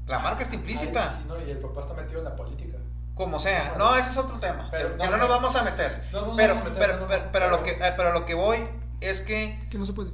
La 0.06 0.18
marca 0.20 0.42
está 0.42 0.54
implícita. 0.54 1.18
Ay, 1.18 1.24
no, 1.28 1.38
y 1.46 1.50
el 1.50 1.58
papá 1.58 1.80
está 1.80 1.94
metido 1.94 2.18
en 2.18 2.24
la 2.24 2.34
política. 2.34 2.78
Como 3.14 3.38
sea. 3.38 3.74
No, 3.76 3.94
ese 3.96 4.10
es 4.10 4.16
otro 4.16 4.38
tema. 4.40 4.68
Pero- 4.70 4.96
que 4.96 5.04
no, 5.04 5.10
no, 5.10 5.16
nos 5.18 5.28
no. 5.28 5.34
vamos 5.34 5.56
a 5.56 5.62
meter. 5.64 6.08
No, 6.12 6.34
pero, 6.36 6.54
vamos 6.54 6.68
a 6.68 6.70
meter, 6.70 6.98
pero, 7.06 7.30
pero, 7.32 7.50
lo 7.50 7.62
que, 7.62 7.72
Pero- 7.72 7.84
eh, 7.86 7.94
pero 7.96 8.12
lo 8.12 8.24
que 8.24 8.34
voy 8.34 8.66
es 9.00 9.20
que 9.20 9.66
Que 9.70 9.76
no 9.76 9.84
se 9.86 9.92
puede. 9.92 10.10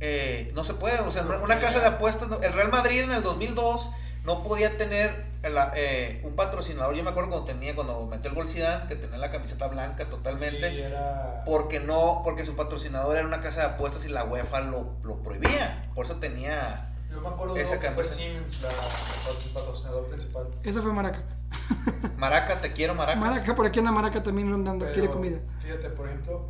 eh, 0.00 0.50
no 0.54 0.64
se 0.64 0.74
puede. 0.74 0.98
O 1.00 1.12
sea, 1.12 1.22
una 1.22 1.60
casa 1.60 1.80
de 1.80 1.86
apuestas. 1.86 2.28
El 2.42 2.52
Real 2.54 2.70
Madrid 2.70 3.00
en 3.02 3.12
el 3.12 3.22
2002 3.22 3.90
no 4.24 4.42
podía 4.42 4.76
tener 4.76 5.26
la- 5.50 5.72
eh, 5.76 6.20
un 6.24 6.34
patrocinador. 6.34 6.94
Yo 6.94 7.02
me 7.04 7.10
acuerdo 7.10 7.30
cuando 7.30 7.46
tenía, 7.46 7.74
cuando 7.74 8.06
metió 8.06 8.30
el 8.30 8.36
gol 8.36 8.48
Zidane, 8.48 8.86
que 8.86 8.96
tenía 8.96 9.18
la 9.18 9.30
camiseta 9.30 9.66
blanca 9.68 10.08
totalmente. 10.08 10.70
Sí, 10.70 10.80
era... 10.80 11.42
Porque 11.44 11.80
no, 11.80 12.20
porque 12.24 12.44
su 12.44 12.56
patrocinador 12.56 13.16
era 13.16 13.26
una 13.26 13.40
casa 13.40 13.60
de 13.60 13.66
apuestas 13.66 14.04
y 14.04 14.08
la 14.08 14.24
UEFA 14.24 14.60
lo, 14.62 14.94
lo 15.02 15.22
prohibía. 15.22 15.90
Por 15.94 16.04
eso 16.06 16.16
tenía. 16.16 16.92
Yo 17.10 17.20
me 17.20 17.28
acuerdo 17.28 17.56
Esa 17.56 17.78
que 17.78 17.90
fue. 17.90 18.02
Siemens 18.04 18.60
la, 18.62 18.68
el 18.70 19.50
patrocinador 19.52 20.06
principal. 20.06 20.48
Esa 20.62 20.82
fue 20.82 20.92
Maraca. 20.92 21.22
Maraca, 22.16 22.60
te 22.60 22.72
quiero, 22.72 22.94
Maraca. 22.94 23.18
Maraca, 23.20 23.54
por 23.54 23.66
aquí 23.66 23.78
anda 23.78 23.92
Maraca 23.92 24.22
también 24.22 24.50
rondando, 24.50 24.84
Pero, 24.84 24.94
quiere 24.94 25.10
comida. 25.12 25.38
Fíjate, 25.60 25.90
por 25.90 26.06
ejemplo, 26.08 26.48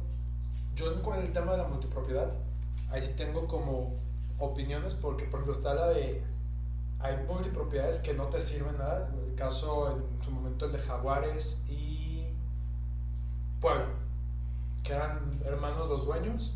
yo 0.75 0.93
en- 0.93 1.01
con 1.01 1.19
el 1.21 1.31
tema 1.33 1.53
de 1.53 1.59
la 1.59 1.65
multipropiedad, 1.65 2.33
ahí 2.91 3.03
sí 3.03 3.13
tengo 3.17 3.47
como 3.47 3.95
opiniones 4.39 4.95
porque, 4.95 5.25
por 5.25 5.41
ejemplo, 5.41 5.53
está 5.53 5.75
la 5.75 5.89
de... 5.89 6.23
Hay 7.07 7.17
multipropiedades 7.29 8.01
que 8.01 8.15
no 8.15 8.25
te 8.25 8.41
sirven 8.41 8.77
nada. 8.79 9.09
El 9.29 9.35
caso, 9.37 9.93
en 9.93 10.23
su 10.25 10.31
momento, 10.33 10.65
el 10.67 10.73
de 10.73 10.79
Jaguares 10.81 11.63
y 11.69 12.27
Puebla, 13.61 13.87
que 14.83 14.93
eran 14.93 15.39
hermanos 15.45 15.89
los 15.89 16.05
dueños 16.05 16.53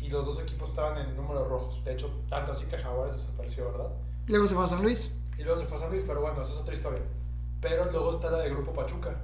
y 0.00 0.08
los 0.08 0.24
dos 0.24 0.40
equipos 0.40 0.70
estaban 0.70 0.96
en 0.98 1.14
números 1.14 1.46
rojos. 1.48 1.84
De 1.84 1.92
hecho, 1.92 2.10
tanto 2.30 2.52
así 2.52 2.64
que 2.64 2.78
Jaguares 2.78 3.12
desapareció, 3.14 3.70
¿verdad? 3.70 3.90
Luego 4.28 4.46
se 4.48 4.54
va 4.54 4.64
a 4.64 4.68
San 4.68 4.82
Luis. 4.82 5.14
Y 5.38 5.42
luego 5.42 5.56
se 5.60 5.66
fue 5.66 5.76
a 5.76 5.80
San 5.80 5.90
Luis, 5.90 6.02
pero 6.06 6.22
bueno, 6.22 6.40
esa 6.40 6.52
es 6.52 6.58
otra 6.58 6.72
historia. 6.72 7.02
Pero 7.60 7.90
luego 7.90 8.10
está 8.10 8.30
la 8.30 8.38
de 8.38 8.48
Grupo 8.50 8.72
Pachuca, 8.72 9.14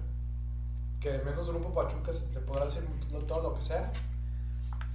que 1.00 1.18
menos 1.24 1.48
Grupo 1.48 1.72
Pachuca 1.72 2.12
se 2.12 2.30
le 2.32 2.40
podrá 2.40 2.66
decir 2.66 2.86
lo- 3.10 3.20
todo 3.20 3.42
lo 3.42 3.54
que 3.54 3.62
sea, 3.62 3.90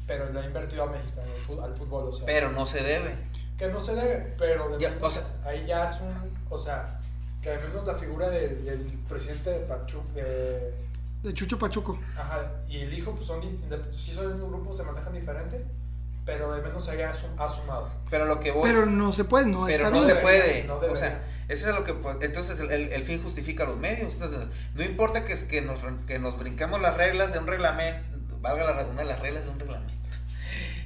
pero 0.05 0.29
le 0.31 0.39
ha 0.39 0.45
invertido 0.45 0.83
a 0.83 0.87
México, 0.87 1.19
al 1.63 1.73
fútbol, 1.73 2.09
o 2.09 2.11
sea. 2.11 2.25
Pero 2.27 2.51
no 2.51 2.65
se 2.67 2.83
debe. 2.83 3.15
Que 3.57 3.67
no 3.67 3.79
se 3.79 3.95
debe, 3.95 4.35
pero 4.37 4.69
de 4.69 4.79
Ya, 4.79 4.89
menos 4.91 5.03
o 5.03 5.09
sea- 5.21 5.49
ahí 5.49 5.65
ya 5.65 5.83
es 5.83 5.99
un. 6.01 6.13
O 6.49 6.57
sea, 6.57 6.99
que 7.41 7.49
al 7.51 7.61
menos 7.67 7.85
la 7.85 7.95
figura 7.95 8.29
del, 8.29 8.63
del 8.65 8.79
presidente 9.09 9.49
de 9.51 9.59
Pachuca, 9.61 10.05
de, 10.15 10.73
De 11.23 11.33
Chucho 11.33 11.57
Pachuco. 11.59 11.99
ajá, 12.17 12.51
y 12.69 12.77
el 12.81 12.93
hijo, 12.93 13.11
pues 13.13 13.25
son. 13.27 13.41
sí 13.91 14.11
son 14.11 14.41
un 14.41 14.49
grupo, 14.51 14.71
se 14.73 14.83
manejan 14.83 15.13
diferente, 15.13 15.63
pero 16.25 16.53
de 16.53 16.61
menos 16.61 16.87
allá 16.89 17.09
es 17.11 17.23
un, 17.23 17.39
ha 17.39 17.47
sumado. 17.47 17.89
Pero 18.09 18.25
lo 18.25 18.39
que 18.39 18.51
voy. 18.51 18.69
Pero 18.69 18.85
no 18.85 19.11
se 19.13 19.23
puede, 19.23 19.45
no 19.47 19.65
pero 19.65 19.85
está 19.85 19.89
no 19.89 19.99
bien. 20.05 20.15
se 20.15 20.15
puede. 20.21 20.63
No 20.65 20.75
o 20.75 20.95
sea, 20.95 21.23
eso 21.47 21.69
es 21.69 21.75
lo 21.75 21.83
que. 21.83 21.93
pues, 21.93 22.17
Entonces, 22.21 22.59
el, 22.59 22.69
el- 22.71 22.93
el 22.93 23.03
fin 23.03 23.21
justifica 23.23 23.65
los 23.65 23.77
medios. 23.77 24.13
Entonces, 24.13 24.39
no 24.75 24.83
importa 24.83 25.25
que, 25.25 25.33
que, 25.47 25.61
nos, 25.61 25.79
que 26.05 26.19
nos 26.19 26.37
brincamos 26.37 26.81
las 26.81 26.95
reglas 26.97 27.33
de 27.33 27.39
un 27.39 27.47
reglamento, 27.47 28.39
valga 28.41 28.63
la 28.65 28.73
redundancia, 28.73 29.13
las 29.15 29.21
reglas 29.21 29.45
de 29.45 29.49
un 29.51 29.59
reglamento. 29.59 29.93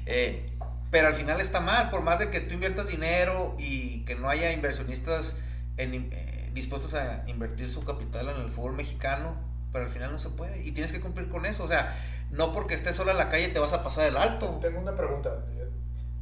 Eh, 0.08 0.50
pero 0.92 1.08
al 1.08 1.16
final 1.16 1.40
está 1.42 1.60
mal, 1.62 1.90
por 1.90 2.02
más 2.04 2.20
de 2.20 2.30
que 2.30 2.42
tú 2.42 2.54
inviertas 2.54 2.88
dinero 2.88 3.56
y 3.58 4.04
que 4.06 4.16
no 4.16 4.30
haya 4.30 4.52
inversionistas 4.52 5.38
en, 5.78 6.10
eh, 6.12 6.52
dispuestos 6.54 6.94
a 6.94 7.24
invertir 7.28 7.70
su 7.70 7.84
capital 7.84 8.30
en 8.30 8.36
el 8.42 8.50
fútbol 8.50 8.74
mexicano, 8.74 9.36
pero 9.72 9.86
al 9.86 9.90
final 9.90 10.12
no 10.12 10.20
se 10.20 10.30
puede. 10.30 10.64
Y 10.66 10.72
tienes 10.74 10.92
que 10.92 11.00
cumplir 11.00 11.30
con 11.30 11.46
eso. 11.46 11.64
O 11.64 11.68
sea, 11.68 11.98
no 12.30 12.52
porque 12.52 12.74
estés 12.74 12.96
sola 12.96 13.14
en 13.14 13.18
la 13.18 13.30
calle 13.30 13.48
te 13.48 13.60
vas 13.60 13.72
a 13.74 13.84
pasar 13.84 14.08
el 14.08 14.18
alto. 14.18 14.58
Tengo 14.62 14.80
una 14.80 14.94
pregunta. 14.94 15.30
eh, 15.56 15.70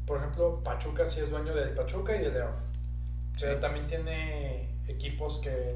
Por 0.06 0.18
ejemplo, 0.20 0.62
Pachuca 0.64 1.04
sí 1.06 1.20
es 1.20 1.30
dueño 1.32 1.54
del 1.56 1.70
Pachuca 1.72 2.16
y 2.16 2.20
de 2.20 2.32
León. 2.32 2.52
Pero 3.40 3.54
Sí. 3.56 3.60
también 3.60 3.88
tiene 3.88 4.70
equipos 4.88 5.40
que 5.40 5.76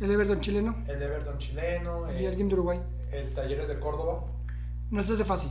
El 0.00 0.10
Everton 0.10 0.40
chileno 0.42 0.76
el 0.88 1.00
Everton 1.02 1.38
chileno, 1.38 2.12
y 2.12 2.24
eh, 2.24 2.28
alguien 2.28 2.48
de 2.48 2.54
Uruguay. 2.54 2.82
el 3.12 3.32
Talleres 3.32 3.68
de 3.68 3.78
Córdoba, 3.80 4.24
No 4.90 5.00
es 5.00 5.16
de 5.16 5.24
Fasi. 5.24 5.50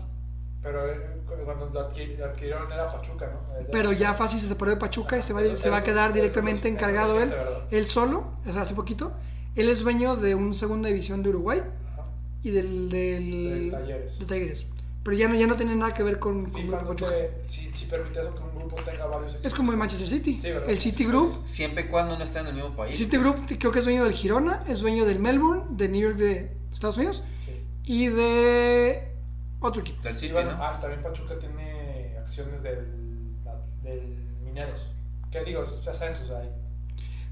Pero 0.65 0.91
eh, 0.91 0.97
cuando 1.45 1.69
lo 1.69 1.87
adquir- 1.89 2.17
lo 2.17 2.25
adquirieron 2.25 2.69
era 2.71 2.91
Pachuca, 2.91 3.27
¿no? 3.31 3.55
Era- 3.57 3.67
Pero 3.71 3.91
ya 3.93 4.13
Fasi 4.15 4.39
se 4.39 4.47
separó 4.47 4.71
de 4.71 4.77
Pachuca 4.77 5.17
y 5.17 5.21
se 5.21 5.31
va, 5.31 5.41
Eso- 5.43 5.55
se 5.57 5.69
va 5.69 5.77
a 5.77 5.83
quedar 5.83 6.11
directamente 6.11 6.67
eso 6.67 6.75
encargado 6.75 7.21
él, 7.21 7.31
él 7.71 7.87
solo, 7.87 8.31
o 8.45 8.51
sea, 8.51 8.63
hace 8.63 8.73
poquito. 8.73 9.13
Él 9.55 9.69
es 9.69 9.79
dueño 9.81 10.15
de 10.17 10.35
una 10.35 10.53
segunda 10.55 10.89
división 10.89 11.23
de 11.23 11.29
Uruguay 11.29 11.59
Ajá. 11.59 12.03
y 12.43 12.49
del, 12.51 12.89
del, 12.89 13.49
Del 13.49 13.71
Talleres. 13.71 14.19
de 14.19 14.25
Talleres. 14.25 14.65
Pero 15.03 15.15
ya 15.17 15.27
no, 15.29 15.35
ya 15.35 15.45
no 15.45 15.55
tiene 15.55 15.75
nada 15.75 15.93
que 15.93 16.01
ver 16.01 16.17
con, 16.17 16.49
con 16.49 16.61
FIFA 16.63 16.79
Pachuca. 16.79 17.09
te- 17.11 17.39
sí, 17.43 17.69
sí 17.71 17.85
permite 17.85 18.19
eso 18.21 18.33
que 18.33 18.41
un 18.41 18.55
grupo 18.55 18.75
tenga 18.83 19.05
varios 19.05 19.33
equipos. 19.33 19.45
Es 19.51 19.53
como 19.55 19.71
el 19.71 19.77
Manchester 19.77 20.09
City. 20.09 20.39
Sí, 20.41 20.51
¿verdad? 20.51 20.67
el 20.67 20.79
City 20.79 21.05
Group. 21.05 21.41
Siempre 21.45 21.83
y 21.83 21.87
cuando 21.89 22.17
no 22.17 22.23
esté 22.23 22.39
en 22.39 22.47
el 22.47 22.53
mismo 22.55 22.69
El 22.69 22.75
país. 22.75 22.97
City 22.97 23.17
Group 23.17 23.45
creo 23.59 23.71
que 23.71 23.79
es 23.79 23.85
dueño 23.85 24.03
del 24.03 24.13
Girona, 24.13 24.63
es 24.67 24.79
dueño 24.79 25.05
del 25.05 25.19
Melbourne, 25.19 25.65
de 25.69 25.89
New 25.89 26.01
York 26.01 26.15
de 26.17 26.57
Estados 26.73 26.97
Unidos 26.97 27.21
Sí. 27.45 27.51
y 27.83 28.07
de 28.07 29.14
otro 29.59 29.81
equipo. 29.81 30.01
Del 30.01 30.13
Y 30.13 30.17
City, 30.17 30.33
bueno, 30.33 30.51
¿no? 30.57 30.63
ah, 30.63 30.79
también 30.79 31.01
Pachuca 31.01 31.37
tiene 31.39 32.15
acciones 32.19 32.61
del, 32.63 33.35
del 33.83 34.17
Mineros. 34.43 34.87
Que 35.31 35.43
digo, 35.43 35.61
es 35.63 35.85
ascenso, 35.87 36.23
o 36.23 36.25
sea, 36.27 36.37
hay- 36.39 36.51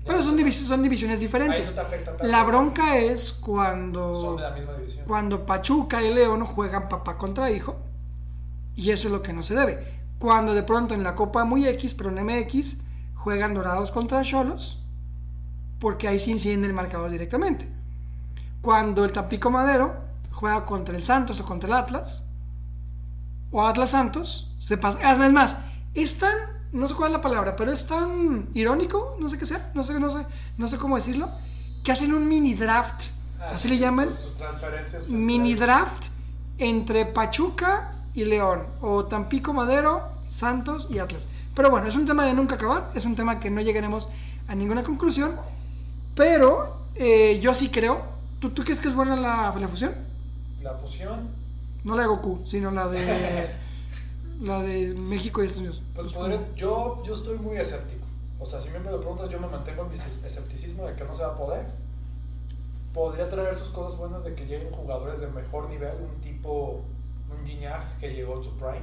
Pero 0.06 0.22
son, 0.22 0.38
divis- 0.38 0.66
son 0.68 0.84
divisiones 0.84 1.18
Ahí 1.20 1.24
diferentes. 1.26 1.70
no 1.70 1.76
te 1.76 1.82
afecta 1.82 2.12
tanto. 2.12 2.28
La 2.28 2.44
bronca 2.44 2.98
es 2.98 3.22
Son 3.24 3.42
cuando, 3.42 4.36
de 4.36 4.42
la 4.42 4.52
misma 4.52 4.74
división. 4.74 5.06
cuando 5.08 5.46
Pachuca 5.46 6.02
y 6.04 6.14
León 6.14 6.46
juegan 6.46 6.90
papá 6.90 7.18
contra 7.18 7.50
hijo. 7.52 7.78
Y 8.76 8.90
eso 8.92 9.08
es 9.08 9.14
lo 9.14 9.22
que 9.22 9.32
no 9.34 9.44
se 9.44 9.54
debe. 9.56 10.02
Cuando 10.20 10.54
de 10.54 10.64
pronto 10.64 10.94
en 10.94 11.04
la 11.04 11.16
Copa 11.16 11.46
muy 11.46 11.68
X, 11.68 11.94
pero 11.94 12.10
en 12.10 12.26
MX, 12.26 12.78
juegan 13.16 13.54
Dorados 13.54 13.92
contra 13.92 14.22
Cholos, 14.24 14.84
porque 15.80 16.08
ahí 16.08 16.20
sí 16.20 16.32
inciden 16.32 16.66
el 16.66 16.74
marcador 16.74 17.10
directamente. 17.12 17.70
Cuando 18.62 19.06
el 19.06 19.12
Tampico 19.12 19.50
Madero 19.52 20.03
juega 20.34 20.66
contra 20.66 20.96
el 20.98 21.04
Santos 21.06 21.40
o 21.40 21.46
contra 21.46 21.68
el 21.68 21.74
Atlas, 21.74 22.24
o 23.52 23.66
Atlas 23.66 23.92
Santos, 23.92 24.52
se 24.58 24.78
pasa. 24.78 25.00
Es 25.26 25.32
más, 25.32 25.56
es 25.94 26.18
tan, 26.18 26.36
no 26.72 26.88
sé 26.88 26.96
cuál 26.96 27.12
es 27.12 27.18
la 27.18 27.22
palabra, 27.22 27.56
pero 27.56 27.72
es 27.72 27.86
tan 27.86 28.50
irónico, 28.54 29.16
no 29.20 29.30
sé 29.30 29.38
qué 29.38 29.46
sea, 29.46 29.72
no 29.74 29.84
sé, 29.84 30.00
no 30.00 30.12
sé, 30.12 30.26
no 30.58 30.68
sé 30.68 30.78
cómo 30.78 30.96
decirlo, 30.96 31.30
que 31.84 31.92
hacen 31.92 32.14
un 32.14 32.28
mini 32.28 32.54
draft, 32.56 33.04
Ah, 33.40 33.52
así 33.56 33.68
sí, 33.68 33.74
le 33.74 33.78
llaman, 33.78 34.10
Sus, 34.12 34.22
sus 34.22 34.36
transferencias. 34.36 35.08
mini 35.10 35.54
draft 35.56 36.06
entre 36.58 37.06
Pachuca 37.06 37.96
y 38.14 38.24
León, 38.26 38.64
o 38.82 39.06
Tampico 39.06 39.54
Madero, 39.54 40.02
Santos 40.28 40.88
y 40.90 41.00
Atlas. 41.00 41.28
Pero 41.54 41.70
bueno, 41.70 41.88
es 41.88 41.96
un 41.96 42.06
tema 42.08 42.26
de 42.26 42.34
nunca 42.34 42.56
acabar, 42.56 42.90
es 42.96 43.06
un 43.06 43.16
tema 43.16 43.40
que 43.40 43.50
no 43.52 43.62
llegaremos 43.62 44.08
a 44.48 44.56
ninguna 44.56 44.82
conclusión, 44.84 45.36
pero 46.16 46.86
eh, 46.96 47.40
yo 47.42 47.54
sí 47.54 47.70
creo, 47.70 48.02
¿tú, 48.40 48.52
¿tú 48.52 48.64
crees 48.64 48.80
que 48.80 48.88
es 48.88 48.96
buena 48.96 49.16
la, 49.16 49.54
la 49.60 49.68
fusión? 49.68 49.94
La 50.64 50.74
fusión, 50.76 51.30
No 51.84 51.96
la 51.96 52.04
de 52.04 52.08
Goku, 52.08 52.40
sino 52.46 52.72
la 52.72 52.88
de 52.88 53.48
la 54.42 54.62
de 54.64 54.94
México 54.96 55.44
y 55.44 55.48
Estados 55.48 55.60
Unidos. 55.68 55.82
pues 55.94 56.08
Pues, 56.14 56.40
yo, 56.56 57.04
yo 57.06 57.14
estoy 57.14 57.38
muy 57.38 57.58
escéptico. 57.58 58.06
O 58.40 58.46
sea, 58.46 58.60
si 58.60 58.70
me 58.70 58.80
lo 58.80 59.00
preguntas, 59.00 59.30
yo 59.30 59.40
me 59.40 59.48
mantengo 59.48 59.84
en 59.84 59.90
mi 59.90 59.94
es- 59.96 60.20
escepticismo 60.26 60.86
de 60.88 60.96
que 60.96 61.04
no 61.06 61.14
se 61.16 61.24
va 61.24 61.30
a 61.30 61.36
poder. 61.36 61.66
Podría 62.94 63.28
traer 63.30 63.56
sus 63.56 63.70
cosas 63.70 63.98
buenas 63.98 64.24
de 64.24 64.34
que 64.36 64.46
lleguen 64.46 64.70
jugadores 64.72 65.20
de 65.20 65.28
mejor 65.28 65.70
nivel, 65.70 65.94
un 66.02 66.22
tipo, 66.22 66.82
un 67.30 67.46
Gignac 67.46 67.98
que 67.98 68.14
llegó 68.14 68.40
a 68.40 68.44
su 68.44 68.52
prime, 68.56 68.82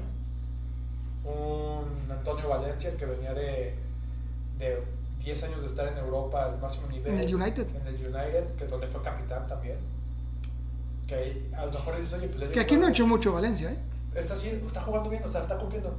un 1.25 2.11
Antonio 2.11 2.49
Valencia 2.49 2.97
que 2.97 3.05
venía 3.07 3.35
de, 3.35 3.75
de 4.59 4.83
10 5.23 5.43
años 5.45 5.61
de 5.61 5.67
estar 5.69 5.87
en 5.89 5.99
Europa 5.99 6.45
al 6.45 6.59
máximo 6.61 6.87
nivel. 6.89 7.13
En 7.13 7.21
el 7.21 7.35
United. 7.35 7.67
En 7.77 7.87
el 7.87 7.95
United, 7.95 8.55
que 8.57 8.67
donde 8.67 8.87
fue 8.89 9.03
capitán 9.03 9.47
también. 9.47 9.77
Que 11.11 11.43
a 11.57 11.67
lo 11.67 11.73
mejor 11.73 11.97
dices, 11.97 12.13
oye, 12.15 12.29
pues 12.29 12.51
que 12.51 12.61
aquí 12.61 12.77
no 12.77 12.87
ha 12.87 12.91
hecho 12.91 13.05
mucho 13.05 13.33
Valencia, 13.33 13.73
¿eh? 13.73 13.79
Está, 14.15 14.35
así- 14.35 14.49
está 14.65 14.81
jugando 14.81 15.11
bien, 15.11 15.25
o 15.25 15.29
sea, 15.29 15.41
está 15.41 15.59
cumpliendo. 15.59 15.93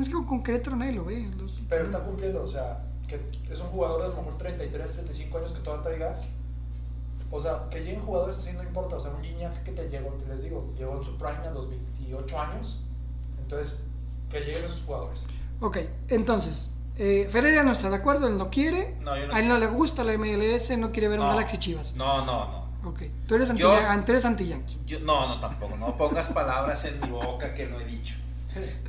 Es 0.00 0.08
que 0.08 0.14
con 0.14 0.42
Querétaro 0.42 0.74
nadie 0.74 0.92
lo 0.94 1.04
ve. 1.04 1.30
los- 1.38 1.60
Pero 1.68 1.84
está 1.84 2.00
cumpliendo, 2.00 2.42
o 2.42 2.46
sea, 2.48 2.82
que 3.06 3.20
es 3.50 3.60
un 3.60 3.68
jugador 3.68 4.00
de 4.00 4.06
a 4.06 4.08
lo 4.08 4.16
mejor 4.16 4.36
33, 4.38 4.92
35 4.92 5.38
años 5.38 5.52
que 5.52 5.60
todavía 5.60 5.82
traigas. 5.84 6.26
O 7.30 7.38
sea, 7.40 7.68
que 7.70 7.84
lleguen 7.84 8.00
jugadores 8.00 8.36
así 8.38 8.52
no 8.52 8.62
importa. 8.64 8.96
O 8.96 9.00
sea, 9.00 9.12
un 9.12 9.22
Gignac 9.22 9.62
que 9.62 9.70
te 9.72 9.88
llegó, 9.88 10.10
te 10.14 10.26
les 10.26 10.42
digo, 10.42 10.72
llegó 10.76 10.96
en 10.96 11.04
su 11.04 11.16
prime 11.16 11.46
a 11.46 11.50
los 11.52 11.68
28 11.70 12.40
años. 12.40 12.80
Entonces, 13.40 13.78
que 14.30 14.40
lleguen 14.40 14.64
esos 14.64 14.82
jugadores. 14.82 15.24
Ok, 15.60 15.78
entonces, 16.08 16.70
eh, 16.96 17.28
Ferreira 17.30 17.62
no 17.62 17.70
está 17.72 17.88
de 17.90 17.96
acuerdo, 17.96 18.26
él 18.26 18.36
no 18.38 18.50
quiere, 18.50 18.96
No, 19.00 19.16
yo 19.16 19.28
no 19.28 19.34
a 19.34 19.40
él 19.40 19.48
no 19.48 19.56
le 19.58 19.66
gusta 19.68 20.02
la 20.04 20.14
MLS, 20.14 20.76
no 20.76 20.90
quiere 20.90 21.08
ver 21.08 21.20
un 21.20 21.26
No. 21.26 21.30
Galaxy 21.32 21.58
Chivas. 21.58 21.94
No, 21.94 22.24
no, 22.26 22.50
no. 22.50 22.61
Ok, 22.84 23.02
tú 23.28 23.34
eres 23.36 23.52
Yo- 23.54 23.72
anti, 23.88 24.06
tú 24.06 24.12
eres 24.12 24.24
anti-yankee. 24.24 24.78
Yo, 24.86 25.00
no, 25.00 25.28
no, 25.28 25.38
tampoco. 25.38 25.76
No 25.76 25.96
pongas 25.96 26.28
palabras 26.30 26.84
en 26.84 27.00
mi 27.00 27.08
boca 27.08 27.54
que 27.54 27.66
no 27.66 27.78
he 27.80 27.84
dicho. 27.84 28.16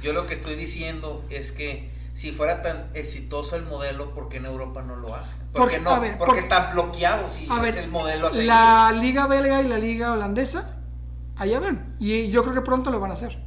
Yo 0.02 0.14
lo 0.14 0.26
que 0.26 0.34
estoy 0.34 0.56
diciendo 0.56 1.24
es 1.30 1.52
que 1.52 1.92
si 2.14 2.32
fuera 2.32 2.62
tan 2.62 2.90
exitoso 2.94 3.56
el 3.56 3.64
modelo, 3.64 4.14
¿por 4.14 4.30
qué 4.30 4.38
en 4.38 4.46
Europa 4.46 4.82
no 4.84 4.96
lo 4.96 5.16
hace? 5.16 5.34
¿Por 5.54 5.70
qué 5.70 5.80
no? 5.80 6.00
ver, 6.00 6.18
porque 6.18 6.32
por- 6.34 6.38
está 6.40 6.72
bloqueado 6.72 7.30
si 7.30 7.46
es 7.46 7.62
ver, 7.62 7.78
el 7.78 7.90
modelo 7.90 8.28
a 8.28 8.32
seguir. 8.32 8.48
la 8.48 8.92
liga 8.92 9.26
belga 9.28 9.62
y 9.62 9.68
la 9.68 9.78
liga 9.78 10.12
holandesa, 10.14 10.70
allá 11.38 11.60
ven, 11.60 11.96
y 12.00 12.28
yo 12.30 12.44
creo 12.44 12.54
que 12.56 12.62
pronto 12.62 12.92
lo 12.92 13.00
van 13.00 13.12
a 13.12 13.14
hacer. 13.14 13.42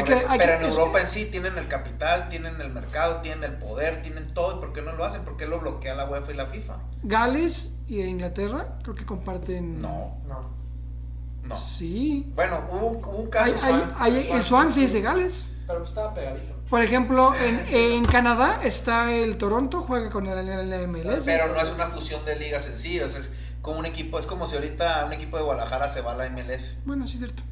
Eso, 0.00 0.26
pero 0.38 0.52
en 0.54 0.62
es- 0.62 0.68
Europa 0.68 1.00
en 1.00 1.08
sí 1.08 1.26
tienen 1.26 1.56
el 1.58 1.68
capital, 1.68 2.28
tienen 2.28 2.60
el 2.60 2.70
mercado, 2.70 3.20
tienen 3.22 3.44
el 3.44 3.58
poder, 3.58 4.02
tienen 4.02 4.32
todo. 4.34 4.56
¿Y 4.56 4.60
por 4.60 4.72
qué 4.72 4.82
no 4.82 4.92
lo 4.92 5.04
hacen? 5.04 5.24
¿Por 5.24 5.36
qué 5.36 5.46
lo 5.46 5.60
bloquea 5.60 5.94
la 5.94 6.06
UEFA 6.08 6.32
y 6.32 6.36
la 6.36 6.46
FIFA? 6.46 6.76
Gales 7.02 7.72
y 7.86 8.02
Inglaterra 8.02 8.78
creo 8.82 8.94
que 8.94 9.04
comparten... 9.06 9.80
No, 9.80 10.18
No. 10.28 10.50
no. 11.44 11.56
Sí. 11.58 12.32
Bueno, 12.34 12.64
hubo, 12.70 12.86
un- 12.86 12.96
hubo 13.04 13.10
un 13.18 13.24
Hay- 13.26 13.30
caso. 13.30 13.52
hay- 13.52 13.58
Swan- 13.72 13.94
hay- 13.98 14.22
Swan- 14.22 14.38
el 14.38 14.44
Swansea 14.44 14.84
es 14.84 14.92
de 14.92 15.00
Gales. 15.00 15.52
Pero 15.66 15.78
pues 15.80 15.90
estaba 15.90 16.14
pegadito. 16.14 16.54
Por 16.70 16.80
ejemplo, 16.82 17.32
en, 17.44 17.60
en 17.72 18.04
Canadá 18.06 18.60
está 18.62 19.12
el 19.12 19.36
Toronto, 19.36 19.82
juega 19.82 20.10
con 20.10 20.26
el, 20.26 20.48
el 20.48 20.88
MLS. 20.88 21.24
Pero 21.24 21.48
no 21.54 21.60
es 21.60 21.68
una 21.70 21.86
fusión 21.86 22.24
de 22.24 22.36
ligas 22.36 22.66
en 22.68 22.78
sí, 22.78 23.00
o 23.00 23.08
sea, 23.08 23.18
es 23.20 23.32
como 23.62 23.78
un 23.80 23.86
equipo, 23.86 24.18
es 24.18 24.26
como 24.26 24.46
si 24.46 24.54
ahorita 24.56 25.04
un 25.06 25.12
equipo 25.12 25.36
de 25.36 25.42
Guadalajara 25.42 25.88
se 25.88 26.00
va 26.00 26.12
a 26.12 26.16
la 26.16 26.26
MLS. 26.30 26.76
Bueno, 26.84 27.06
sí 27.08 27.14
es 27.14 27.18
cierto. 27.20 27.42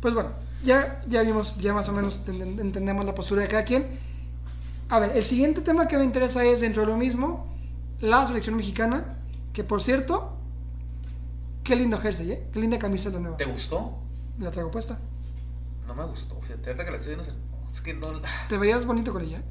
Pues 0.00 0.14
bueno, 0.14 0.30
ya, 0.64 1.02
ya 1.08 1.22
vimos, 1.22 1.56
ya 1.58 1.72
más 1.72 1.88
o 1.88 1.92
menos 1.92 2.20
enten- 2.26 2.60
entendemos 2.60 3.04
la 3.04 3.14
postura 3.14 3.42
de 3.42 3.48
cada 3.48 3.64
quien. 3.64 3.98
A 4.88 4.98
ver, 4.98 5.12
el 5.16 5.24
siguiente 5.24 5.60
tema 5.60 5.86
que 5.88 5.96
me 5.96 6.04
interesa 6.04 6.44
es 6.44 6.60
dentro 6.60 6.82
de 6.82 6.88
lo 6.88 6.96
mismo, 6.96 7.46
la 8.00 8.26
selección 8.26 8.56
mexicana, 8.56 9.16
que 9.52 9.64
por 9.64 9.82
cierto, 9.82 10.36
qué 11.62 11.76
lindo 11.76 11.98
jersey, 11.98 12.32
¿eh? 12.32 12.48
Qué 12.52 12.60
linda 12.60 12.78
camisa 12.78 13.08
la 13.10 13.20
nueva. 13.20 13.36
¿Te 13.36 13.44
gustó? 13.44 13.98
La 14.38 14.50
traigo 14.50 14.70
puesta. 14.70 14.98
No 15.86 15.94
me 15.94 16.04
gustó, 16.04 16.38
fíjate, 16.40 16.70
ahorita 16.70 16.84
que 16.84 16.90
la 16.90 16.96
estoy 16.96 17.14
viendo, 17.14 17.32
es 17.72 17.80
que 17.80 17.94
no, 17.94 18.08
Te 18.48 18.58
verías 18.58 18.84
bonito 18.86 19.12
con 19.12 19.22
ella. 19.22 19.38
¿eh? 19.38 19.42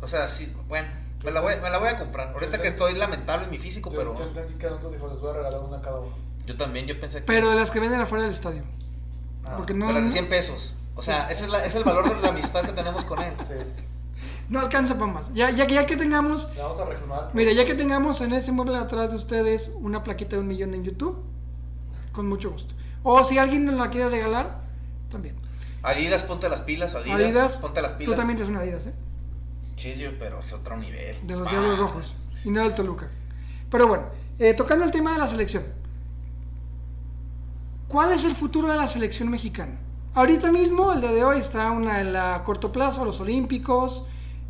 o 0.00 0.06
sea, 0.06 0.26
sí, 0.28 0.52
bueno, 0.68 0.86
me 1.24 1.30
la 1.32 1.40
voy, 1.40 1.54
me 1.62 1.70
la 1.70 1.78
voy 1.78 1.88
a 1.88 1.96
comprar. 1.96 2.28
Ahorita 2.32 2.60
que 2.62 2.68
estoy 2.68 2.94
lamentable 2.94 3.44
en 3.46 3.50
mi 3.50 3.58
físico, 3.58 3.90
Yo, 3.90 3.98
pero 3.98 4.16
yo 4.18 4.24
entendí 4.24 4.54
que 4.54 4.66
Alonso 4.66 4.90
dijo, 4.90 5.08
les 5.08 5.20
voy 5.20 5.30
a 5.30 5.34
regalar 5.34 5.60
una 5.60 5.78
a 5.78 5.80
cada 5.80 5.98
uno. 6.00 6.14
yo 6.46 6.56
también, 6.56 6.86
yo 6.86 6.98
pensé 7.00 7.18
que... 7.18 7.24
Pero 7.24 7.50
de 7.50 7.56
las 7.56 7.70
que 7.72 7.80
venden 7.80 8.00
afuera 8.00 8.24
del 8.24 8.32
estadio. 8.32 8.62
Ah, 9.50 9.56
porque 9.56 9.74
no- 9.74 9.86
de 9.88 9.94
las 9.94 10.04
de 10.04 10.10
100 10.10 10.28
pesos. 10.28 10.74
O 10.94 11.02
sea, 11.02 11.30
ese 11.30 11.44
es, 11.44 11.50
la- 11.50 11.58
ese 11.58 11.68
es 11.68 11.74
el 11.76 11.84
valor 11.84 12.14
de 12.14 12.20
la 12.20 12.28
amistad 12.28 12.62
que 12.62 12.72
tenemos 12.72 13.04
con 13.04 13.20
él. 13.20 13.32
Sí. 13.46 13.54
No 14.48 14.60
alcanza 14.60 14.94
para 14.98 15.12
más. 15.12 15.32
Ya, 15.34 15.50
ya, 15.50 15.66
que- 15.66 15.74
ya 15.74 15.86
que 15.86 15.96
tengamos, 15.96 16.48
Le 16.54 16.60
vamos 16.62 16.78
a 16.80 16.84
reclamar. 16.86 17.30
mira, 17.34 17.52
ya 17.52 17.64
que 17.66 17.74
tengamos 17.74 18.20
en 18.20 18.32
ese 18.32 18.50
mueble 18.52 18.76
atrás 18.76 19.10
de 19.10 19.16
ustedes 19.16 19.72
una 19.80 20.02
plaquita 20.04 20.36
de 20.36 20.42
un 20.42 20.48
millón 20.48 20.74
en 20.74 20.84
YouTube, 20.84 21.22
con 22.12 22.28
mucho 22.28 22.50
gusto. 22.50 22.74
O 23.02 23.24
si 23.24 23.38
alguien 23.38 23.64
nos 23.64 23.74
la 23.76 23.90
quiere 23.90 24.08
regalar, 24.10 24.62
también. 25.10 25.36
Adidas, 25.82 26.24
ponte 26.24 26.48
las 26.48 26.62
pilas, 26.62 26.94
Adidas, 26.94 27.20
Adidas, 27.20 27.56
ponte 27.58 27.80
las 27.80 27.92
tú 27.92 27.98
pilas. 27.98 28.16
también 28.16 28.36
tienes 28.36 28.50
una 28.50 28.60
Adidas, 28.60 28.86
¿eh? 28.86 28.92
Chillo, 29.76 30.10
pero 30.18 30.40
es 30.40 30.52
otro 30.52 30.76
nivel. 30.76 31.16
De 31.26 31.36
los 31.36 31.48
Diablos 31.48 31.78
Rojos, 31.78 32.16
y 32.44 32.50
no 32.50 32.62
del 32.64 32.74
Toluca. 32.74 33.08
Pero 33.70 33.86
bueno, 33.86 34.06
eh, 34.40 34.54
tocando 34.54 34.84
el 34.84 34.90
tema 34.90 35.12
de 35.12 35.18
la 35.18 35.28
selección. 35.28 35.62
¿Cuál 37.88 38.12
es 38.12 38.24
el 38.24 38.34
futuro 38.34 38.68
de 38.68 38.76
la 38.76 38.88
selección 38.88 39.30
mexicana? 39.30 39.78
Ahorita 40.14 40.50
mismo, 40.52 40.92
el 40.92 41.00
día 41.00 41.12
de 41.12 41.24
hoy, 41.24 41.40
está 41.40 41.70
una 41.70 42.00
en 42.00 42.12
la 42.12 42.42
corto 42.44 42.70
plazo, 42.72 43.04
los 43.04 43.20
Olímpicos, 43.20 44.04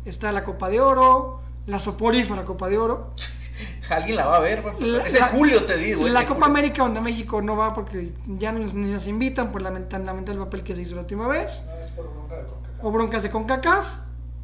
está 0.05 0.31
la 0.31 0.43
Copa 0.43 0.69
de 0.69 0.79
Oro, 0.81 1.41
la 1.67 1.79
soporífera 1.79 2.43
Copa 2.43 2.67
de 2.69 2.77
Oro. 2.77 3.13
Alguien 3.89 4.15
la 4.17 4.25
va 4.25 4.37
a 4.37 4.39
ver, 4.39 4.61
pues, 4.61 4.79
La- 4.79 5.03
es 5.05 5.15
en 5.15 5.23
julio, 5.27 5.65
te 5.65 5.77
digo. 5.77 6.07
La 6.07 6.21
Copa 6.23 6.33
julio. 6.35 6.45
América, 6.45 6.83
donde 6.83 7.01
México 7.01 7.41
no 7.41 7.55
va 7.55 7.73
porque 7.73 8.13
ya 8.27 8.51
no 8.51 8.59
nos, 8.59 8.73
ni 8.73 8.91
nos 8.91 9.07
invitan 9.07 9.51
por 9.51 9.61
la 9.61 9.71
tan 9.87 10.05
lamentable 10.05 10.39
papel 10.41 10.63
que 10.63 10.75
se 10.75 10.81
hizo 10.81 10.95
la 10.95 11.01
última 11.01 11.27
vez, 11.27 11.65
No, 11.67 11.79
es 11.79 11.89
por 11.91 12.05
bronca 12.11 12.35
de 12.35 12.45
CONCACAF. 12.47 12.85
o 12.85 12.91
broncas 12.91 13.23
de 13.23 13.29
CONCACAF, 13.31 13.87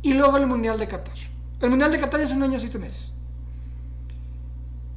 y 0.03 0.13
luego 0.13 0.37
el 0.37 0.47
Mundial 0.47 0.77
de 0.79 0.87
Qatar. 0.87 1.17
El 1.61 1.69
Mundial 1.69 1.91
de 1.91 1.99
Qatar 1.99 2.21
es 2.21 2.31
un 2.31 2.43
año 2.43 2.57
y 2.57 2.59
siete 2.59 2.77
meses. 2.79 3.13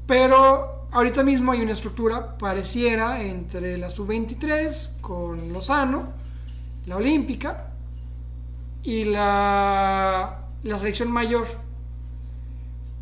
Pero 0.06 0.77
ahorita 0.92 1.22
mismo 1.22 1.52
hay 1.52 1.62
una 1.62 1.72
estructura 1.72 2.36
pareciera 2.38 3.22
entre 3.22 3.78
la 3.78 3.90
sub-23 3.90 5.00
con 5.00 5.52
Lozano, 5.52 6.12
la 6.86 6.96
olímpica 6.96 7.72
y 8.82 9.04
la, 9.04 10.46
la 10.62 10.78
selección 10.78 11.10
mayor. 11.10 11.46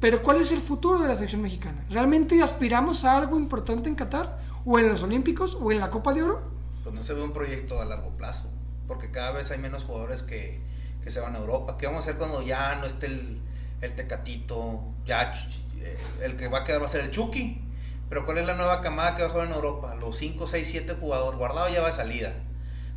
Pero 0.00 0.22
¿cuál 0.22 0.40
es 0.40 0.52
el 0.52 0.60
futuro 0.60 1.00
de 1.00 1.08
la 1.08 1.14
selección 1.14 1.42
mexicana? 1.42 1.84
¿Realmente 1.88 2.42
aspiramos 2.42 3.04
a 3.04 3.16
algo 3.16 3.38
importante 3.38 3.88
en 3.88 3.94
Qatar? 3.94 4.46
o 4.66 4.78
en 4.78 4.88
los 4.88 5.02
Olímpicos 5.02 5.56
o 5.58 5.72
en 5.72 5.78
la 5.78 5.90
Copa 5.90 6.12
de 6.12 6.24
Oro. 6.24 6.42
Pues 6.82 6.94
no 6.94 7.02
se 7.02 7.14
ve 7.14 7.22
un 7.22 7.32
proyecto 7.32 7.80
a 7.80 7.84
largo 7.84 8.10
plazo, 8.10 8.50
porque 8.86 9.10
cada 9.10 9.30
vez 9.30 9.50
hay 9.50 9.58
menos 9.58 9.84
jugadores 9.84 10.22
que, 10.22 10.60
que 11.02 11.10
se 11.10 11.20
van 11.20 11.36
a 11.36 11.38
Europa. 11.38 11.78
¿Qué 11.78 11.86
vamos 11.86 12.06
a 12.06 12.10
hacer 12.10 12.18
cuando 12.18 12.42
ya 12.42 12.74
no 12.74 12.84
esté 12.84 13.06
el, 13.06 13.40
el 13.80 13.94
Tecatito? 13.94 14.82
Ya 15.06 15.32
eh, 15.78 15.96
el 16.22 16.36
que 16.36 16.48
va 16.48 16.58
a 16.58 16.64
quedar 16.64 16.82
va 16.82 16.86
a 16.86 16.88
ser 16.88 17.02
el 17.02 17.10
Chucky. 17.10 17.62
Pero 18.08 18.24
¿cuál 18.24 18.38
es 18.38 18.46
la 18.46 18.54
nueva 18.54 18.80
camada 18.80 19.14
que 19.14 19.22
va 19.22 19.28
a 19.28 19.30
jugar 19.32 19.48
en 19.48 19.54
Europa? 19.54 19.94
Los 19.96 20.16
5, 20.16 20.46
6, 20.46 20.68
7 20.68 20.96
jugadores. 21.00 21.38
Guardado 21.38 21.68
ya 21.68 21.80
va 21.80 21.88
de 21.88 21.92
salida. 21.92 22.32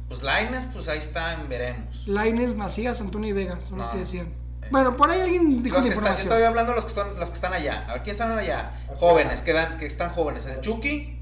Pues 0.07 0.21
Laines, 0.23 0.65
pues 0.73 0.87
ahí 0.87 0.97
está, 0.99 1.33
en 1.33 1.49
veremos. 1.49 2.07
Laines, 2.07 2.55
Macías, 2.55 2.99
Antonio 3.01 3.29
y 3.29 3.33
Vega 3.33 3.59
son 3.61 3.77
los 3.79 3.87
No. 3.87 3.93
que 3.93 3.99
decían. 3.99 4.27
Eh. 4.61 4.67
Bueno, 4.71 4.97
por 4.97 5.09
ahí 5.09 5.21
alguien 5.21 5.63
dijo 5.63 5.75
Los 5.77 5.85
la 5.85 5.89
que 5.91 5.95
están, 5.95 6.03
yo 6.05 6.09
información. 6.11 6.27
estoy 6.27 6.43
hablando 6.43 6.71
de 6.71 6.75
los 6.77 6.85
que 6.85 6.89
están, 6.89 7.15
los 7.19 7.29
que 7.29 7.35
están 7.35 7.53
allá. 7.53 7.85
A 7.87 7.93
ver, 7.93 8.03
¿quién 8.03 8.13
están 8.13 8.37
allá? 8.37 8.71
Jóvenes, 8.97 9.41
que, 9.41 9.53
dan, 9.53 9.77
que 9.77 9.85
están 9.85 10.09
jóvenes. 10.11 10.45
El 10.45 10.61
Chucky, 10.61 11.19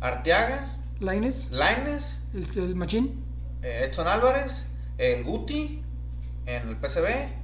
Arteaga, 0.00 0.76
Laines, 1.00 1.50
Laines, 1.50 2.20
el, 2.34 2.46
el 2.58 2.74
Machín. 2.76 3.24
eh, 3.62 3.86
Edson 3.88 4.06
Álvarez, 4.08 4.66
el 4.98 5.24
Guti 5.24 5.82
en 6.46 6.68
el 6.68 6.76
PCB. 6.76 7.39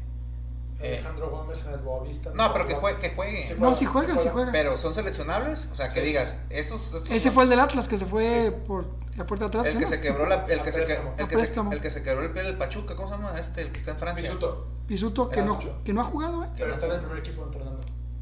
Eh, 0.81 0.95
Alejandro 0.99 1.31
Gómez 1.31 1.65
en 1.67 1.73
el 1.73 1.79
Boavista. 1.81 2.31
no, 2.35 2.53
pero 2.53 2.67
que, 2.67 2.75
juegue, 2.75 2.99
que 2.99 3.15
juegue. 3.15 3.47
Sí, 3.47 3.55
No, 3.59 3.75
si 3.75 3.85
juega, 3.87 4.19
si 4.19 4.29
juega. 4.29 4.53
Pero 4.53 4.77
son 4.77 4.93
seleccionables, 4.95 5.69
o 5.73 5.75
sea, 5.75 5.89
que 5.89 6.01
Sí. 6.01 6.07
digas, 6.07 6.37
estos, 6.51 6.85
estos 6.87 7.05
Ese 7.11 7.21
son- 7.21 7.33
fue 7.33 7.45
el 7.45 7.51
del 7.51 7.61
Atlas 7.61 7.89
que 7.89 7.97
se 7.99 8.05
fue 8.07 8.51
por 8.67 8.87
la 9.17 9.27
puerta 9.27 9.47
de 9.47 9.49
atrás. 9.49 9.67
el 9.67 9.75
¿no? 9.75 9.81
que 9.81 9.87
se 9.87 10.01
quebró 10.01 10.27
la, 10.27 10.45
el 10.49 10.61
que 10.63 10.73
se, 10.73 10.81
que- 10.81 10.85
préstamo. 10.87 11.15
el 11.17 11.25
A 11.25 11.29
que 11.29 11.35
se, 11.37 11.43
préstamo. 11.43 11.73
el 11.73 11.81
que 11.81 11.91
se 11.91 12.03
quebró 12.03 12.23
el 12.25 12.31
pie 12.33 12.43
del 12.43 12.57
Pachuca, 12.59 12.95
¿cómo 12.97 13.09
se 13.09 13.15
llama? 13.15 13.39
Este, 13.39 13.63
el 13.63 13.71
que 13.73 13.79
está 13.79 13.93
en 13.93 13.99
Francia. 13.99 14.29
Pisuto, 14.29 14.67
Pisuto, 14.87 15.29
que 15.31 15.43
no, 15.43 15.59
que 15.85 15.93
no 15.93 16.01
ha 16.03 16.05
jugado, 16.05 16.45
¿eh? 16.45 16.49
pero 16.57 16.73
está 16.75 16.87
en 16.87 16.93
el 16.93 17.01
primer 17.01 17.19
equipo 17.19 17.43
entrenando. 17.45 17.81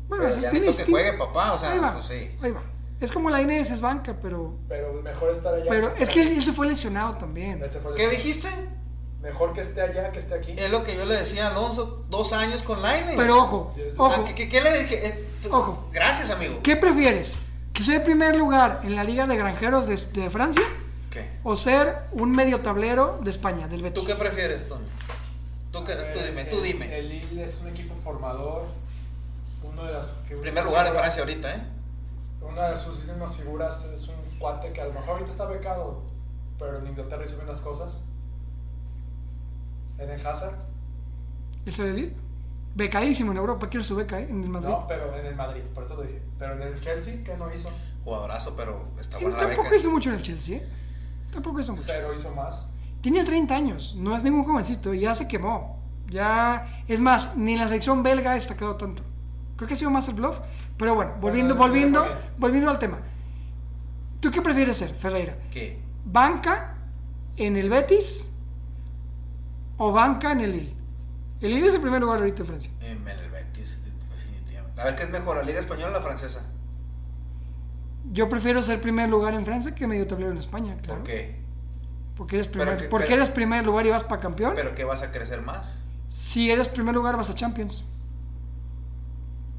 Bueno, 0.08 0.24
Pero 0.24 0.28
ese 0.36 0.40
ya 0.42 0.84
que 0.84 0.90
juegue 0.90 1.12
papá, 1.14 1.54
o 1.54 1.58
sea, 1.58 1.72
ahí 1.72 1.78
va, 1.78 1.92
pues 1.94 2.04
sí. 2.06 2.36
ahí 2.42 2.50
va. 2.52 2.62
Es 3.00 3.10
como 3.10 3.28
la 3.28 3.40
Inés, 3.42 3.70
es 3.70 3.80
banca, 3.80 4.16
pero... 4.22 4.54
Pero 4.68 4.92
mejor 5.02 5.30
estar 5.30 5.52
allá. 5.52 5.66
Pero 5.68 5.88
es 5.88 6.08
que 6.08 6.22
él, 6.22 6.42
se 6.44 6.52
fue 6.52 6.66
lesionado 6.66 7.16
también. 7.16 7.60
¿Qué 7.96 8.08
dijiste? 8.08 8.48
Mejor 9.24 9.52
que 9.54 9.62
esté 9.62 9.80
allá 9.80 10.12
que 10.12 10.18
esté 10.18 10.34
aquí. 10.34 10.52
Es 10.56 10.70
lo 10.70 10.84
que 10.84 10.94
yo 10.94 11.06
le 11.06 11.16
decía 11.16 11.48
a 11.48 11.50
Alonso, 11.50 12.04
dos 12.10 12.32
años 12.34 12.62
con 12.62 12.80
Lainez. 12.82 13.16
Pero 13.16 13.38
ojo, 13.38 13.74
ojo, 13.96 14.24
¿Qué, 14.26 14.34
qué- 14.34 14.48
qué 14.50 14.60
le 14.60 14.78
dije? 14.78 15.06
Eh, 15.08 15.28
tú- 15.42 15.48
Ojo. 15.54 15.88
Gracias, 15.92 16.28
amigo. 16.30 16.60
¿qué 16.62 16.76
prefieres? 16.76 17.36
¿Que 17.72 17.82
sea 17.82 17.96
el 17.96 18.02
primer 18.02 18.36
lugar 18.36 18.80
en 18.84 18.94
la 18.94 19.02
Liga 19.02 19.26
de 19.26 19.36
Granjeros 19.36 19.86
de, 19.88 19.96
de 19.96 20.30
Francia 20.30 20.62
¿Qué? 21.10 21.28
o 21.42 21.56
ser 21.56 21.96
un 22.12 22.30
medio 22.32 22.60
tablero 22.60 23.18
de 23.22 23.30
España, 23.30 23.66
del 23.66 23.82
Betis? 23.82 24.02
¿Tú 24.02 24.06
qué 24.06 24.14
prefieres, 24.14 24.68
Tony? 24.68 24.84
Tú, 25.72 25.82
qué- 25.84 25.94
tú 25.94 26.18
Eh, 26.20 26.24
dime, 26.28 26.44
tú 26.44 26.56
el- 26.58 26.62
dime. 26.62 26.98
El 26.98 27.08
Lille 27.08 27.42
es 27.44 27.58
un 27.62 27.68
equipo 27.68 27.96
formador. 27.96 28.66
Uno 29.62 29.84
de 29.86 29.92
las 29.92 30.12
figuras. 30.28 30.42
Primer 30.42 30.64
lugar 30.66 30.86
en 30.86 30.92
Francia 30.94 31.22
ahorita, 31.22 31.54
¿eh? 31.54 31.62
Una 32.42 32.68
de 32.68 32.76
sus 32.76 32.98
últimas 32.98 33.34
figuras 33.38 33.84
es 33.90 34.06
un 34.06 34.38
cuate 34.38 34.70
que 34.74 34.82
a 34.82 34.84
lo 34.84 34.92
mejor 34.92 35.12
ahorita 35.12 35.30
está 35.30 35.46
becado, 35.46 36.02
pero 36.58 36.78
en 36.78 36.86
Inglaterra 36.86 37.24
hizo 37.24 37.36
bien 37.36 37.48
las 37.48 37.62
cosas. 37.62 37.96
Eden 39.98 40.26
Hazard. 40.26 40.56
¿El 41.66 41.72
Sevilla? 41.72 42.08
Becadísimo 42.74 43.30
en 43.32 43.38
Europa, 43.38 43.68
quiero 43.68 43.84
su 43.84 43.94
beca, 43.94 44.18
¿eh? 44.20 44.26
En 44.28 44.42
el 44.42 44.48
Madrid. 44.48 44.68
No, 44.68 44.86
pero 44.88 45.14
en 45.16 45.26
el 45.26 45.36
Madrid, 45.36 45.62
por 45.74 45.84
eso 45.84 45.94
lo 45.94 46.02
dije. 46.02 46.20
Pero 46.38 46.54
en 46.54 46.62
el 46.62 46.80
Chelsea, 46.80 47.22
¿qué 47.24 47.36
no 47.36 47.52
hizo? 47.52 47.70
Jugadorazo, 48.02 48.54
pero 48.56 48.88
está 48.98 49.16
buena 49.18 49.36
la 49.36 49.42
tampoco 49.44 49.64
beca. 49.64 49.76
hizo 49.76 49.90
mucho 49.90 50.08
en 50.10 50.16
el 50.16 50.22
Chelsea, 50.22 50.56
¿eh? 50.58 50.68
Tampoco 51.32 51.60
hizo 51.60 51.72
mucho. 51.72 51.84
Pero 51.86 52.12
hizo 52.12 52.30
más. 52.32 52.66
Tenía 53.00 53.24
30 53.24 53.54
años, 53.54 53.94
no 53.96 54.16
es 54.16 54.24
ningún 54.24 54.44
jovencito, 54.44 54.92
y 54.92 55.00
ya 55.00 55.14
se 55.14 55.28
quemó. 55.28 55.80
Ya, 56.08 56.82
es 56.88 57.00
más, 57.00 57.36
ni 57.36 57.52
en 57.52 57.60
la 57.60 57.66
selección 57.66 58.02
belga 58.02 58.32
ha 58.32 58.34
destacado 58.34 58.76
tanto. 58.76 59.02
Creo 59.56 59.68
que 59.68 59.74
ha 59.74 59.76
sido 59.76 59.90
más 59.90 60.08
el 60.08 60.14
bluff. 60.14 60.38
Pero 60.76 60.94
bueno, 60.96 61.12
volviendo, 61.20 61.54
Bueno, 61.54 61.68
volviendo, 61.72 62.06
volviendo 62.38 62.70
al 62.70 62.78
tema. 62.78 62.98
¿Tú 64.20 64.30
qué 64.30 64.42
prefieres 64.42 64.78
ser, 64.78 64.92
Ferreira? 64.94 65.36
¿Qué? 65.50 65.78
¿Banca 66.04 66.76
en 67.36 67.56
el 67.56 67.70
Betis 67.70 68.28
o 69.78 69.92
banca 69.92 70.32
en 70.32 70.40
el 70.40 70.52
Lille? 70.52 70.74
El 71.40 71.54
Lille 71.54 71.68
es 71.68 71.74
el 71.74 71.80
primer 71.80 72.00
lugar 72.00 72.18
ahorita 72.20 72.40
en 72.42 72.46
Francia. 72.46 72.70
En 72.80 73.06
el 73.06 73.30
Betis, 73.30 73.80
definitivamente. 73.84 74.80
A 74.80 74.84
ver, 74.84 74.94
¿qué 74.94 75.02
es 75.04 75.10
mejor, 75.10 75.36
la 75.36 75.42
Liga 75.42 75.58
Española 75.60 75.88
o 75.88 75.92
la 75.92 76.00
Francesa? 76.00 76.42
Yo 78.12 78.28
prefiero 78.28 78.62
ser 78.62 78.80
primer 78.80 79.08
lugar 79.08 79.34
en 79.34 79.44
Francia 79.44 79.74
que 79.74 79.86
medio 79.86 80.06
tablero 80.06 80.32
en 80.32 80.38
España, 80.38 80.76
claro. 80.76 81.00
¿Por 81.00 81.04
qué? 81.08 81.42
Porque 82.16 82.36
eres 82.36 82.48
primer, 82.48 82.76
que- 82.76 82.84
porque 82.88 83.06
pero- 83.08 83.22
eres 83.22 83.30
primer 83.30 83.64
lugar 83.64 83.86
y 83.86 83.90
vas 83.90 84.04
para 84.04 84.20
campeón. 84.20 84.52
¿Pero 84.54 84.74
qué 84.74 84.84
vas 84.84 85.02
a 85.02 85.10
crecer 85.10 85.42
más? 85.42 85.82
Si 86.06 86.50
eres 86.50 86.68
primer 86.68 86.94
lugar 86.94 87.16
vas 87.16 87.30
a 87.30 87.34
Champions. 87.34 87.84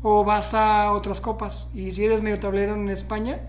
O 0.02 0.24
vas 0.24 0.54
a 0.54 0.94
otras 0.94 1.20
copas. 1.20 1.70
Y 1.74 1.92
si 1.92 2.06
eres 2.06 2.22
medio 2.22 2.40
tablero 2.40 2.76
en 2.76 2.90
España, 2.90 3.40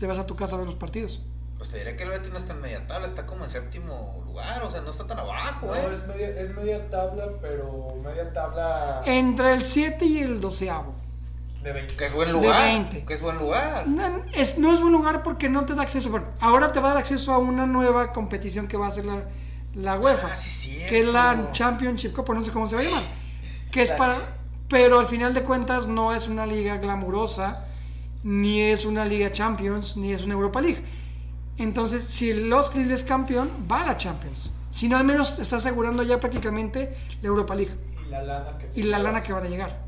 te 0.00 0.06
vas 0.06 0.18
a 0.18 0.26
tu 0.26 0.34
casa 0.34 0.54
a 0.54 0.58
ver 0.58 0.66
los 0.66 0.74
partidos. 0.74 1.24
Pues 1.62 1.70
te 1.70 1.78
diré 1.78 1.94
que 1.94 2.02
el 2.02 2.08
Betis 2.08 2.32
no 2.32 2.38
está 2.38 2.54
en 2.54 2.60
media 2.60 2.84
tabla, 2.88 3.06
está 3.06 3.24
como 3.24 3.44
en 3.44 3.50
séptimo 3.50 4.20
lugar, 4.26 4.64
o 4.64 4.68
sea, 4.72 4.80
no 4.80 4.90
está 4.90 5.06
tan 5.06 5.20
abajo, 5.20 5.68
No, 5.68 5.76
¿eh? 5.76 5.90
es 5.92 6.04
media, 6.08 6.30
es 6.30 6.50
media 6.56 6.90
tabla, 6.90 7.26
pero 7.40 7.94
media 8.02 8.32
tabla 8.32 9.02
Entre 9.06 9.52
el 9.52 9.62
7 9.64 10.04
y 10.04 10.22
el 10.22 10.40
12 10.40 10.72
de 11.62 11.72
20. 11.72 11.94
Que 11.94 12.04
es 12.06 12.12
buen 12.12 12.26
De 12.26 12.32
lugar. 12.32 12.64
20. 12.64 13.04
Que 13.04 13.14
es 13.14 13.20
buen 13.20 13.38
lugar. 13.38 13.86
no 13.86 14.24
es, 14.34 14.58
no 14.58 14.74
es 14.74 14.80
buen 14.80 14.92
lugar 14.92 15.22
porque 15.22 15.48
no 15.48 15.64
te 15.64 15.76
da 15.76 15.82
acceso. 15.82 16.10
Bueno, 16.10 16.26
ahora 16.40 16.72
te 16.72 16.80
va 16.80 16.88
a 16.88 16.94
dar 16.94 16.98
acceso 16.98 17.32
a 17.32 17.38
una 17.38 17.64
nueva 17.64 18.12
competición 18.12 18.66
que 18.66 18.76
va 18.76 18.86
a 18.86 18.88
hacer 18.88 19.04
la, 19.04 19.22
la 19.76 20.00
UEFA. 20.00 20.30
Ah, 20.32 20.34
sí, 20.34 20.84
que 20.88 21.02
es 21.02 21.06
la 21.06 21.52
Championship 21.52 22.12
Cup, 22.12 22.28
o 22.28 22.34
no 22.34 22.42
sé 22.42 22.50
cómo 22.50 22.66
se 22.66 22.74
va 22.74 22.80
a 22.80 22.84
llamar. 22.84 23.04
Que 23.70 23.82
es 23.82 23.92
para. 23.92 24.16
Pero 24.68 24.98
al 24.98 25.06
final 25.06 25.32
de 25.32 25.44
cuentas 25.44 25.86
no 25.86 26.12
es 26.12 26.26
una 26.26 26.44
liga 26.44 26.78
glamurosa, 26.78 27.68
ni 28.24 28.60
es 28.62 28.84
una 28.84 29.04
liga 29.04 29.30
Champions, 29.30 29.96
ni 29.96 30.12
es 30.12 30.24
una 30.24 30.34
Europa 30.34 30.60
League. 30.60 31.01
Entonces, 31.58 32.04
si 32.04 32.30
el 32.30 32.48
Los 32.48 32.74
Lille 32.74 32.94
es 32.94 33.04
campeón, 33.04 33.50
va 33.70 33.82
a 33.82 33.86
la 33.86 33.96
Champions. 33.96 34.50
Si 34.70 34.88
no, 34.88 34.96
al 34.96 35.04
menos 35.04 35.38
está 35.38 35.56
asegurando 35.56 36.02
ya 36.02 36.18
prácticamente 36.18 36.96
la 37.20 37.28
Europa 37.28 37.54
League 37.54 37.74
Y 38.06 38.10
la 38.10 38.22
lana 38.22 38.58
que 38.58 38.70
y 38.74 38.82
la 38.84 38.98
lana 38.98 39.22
que 39.22 39.32
van 39.32 39.44
a 39.44 39.48
llegar. 39.48 39.84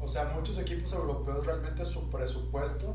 O 0.00 0.06
sea, 0.06 0.30
muchos 0.34 0.58
equipos 0.58 0.92
europeos 0.92 1.44
realmente 1.46 1.84
su 1.84 2.08
presupuesto 2.10 2.94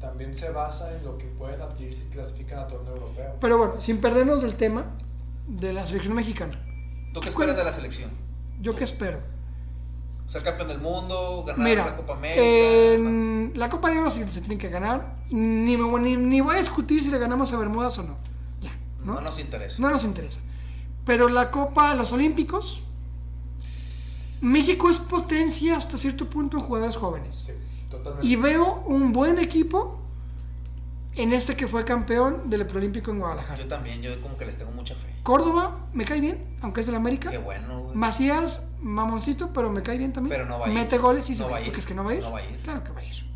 también 0.00 0.34
se 0.34 0.50
basa 0.50 0.94
en 0.96 1.04
lo 1.04 1.16
que 1.16 1.26
pueden 1.26 1.60
adquirir 1.62 1.96
si 1.96 2.06
clasifican 2.06 2.58
a 2.58 2.66
torneo 2.66 2.94
europeo. 2.94 3.36
Pero 3.40 3.58
bueno, 3.58 3.80
sin 3.80 4.00
perdernos 4.00 4.42
del 4.42 4.54
tema 4.54 4.84
de 5.46 5.72
la 5.72 5.86
selección 5.86 6.14
mexicana, 6.14 6.60
¿Tú 7.12 7.20
qué 7.20 7.28
esperas 7.28 7.56
de 7.56 7.64
la 7.64 7.72
selección? 7.72 8.10
¿yo 8.60 8.74
qué 8.74 8.84
espero? 8.84 9.18
Ser 10.26 10.42
campeón 10.42 10.68
del 10.68 10.80
mundo, 10.80 11.44
ganar 11.46 11.62
Mira, 11.62 11.84
la 11.86 11.96
Copa 11.96 12.14
América. 12.14 12.42
en 12.42 13.52
la 13.54 13.68
Copa 13.68 13.90
de 13.90 13.98
Oro 13.98 14.10
sí 14.10 14.24
se 14.28 14.40
tiene 14.40 14.58
que 14.58 14.68
ganar. 14.68 15.13
Ni, 15.30 15.76
me- 15.76 16.00
ni, 16.00 16.16
ni 16.16 16.40
voy 16.40 16.56
a 16.56 16.60
discutir 16.60 17.02
si 17.02 17.10
le 17.10 17.18
ganamos 17.18 17.52
a 17.52 17.56
Bermudas 17.56 17.98
o 17.98 18.02
no. 18.02 18.16
Ya, 18.60 18.72
¿no? 19.04 19.14
¿no? 19.14 19.20
nos 19.20 19.38
interesa. 19.38 19.80
No 19.82 19.90
nos 19.90 20.04
interesa. 20.04 20.40
Pero 21.06 21.28
la 21.28 21.50
Copa, 21.50 21.94
los 21.94 22.12
Olímpicos, 22.12 22.82
México 24.40 24.90
es 24.90 24.98
potencia 24.98 25.76
hasta 25.76 25.96
cierto 25.96 26.28
punto 26.28 26.58
en 26.58 26.64
jugadores 26.64 26.96
jóvenes. 26.96 27.36
Sí, 27.46 27.52
totalmente. 27.90 28.26
Y 28.26 28.36
veo 28.36 28.82
un 28.86 29.12
buen 29.12 29.38
equipo 29.38 29.98
en 31.14 31.32
este 31.32 31.56
que 31.56 31.66
fue 31.68 31.84
campeón 31.84 32.50
del 32.50 32.66
Preolímpico 32.66 33.10
en 33.10 33.20
Guadalajara. 33.20 33.62
Yo 33.62 33.68
también, 33.68 34.02
yo 34.02 34.20
como 34.20 34.36
que 34.36 34.44
les 34.46 34.56
tengo 34.58 34.72
mucha 34.72 34.94
fe. 34.94 35.06
Córdoba 35.22 35.86
me 35.92 36.04
cae 36.04 36.20
bien, 36.20 36.44
aunque 36.60 36.80
es 36.80 36.86
del 36.86 36.96
América. 36.96 37.30
Qué 37.30 37.38
bueno, 37.38 37.80
güey. 37.84 37.96
Macías, 37.96 38.62
mamoncito, 38.82 39.52
pero 39.52 39.70
me 39.70 39.82
cae 39.82 39.96
bien 39.96 40.12
también. 40.12 40.36
Pero 40.36 40.48
no 40.48 40.58
va 40.58 40.66
a 40.66 40.68
ir. 40.68 40.74
Mete 40.74 40.98
goles 40.98 41.30
y 41.30 41.36
se 41.36 41.42
No 41.42 41.46
va. 41.46 41.52
va 41.52 41.56
a 41.58 41.60
ir. 41.60 41.66
¿Tú 41.66 41.72
crees 41.72 41.86
que 41.86 41.94
no 41.94 42.04
va 42.04 42.10
a 42.10 42.14
ir? 42.14 42.20
No 42.22 42.32
va 42.32 42.38
a 42.40 42.44
ir. 42.44 42.58
Claro 42.62 42.84
que 42.84 42.92
va 42.92 43.00
a 43.00 43.04
ir. 43.04 43.33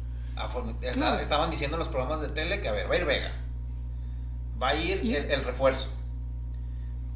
Claro. 0.94 1.18
Estaban 1.20 1.50
diciendo 1.50 1.76
en 1.76 1.80
los 1.80 1.88
programas 1.88 2.20
de 2.20 2.28
tele 2.28 2.60
que, 2.60 2.68
a 2.68 2.72
ver, 2.72 2.88
va 2.90 2.94
a 2.94 2.98
ir 2.98 3.04
Vega. 3.04 3.32
Va 4.62 4.68
a 4.70 4.74
ir 4.76 5.04
Y- 5.04 5.14
el, 5.14 5.30
el 5.30 5.44
refuerzo. 5.44 5.88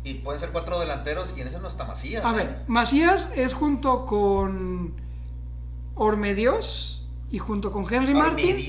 Y 0.04 0.14
pueden 0.14 0.40
ser 0.40 0.50
cuatro 0.50 0.78
delanteros 0.80 1.32
y 1.36 1.40
en 1.40 1.46
ese 1.46 1.60
no 1.60 1.68
está 1.68 1.84
Macías. 1.84 2.24
A 2.24 2.30
¿eh? 2.32 2.34
ver, 2.34 2.62
Macías 2.66 3.30
es 3.36 3.54
junto 3.54 4.04
con 4.06 4.94
Ormedios 5.94 7.06
y 7.30 7.38
junto 7.38 7.72
con 7.72 7.84
Henry 7.92 8.12
Ormedios, 8.12 8.68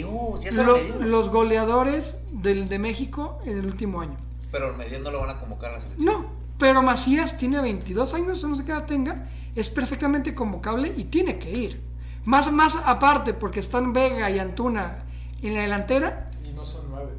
lo- 0.58 0.74
Ormedios. 0.76 1.02
los 1.06 1.30
goleadores 1.30 2.22
del, 2.32 2.70
de 2.70 2.80
México 2.80 3.40
en 3.46 3.58
el 3.58 3.66
último 3.66 4.02
año. 4.02 4.16
Pero 4.52 4.68
Ormedios 4.68 5.02
no 5.02 5.12
lo 5.12 5.20
van 5.22 5.32
a 5.32 5.40
convocar 5.40 5.72
a 5.72 5.74
la 5.76 5.82
selección. 5.82 6.06
No, 6.22 6.26
pero 6.60 6.82
Macías 6.82 7.38
tiene 7.38 7.60
22 7.62 8.14
años, 8.14 8.44
no 8.44 8.56
sé 8.56 8.64
qué 8.64 8.72
edad 8.72 8.86
tenga, 8.86 9.28
es 9.56 9.70
perfectamente 9.70 10.36
convocable 10.36 10.94
y 10.96 11.06
tiene 11.06 11.40
que 11.40 11.52
ir. 11.52 11.82
Más, 12.26 12.52
más 12.52 12.76
aparte, 12.86 13.34
porque 13.34 13.60
están 13.60 13.94
Vega 13.94 14.30
y 14.30 14.40
Antuna 14.40 15.04
en 15.42 15.56
la 15.56 15.62
delantera 15.62 16.32
Y 16.44 16.52
no 16.54 16.64
son 16.64 16.82
nueve. 16.90 17.12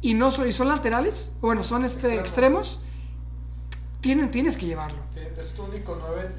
y 0.00 0.14
no 0.14 0.30
son, 0.30 0.48
y 0.48 0.52
son 0.52 0.68
laterales, 0.68 1.32
bueno, 1.40 1.64
son 1.64 1.84
este, 1.84 2.14
Extremo. 2.18 2.20
extremos, 2.60 2.82
tienen, 4.00 4.30
tienes 4.30 4.56
que 4.56 4.66
llevarlo. 4.66 4.98
Es 5.36 5.52
tu 5.54 5.64
único 5.64 5.96
nueve 6.00 6.30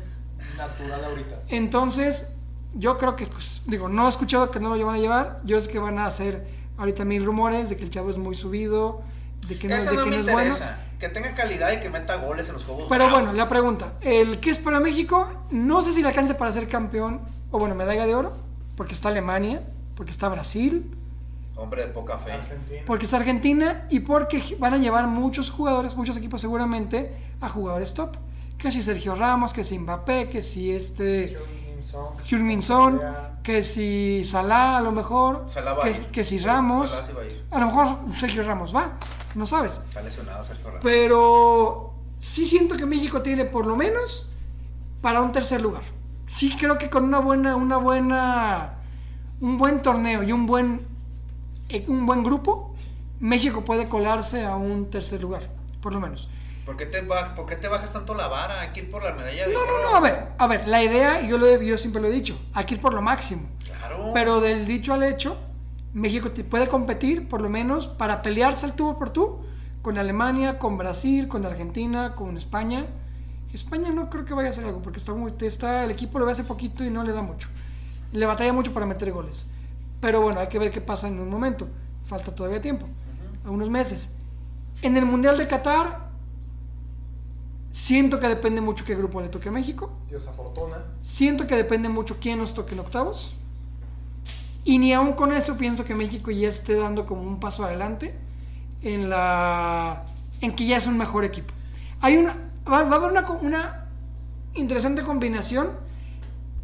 natural 0.57 1.03
ahorita. 1.05 1.41
Entonces, 1.49 2.33
yo 2.73 2.97
creo 2.97 3.15
que, 3.15 3.27
pues, 3.27 3.61
digo, 3.65 3.89
no 3.89 4.07
he 4.07 4.09
escuchado 4.09 4.51
que 4.51 4.59
no 4.59 4.75
lo 4.75 4.85
van 4.85 4.95
a 4.95 4.99
llevar. 4.99 5.41
Yo 5.43 5.59
sé 5.61 5.69
que 5.69 5.79
van 5.79 5.99
a 5.99 6.05
hacer 6.05 6.47
ahorita 6.77 7.03
mil 7.05 7.25
rumores 7.25 7.69
de 7.69 7.75
que 7.77 7.83
el 7.83 7.89
chavo 7.89 8.09
es 8.09 8.17
muy 8.17 8.35
subido, 8.35 9.01
de 9.47 9.57
que 9.57 9.67
no, 9.67 9.75
Eso 9.75 9.91
de 9.91 9.97
no 9.97 10.03
que 10.05 10.09
me 10.09 10.17
no 10.17 10.23
es 10.27 10.31
bueno. 10.33 10.55
Que 10.99 11.09
tenga 11.09 11.33
calidad 11.33 11.71
y 11.71 11.79
que 11.79 11.89
meta 11.89 12.15
goles 12.17 12.47
en 12.47 12.53
los 12.53 12.65
juegos. 12.65 12.85
Pero 12.89 13.05
bravos. 13.05 13.21
bueno, 13.21 13.33
la 13.37 13.47
pregunta, 13.49 13.93
el 14.01 14.39
que 14.41 14.49
es 14.51 14.57
para 14.59 14.79
México, 14.81 15.29
no 15.49 15.81
sé 15.83 15.93
si 15.93 16.01
le 16.01 16.09
alcance 16.09 16.35
para 16.35 16.51
ser 16.53 16.67
campeón 16.67 17.21
o 17.51 17.59
bueno, 17.59 17.75
medalla 17.75 18.05
de 18.05 18.15
oro, 18.15 18.33
porque 18.75 18.93
está 18.93 19.09
Alemania, 19.09 19.61
porque 19.95 20.11
está 20.11 20.29
Brasil, 20.29 20.95
Hombre 21.55 21.87
de 21.87 21.87
poca 21.89 22.17
fe. 22.17 22.31
Argentina. 22.31 22.81
Porque 22.85 23.05
es 23.05 23.13
Argentina 23.13 23.85
y 23.89 23.99
porque 23.99 24.55
van 24.57 24.75
a 24.75 24.77
llevar 24.77 25.07
muchos 25.07 25.51
jugadores, 25.51 25.93
muchos 25.95 26.15
equipos 26.15 26.39
seguramente, 26.39 27.13
a 27.41 27.49
jugadores 27.49 27.93
top. 27.93 28.15
Que 28.57 28.71
si 28.71 28.81
Sergio 28.81 29.13
Ramos, 29.13 29.51
que 29.51 29.65
si 29.65 29.77
Mbappé, 29.77 30.29
que 30.29 30.41
si 30.41 30.71
este 30.71 31.37
Heung-min 32.29 32.61
Son. 32.61 33.01
Que 33.43 33.61
si 33.63 34.23
Salah 34.23 34.77
a 34.77 34.81
lo 34.81 34.93
mejor, 34.93 35.43
Salah 35.47 35.73
va 35.73 35.83
a 35.83 35.85
que, 35.85 35.91
ir. 35.91 36.05
que 36.11 36.23
si 36.23 36.39
Ramos, 36.39 36.91
Salah 36.91 37.03
sí 37.03 37.11
va 37.11 37.21
a 37.23 37.25
ir. 37.25 37.43
a 37.51 37.59
lo 37.59 37.65
mejor 37.65 37.87
Sergio 38.13 38.43
Ramos 38.43 38.73
va, 38.73 38.93
no 39.35 39.45
sabes. 39.45 39.81
Está 39.87 40.01
lesionado 40.01 40.43
Sergio 40.45 40.65
Ramos. 40.67 40.81
Pero 40.81 41.93
sí 42.19 42.45
siento 42.45 42.77
que 42.77 42.85
México 42.85 43.21
tiene 43.21 43.43
por 43.45 43.65
lo 43.67 43.75
menos 43.75 44.29
para 45.01 45.21
un 45.21 45.31
tercer 45.33 45.59
lugar. 45.61 45.83
Sí 46.29 46.55
creo 46.55 46.77
que 46.77 46.89
con 46.91 47.03
una 47.05 47.19
buena, 47.19 47.55
una 47.55 47.77
buena, 47.77 48.75
un 49.41 49.57
buen 49.57 49.81
torneo 49.81 50.21
y 50.21 50.31
un 50.31 50.45
buen, 50.45 50.85
eh, 51.69 51.83
un 51.87 52.05
buen 52.05 52.23
grupo, 52.23 52.75
México 53.19 53.65
puede 53.65 53.89
colarse 53.89 54.45
a 54.45 54.55
un 54.55 54.91
tercer 54.91 55.21
lugar, 55.21 55.49
por 55.81 55.91
lo 55.93 55.99
menos. 55.99 56.29
¿Por 56.67 56.77
qué, 56.77 56.85
te 56.85 57.03
baj- 57.05 57.33
¿Por 57.33 57.47
qué 57.47 57.55
te 57.55 57.67
bajas 57.67 57.91
tanto 57.91 58.13
la 58.13 58.27
vara? 58.27 58.61
Hay 58.61 58.69
que 58.69 58.81
ir 58.81 58.91
por 58.91 59.03
la 59.03 59.13
medalla 59.13 59.47
de 59.47 59.53
No, 59.53 59.59
oro. 59.59 59.71
no, 59.83 59.89
no, 59.91 59.97
a 59.97 59.99
ver, 60.01 60.27
a 60.37 60.45
ver, 60.47 60.67
la 60.67 60.83
idea, 60.83 61.21
yo, 61.21 61.39
lo 61.39 61.47
he- 61.47 61.65
yo 61.65 61.79
siempre 61.79 61.99
lo 61.99 62.07
he 62.09 62.11
dicho, 62.11 62.39
aquí 62.53 62.75
ir 62.75 62.79
por 62.79 62.93
lo 62.93 63.01
máximo. 63.01 63.49
Claro. 63.65 64.11
Pero 64.13 64.39
del 64.39 64.67
dicho 64.67 64.93
al 64.93 65.01
hecho, 65.01 65.35
México 65.95 66.29
te- 66.31 66.43
puede 66.43 66.67
competir, 66.67 67.27
por 67.27 67.41
lo 67.41 67.49
menos, 67.49 67.87
para 67.87 68.21
pelearse 68.21 68.67
al 68.67 68.73
tú 68.73 68.95
por 68.99 69.09
tú, 69.09 69.39
con 69.81 69.97
Alemania, 69.97 70.59
con 70.59 70.77
Brasil, 70.77 71.27
con 71.27 71.43
Argentina, 71.43 72.13
con 72.13 72.37
España. 72.37 72.85
España 73.53 73.91
no 73.91 74.09
creo 74.09 74.25
que 74.25 74.33
vaya 74.33 74.49
a 74.49 74.51
hacer 74.51 74.65
algo, 74.65 74.81
porque 74.81 74.99
está 74.99 75.13
muy, 75.13 75.33
está, 75.41 75.83
el 75.83 75.91
equipo 75.91 76.19
lo 76.19 76.25
ve 76.25 76.33
hace 76.33 76.43
poquito 76.43 76.83
y 76.83 76.89
no 76.89 77.03
le 77.03 77.13
da 77.13 77.21
mucho. 77.21 77.49
Le 78.11 78.25
batalla 78.25 78.53
mucho 78.53 78.73
para 78.73 78.85
meter 78.85 79.11
goles. 79.11 79.47
Pero 79.99 80.21
bueno, 80.21 80.39
hay 80.39 80.47
que 80.47 80.59
ver 80.59 80.71
qué 80.71 80.81
pasa 80.81 81.07
en 81.07 81.19
un 81.19 81.29
momento. 81.29 81.67
Falta 82.05 82.33
todavía 82.33 82.61
tiempo, 82.61 82.87
a 83.45 83.49
unos 83.49 83.69
meses. 83.69 84.11
En 84.81 84.97
el 84.97 85.05
Mundial 85.05 85.37
de 85.37 85.47
Qatar, 85.47 86.09
siento 87.71 88.19
que 88.19 88.27
depende 88.27 88.61
mucho 88.61 88.85
qué 88.85 88.95
grupo 88.95 89.21
le 89.21 89.29
toque 89.29 89.49
a 89.49 89.51
México. 89.51 89.91
Dios 90.07 90.27
afortuna. 90.27 90.77
Siento 91.03 91.47
que 91.47 91.55
depende 91.55 91.89
mucho 91.89 92.17
quién 92.19 92.39
nos 92.39 92.53
toque 92.53 92.73
en 92.73 92.79
octavos. 92.79 93.33
Y 94.63 94.77
ni 94.77 94.93
aún 94.93 95.13
con 95.13 95.33
eso 95.33 95.57
pienso 95.57 95.85
que 95.85 95.95
México 95.95 96.31
ya 96.31 96.49
esté 96.49 96.75
dando 96.75 97.05
como 97.05 97.23
un 97.23 97.39
paso 97.39 97.63
adelante 97.63 98.15
en 98.81 99.09
la 99.09 100.05
en 100.41 100.55
que 100.55 100.65
ya 100.65 100.77
es 100.77 100.87
un 100.87 100.97
mejor 100.97 101.25
equipo. 101.25 101.53
Hay 102.01 102.17
una 102.17 102.48
va, 102.69 102.79
a 102.79 102.95
haber 102.95 103.11
una 103.41 103.87
interesante 104.53 105.03
combinación 105.03 105.71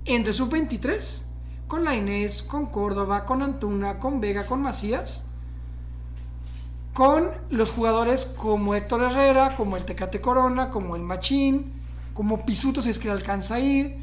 entre 0.06 0.34
sub-23 0.34 1.24
con 1.68 1.84
la 1.84 1.96
Inés, 1.96 2.44
con 2.44 2.68
Córdoba, 2.68 3.26
con 3.26 3.42
Antuna, 3.42 4.00
con 4.00 4.22
Vega, 4.22 4.46
con 4.46 4.62
Macías, 4.62 5.26
con 6.94 7.32
los 7.50 7.72
jugadores 7.72 8.26
como 8.26 8.76
Héctor 8.76 9.04
Herrera, 9.04 9.56
como 9.56 9.76
el 9.76 9.84
Tecate 9.84 10.22
Corona, 10.22 10.70
como 10.70 10.96
el 10.96 11.02
Machín, 11.02 11.74
como 12.14 12.46
Pisuto 12.46 12.82
si 12.82 12.90
es 12.90 13.00
que 13.00 13.08
le 13.08 13.14
alcanza 13.14 13.56
a 13.56 13.60
ir, 13.60 13.98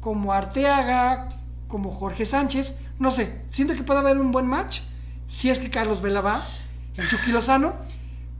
como 0.00 0.32
Arteaga, 0.32 1.28
como 1.68 1.90
Jorge 1.90 2.26
Sánchez. 2.26 2.76
No 2.98 3.10
sé, 3.10 3.42
siento 3.48 3.74
que 3.74 3.82
puede 3.82 4.00
haber 4.00 4.18
un 4.18 4.30
buen 4.30 4.46
match 4.46 4.80
si 5.26 5.50
es 5.50 5.58
que 5.58 5.70
Carlos 5.70 6.00
Vela 6.02 6.20
va, 6.20 6.40
el 6.96 7.08
Chucky 7.08 7.32
Lozano. 7.32 7.74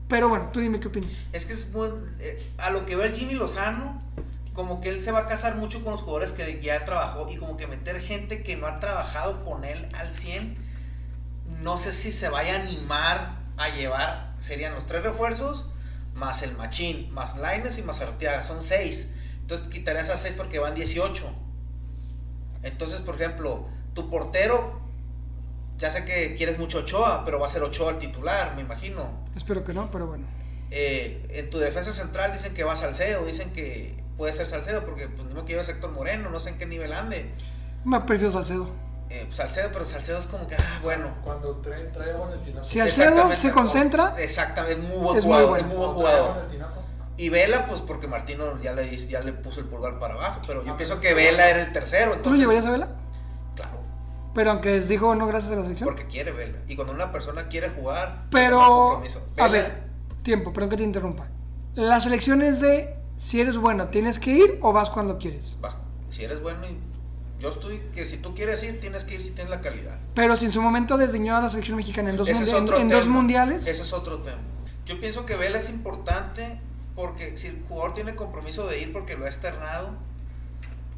Pero 0.07 0.29
bueno, 0.29 0.49
tú 0.53 0.59
dime 0.59 0.79
qué 0.79 0.87
opinas. 0.87 1.19
Es 1.33 1.45
que 1.45 1.53
es 1.53 1.71
buen, 1.71 2.15
eh, 2.19 2.51
a 2.57 2.69
lo 2.69 2.85
que 2.85 2.95
ve 2.95 3.07
el 3.07 3.15
Jimmy 3.15 3.33
Lozano, 3.33 3.99
como 4.53 4.81
que 4.81 4.89
él 4.89 5.03
se 5.03 5.11
va 5.11 5.19
a 5.19 5.27
casar 5.27 5.55
mucho 5.55 5.83
con 5.83 5.91
los 5.91 6.01
jugadores 6.01 6.31
que 6.31 6.59
ya 6.61 6.83
trabajó 6.85 7.27
y 7.29 7.37
como 7.37 7.57
que 7.57 7.67
meter 7.67 8.01
gente 8.01 8.41
que 8.41 8.55
no 8.55 8.67
ha 8.67 8.79
trabajado 8.79 9.43
con 9.43 9.65
él 9.65 9.87
al 9.93 10.11
100, 10.11 10.57
no 11.61 11.77
sé 11.77 11.93
si 11.93 12.11
se 12.11 12.29
vaya 12.29 12.55
a 12.55 12.61
animar 12.61 13.35
a 13.57 13.69
llevar, 13.69 14.33
serían 14.39 14.73
los 14.73 14.85
tres 14.85 15.03
refuerzos, 15.03 15.65
más 16.13 16.41
el 16.41 16.55
Machín, 16.55 17.11
más 17.11 17.37
Laines 17.37 17.77
y 17.77 17.83
más 17.83 18.01
Arteaga, 18.01 18.43
son 18.43 18.63
seis. 18.63 19.11
Entonces 19.41 19.67
quitarías 19.67 20.09
a 20.09 20.17
seis 20.17 20.33
porque 20.35 20.59
van 20.59 20.75
18. 20.75 21.31
Entonces, 22.63 23.01
por 23.01 23.15
ejemplo, 23.15 23.67
tu 23.93 24.09
portero, 24.09 24.81
ya 25.77 25.89
sé 25.89 26.05
que 26.05 26.35
quieres 26.35 26.57
mucho 26.57 26.79
Ochoa, 26.79 27.23
pero 27.25 27.39
va 27.39 27.45
a 27.45 27.49
ser 27.49 27.61
Ochoa 27.63 27.91
el 27.91 27.97
titular, 27.97 28.55
me 28.55 28.61
imagino. 28.61 29.25
Espero 29.35 29.63
que 29.63 29.73
no, 29.73 29.89
pero 29.91 30.07
bueno. 30.07 30.25
Eh, 30.71 31.25
en 31.31 31.49
tu 31.49 31.59
defensa 31.59 31.93
central 31.93 32.31
dicen 32.33 32.53
que 32.53 32.63
va 32.63 32.75
Salcedo, 32.75 33.25
dicen 33.25 33.51
que 33.53 34.03
puede 34.17 34.33
ser 34.33 34.45
Salcedo, 34.45 34.83
porque 34.85 35.07
pues 35.07 35.27
no 35.33 35.45
que 35.45 35.53
llevas 35.53 35.69
a 35.69 35.71
Héctor 35.73 35.91
Moreno, 35.91 36.29
no 36.29 36.39
sé 36.39 36.49
en 36.49 36.57
qué 36.57 36.65
nivel 36.65 36.91
ande. 36.93 37.31
Me 37.85 37.99
prefiero 38.01 38.33
Salcedo. 38.33 38.69
Eh, 39.09 39.23
pues, 39.25 39.37
Salcedo, 39.37 39.69
pero 39.71 39.85
Salcedo 39.85 40.17
es 40.19 40.27
como 40.27 40.47
que, 40.47 40.55
ah, 40.55 40.79
bueno. 40.83 41.15
Cuando 41.23 41.55
trae, 41.57 41.85
trae 41.85 42.13
tinaco. 42.43 42.65
Si 42.65 42.79
Salcedo 42.79 43.31
se 43.31 43.51
concentra, 43.51 44.15
Exactamente, 44.17 44.81
es 44.81 44.87
muy 44.89 44.97
buen 45.01 45.17
es 45.17 45.23
muy 45.23 45.33
jugador, 45.33 45.49
bueno. 45.49 45.63
es 45.63 45.67
muy 45.67 45.77
buen 45.77 45.91
jugador. 45.91 46.47
Y 47.19 47.29
Vela, 47.29 47.65
pues 47.65 47.81
porque 47.81 48.07
Martino 48.07 48.59
ya 48.61 48.73
le, 48.73 48.95
ya 49.07 49.21
le 49.21 49.33
puso 49.33 49.59
el 49.61 49.65
pulgar 49.67 49.97
para 49.97 50.15
abajo, 50.15 50.41
pero 50.45 50.63
yo 50.63 50.73
Ah, 50.73 50.77
pienso 50.77 50.99
que 50.99 51.13
Vela 51.15 51.49
era 51.49 51.61
el 51.61 51.71
tercero, 51.73 52.11
¿tú 52.11 52.29
lo 52.29 52.35
entonces... 52.35 52.39
llevarías 52.41 52.65
a 52.65 52.69
Vela? 52.71 52.89
Pero 54.37 54.51
aunque 54.51 54.79
dijo 54.81 55.15
no 55.15 55.25
gracias 55.25 55.51
a 55.53 55.55
la 55.55 55.63
selección. 55.63 55.89
porque 55.89 56.05
quiere 56.05 56.31
Vela. 56.31 56.59
Y 56.67 56.75
cuando 56.75 56.93
una 56.93 57.11
persona 57.11 57.47
quiere 57.47 57.69
jugar, 57.69 58.27
Pero, 58.29 59.01
a 59.39 59.47
ver, 59.47 59.83
tiempo, 60.21 60.53
perdón 60.53 60.69
que 60.69 60.77
te 60.77 60.83
interrumpa. 60.83 61.27
La 61.73 61.99
selección 61.99 62.43
es 62.43 62.59
de 62.61 62.95
si 63.15 63.41
eres 63.41 63.57
bueno, 63.57 63.87
tienes 63.87 64.19
que 64.19 64.29
ir 64.29 64.59
o 64.61 64.71
vas 64.73 64.91
cuando 64.91 65.17
quieres. 65.17 65.57
vas- 65.59 65.77
si 66.11 66.23
eres 66.23 66.39
bueno, 66.39 66.59
y 66.67 66.77
yo 67.41 67.49
estoy, 67.49 67.79
que 67.95 68.05
si 68.05 68.17
tú 68.17 68.35
quieres 68.35 68.61
ir, 68.61 68.79
tienes 68.79 69.05
que 69.05 69.15
ir 69.15 69.23
si 69.23 69.31
tienes 69.31 69.49
la 69.49 69.59
calidad. 69.59 69.97
Pero 70.13 70.37
si 70.37 70.45
en 70.45 70.51
su 70.51 70.61
momento 70.61 70.97
desdeñó 70.97 71.35
a 71.35 71.41
la 71.41 71.49
selección 71.49 71.75
mexicana 71.75 72.11
en 72.11 72.17
dos, 72.17 72.29
mundi- 72.29 72.75
en- 72.75 72.81
en 72.81 72.89
dos 72.89 73.07
mundiales, 73.07 73.65
Ese 73.67 73.81
es 73.81 73.91
otro 73.91 74.19
tema. 74.21 74.37
Yo 74.85 74.99
pienso 74.99 75.25
que 75.25 75.35
Vela 75.35 75.57
es 75.57 75.69
importante 75.69 76.61
porque 76.95 77.35
si 77.39 77.47
el 77.47 77.63
jugador 77.67 77.95
tiene 77.95 78.13
compromiso 78.13 78.67
de 78.67 78.79
ir 78.81 78.93
porque 78.93 79.17
lo 79.17 79.25
ha 79.25 79.27
externado, 79.27 79.95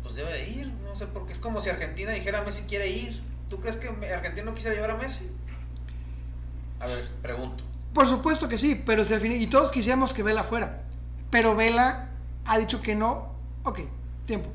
pues 0.10 0.16
debe 0.16 0.32
de 0.38 0.50
ir. 0.50 0.74
No 0.84 0.96
sé, 0.96 1.08
porque 1.08 1.34
es 1.34 1.40
como 1.40 1.62
si 1.62 1.70
Argentina 1.70 2.12
dijera 2.12 2.42
Messi 2.42 2.64
quiere 2.64 2.88
ir. 2.90 3.22
¿Tú 3.50 3.60
crees 3.60 3.78
que 3.78 3.88
Argentina 4.14 4.46
no 4.46 4.54
quisiera 4.54 4.76
llevar 4.76 4.92
a 4.92 4.96
Messi? 4.98 5.30
A 6.80 6.86
ver, 6.86 6.98
pregunto. 7.22 7.64
por 7.94 8.08
supuesto 8.08 8.48
que 8.48 8.58
sí, 8.58 8.82
pero 8.86 9.04
si 9.04 9.14
al 9.14 9.20
final, 9.22 9.38
y 9.42 9.48
todos 9.48 9.72
quisiéramos 9.72 10.14
que 10.14 10.24
Vela 10.24 10.44
fuera. 10.44 10.84
Pero 11.30 11.56
Vela 11.56 12.10
ha 12.46 12.58
dicho 12.58 12.82
que 12.82 12.96
no. 12.96 13.34
Ok, 13.64 13.80
tiempo. 14.26 14.50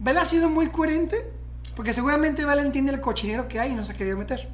Vela 0.00 0.22
ha 0.22 0.26
sido 0.26 0.48
muy 0.48 0.68
coherente 0.70 1.30
porque 1.76 1.92
seguramente 1.92 2.44
Vela 2.44 2.62
entiende 2.62 2.92
el 2.92 3.00
cochinero 3.00 3.46
que 3.48 3.60
hay 3.60 3.72
y 3.72 3.74
no 3.74 3.84
se 3.84 3.92
ha 3.92 3.96
querido 3.96 4.16
meter. 4.16 4.48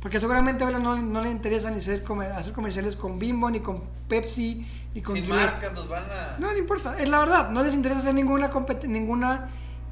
Porque 0.00 0.20
seguramente 0.20 0.62
a 0.62 0.66
Vela 0.66 0.78
no, 0.78 0.96
no 0.96 1.20
le 1.22 1.30
interesa 1.30 1.70
ni 1.70 1.80
ser 1.80 2.02
comer- 2.04 2.30
hacer 2.32 2.52
comerciales 2.52 2.96
con 2.96 3.18
Bimbo, 3.18 3.50
ni 3.50 3.60
con 3.60 3.82
Pepsi, 4.08 4.66
ni 4.94 5.02
con 5.02 5.16
Sin 5.16 5.28
marcas 5.28 5.72
nos 5.72 5.88
van 5.88 6.04
a... 6.04 6.36
No 6.38 6.52
le 6.52 6.58
importa, 6.58 6.96
es 6.98 7.08
la 7.08 7.18
verdad, 7.18 7.50
no 7.50 7.62
les 7.64 7.74
interesa 7.74 8.00
hacer 8.00 8.14
ninguna 8.14 8.50
ninguna 8.86 9.48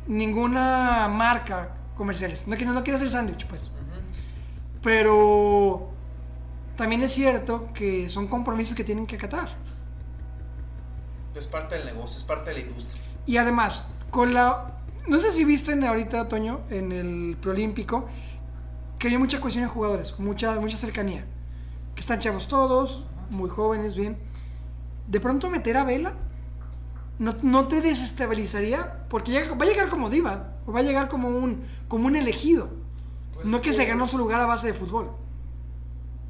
ninguna 0.06 1.08
marca 1.08 1.70
comerciales. 1.96 2.46
No 2.46 2.56
quiere 2.56 2.72
no 2.72 2.82
quiere 2.82 2.96
hacer 2.96 3.10
sándwich, 3.10 3.46
pues. 3.46 3.70
Pero 4.82 5.90
también 6.76 7.02
es 7.02 7.12
cierto 7.12 7.72
que 7.72 8.08
son 8.10 8.26
compromisos 8.26 8.74
que 8.74 8.84
tienen 8.84 9.06
que 9.06 9.16
acatar. 9.16 9.48
Es 11.34 11.46
parte 11.46 11.76
del 11.76 11.86
negocio, 11.86 12.18
es 12.18 12.24
parte 12.24 12.50
de 12.50 12.60
la 12.60 12.66
industria. 12.66 13.02
Y 13.26 13.38
además, 13.38 13.84
con 14.10 14.34
la 14.34 14.74
no 15.06 15.20
sé 15.20 15.32
si 15.32 15.44
viste 15.44 15.72
en 15.72 15.84
ahorita 15.84 16.28
Toño 16.28 16.60
en 16.70 16.90
el 16.90 17.36
preolímpico 17.38 18.08
que 18.98 19.08
hay 19.08 19.18
mucha 19.18 19.40
cuestión 19.40 19.64
de 19.64 19.70
jugadores, 19.70 20.18
mucha 20.18 20.58
mucha 20.60 20.76
cercanía. 20.76 21.24
Que 21.94 22.00
están 22.00 22.20
chavos 22.20 22.48
todos, 22.48 23.04
muy 23.30 23.50
jóvenes, 23.50 23.94
bien. 23.94 24.16
De 25.06 25.20
pronto 25.20 25.50
meter 25.50 25.76
a 25.76 25.84
Vela 25.84 26.14
no, 27.18 27.34
no 27.42 27.68
te 27.68 27.80
desestabilizaría 27.80 29.06
porque 29.08 29.32
llega- 29.32 29.54
va 29.54 29.64
a 29.64 29.68
llegar 29.68 29.88
como 29.88 30.10
diva 30.10 30.54
o 30.66 30.72
va 30.72 30.80
a 30.80 30.82
llegar 30.82 31.08
como 31.08 31.28
un 31.28 31.62
como 31.88 32.06
un 32.06 32.16
elegido. 32.16 32.68
Pues 33.34 33.46
no 33.46 33.60
que 33.60 33.72
se 33.72 33.84
ganó 33.84 34.06
su 34.06 34.16
lugar 34.18 34.40
a 34.40 34.46
base 34.46 34.68
de 34.68 34.74
fútbol. 34.74 35.10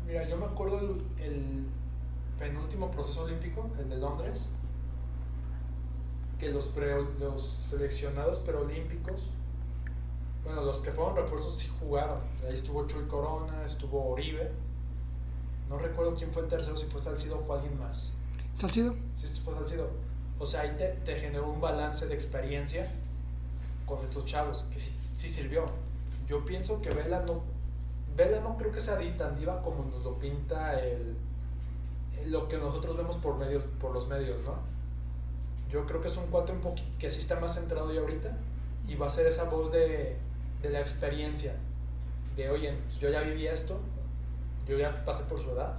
Mira, 0.07 0.29
yo 0.29 0.37
me 0.37 0.47
acuerdo 0.47 0.79
el, 0.81 1.03
el 1.23 1.67
penúltimo 2.39 2.91
proceso 2.91 3.23
olímpico, 3.25 3.69
el 3.79 3.89
de 3.91 3.97
Londres, 3.97 4.49
que 6.39 6.51
los, 6.51 6.67
pre- 6.67 7.05
los 7.21 7.47
seleccionados 7.49 8.39
preolímpicos, 8.41 9.31
bueno, 10.45 10.63
los 10.63 10.79
que 10.83 10.91
fueron 10.93 11.17
refuerzos 11.17 11.57
sí 11.57 11.69
jugaron. 11.81 12.19
Ahí 12.47 12.55
estuvo 12.55 12.87
Chuy 12.87 13.05
Corona, 13.07 13.65
estuvo 13.65 14.11
Oribe. 14.11 14.51
No 15.69 15.79
recuerdo 15.79 16.15
quién 16.15 16.31
fue 16.33 16.43
el 16.43 16.49
tercero, 16.49 16.77
si 16.77 16.87
fue 16.87 17.01
Salcido 17.01 17.39
o 17.39 17.45
fue 17.45 17.57
alguien 17.57 17.79
más. 17.79 18.13
Salcido. 18.55 18.95
Si 19.15 19.27
fue 19.41 19.55
Salcido. 19.55 19.89
O 20.39 20.47
sea, 20.47 20.63
ahí 20.63 20.75
te, 20.77 21.17
generó 21.21 21.49
un 21.49 21.61
balance 21.61 22.07
de 22.07 22.15
experiencia 22.15 22.87
con 23.87 24.03
estos 24.03 24.25
chavos, 24.25 24.67
que 24.73 24.79
sí, 24.79 24.93
sirvió. 25.29 25.67
Yo 26.27 26.45
pienso 26.45 26.81
que 26.83 26.91
Vela 26.91 27.21
no, 27.21 27.43
Vela 28.17 28.41
no 28.41 28.57
creo 28.57 28.73
que 28.73 28.81
sea 28.81 28.99
tan 29.17 29.37
diva 29.37 29.63
como 29.63 29.85
nos 29.85 30.03
lo 30.05 30.19
pinta 30.19 30.79
el, 30.81 31.17
el- 32.21 32.33
lo 32.33 32.49
que 32.49 32.57
nosotros 32.59 32.97
vemos 32.97 33.17
por 33.17 33.37
medios, 33.37 33.65
por 33.81 33.93
los 33.93 34.09
medios, 34.09 34.43
¿no? 34.43 34.55
Yo 35.71 35.87
creo 35.87 36.01
que 36.01 36.09
es 36.09 36.17
un 36.17 36.27
cuate 36.27 36.53
un 36.53 36.61
poquito 36.61 36.89
que 36.99 37.11
sí 37.11 37.19
está 37.21 37.39
más 37.41 37.55
centrado 37.55 37.93
ya 37.93 38.01
ahorita 38.01 38.37
y 38.87 38.95
va 38.97 39.07
a 39.07 39.11
ser 39.11 39.27
esa 39.27 39.45
voz 39.45 39.71
de, 39.73 40.17
de 40.63 40.71
la 40.71 40.81
experiencia, 40.81 41.55
de 42.37 42.51
oye, 42.51 42.73
pues 42.85 42.99
yo 42.99 43.09
ya 43.11 43.21
viví 43.21 43.47
esto, 43.47 43.79
yo 44.67 44.79
ya 44.79 45.05
pasé 45.05 45.25
por 45.25 45.41
su 45.41 45.51
edad, 45.51 45.75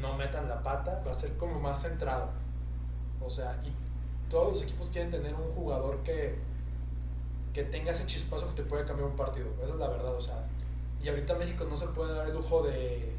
no 0.00 0.16
metan 0.16 0.48
la 0.48 0.62
pata, 0.62 1.02
va 1.06 1.12
a 1.12 1.14
ser 1.14 1.36
como 1.36 1.60
más 1.60 1.82
centrado. 1.82 2.28
O 3.24 3.30
sea, 3.30 3.60
y 3.64 3.70
todos 4.30 4.52
los 4.52 4.62
equipos 4.62 4.90
quieren 4.90 5.10
tener 5.10 5.34
un 5.34 5.52
jugador 5.54 5.98
que, 5.98 6.36
que 7.52 7.64
tenga 7.64 7.92
ese 7.92 8.06
chispazo 8.06 8.48
que 8.48 8.54
te 8.54 8.62
puede 8.62 8.84
cambiar 8.84 9.08
un 9.08 9.16
partido. 9.16 9.46
Esa 9.62 9.74
es 9.74 9.78
la 9.78 9.88
verdad, 9.88 10.14
o 10.14 10.20
sea. 10.20 10.46
Y 11.02 11.08
ahorita 11.08 11.34
México 11.34 11.66
no 11.68 11.76
se 11.76 11.86
puede 11.88 12.14
dar 12.14 12.28
el 12.28 12.34
lujo 12.34 12.62
de, 12.62 13.12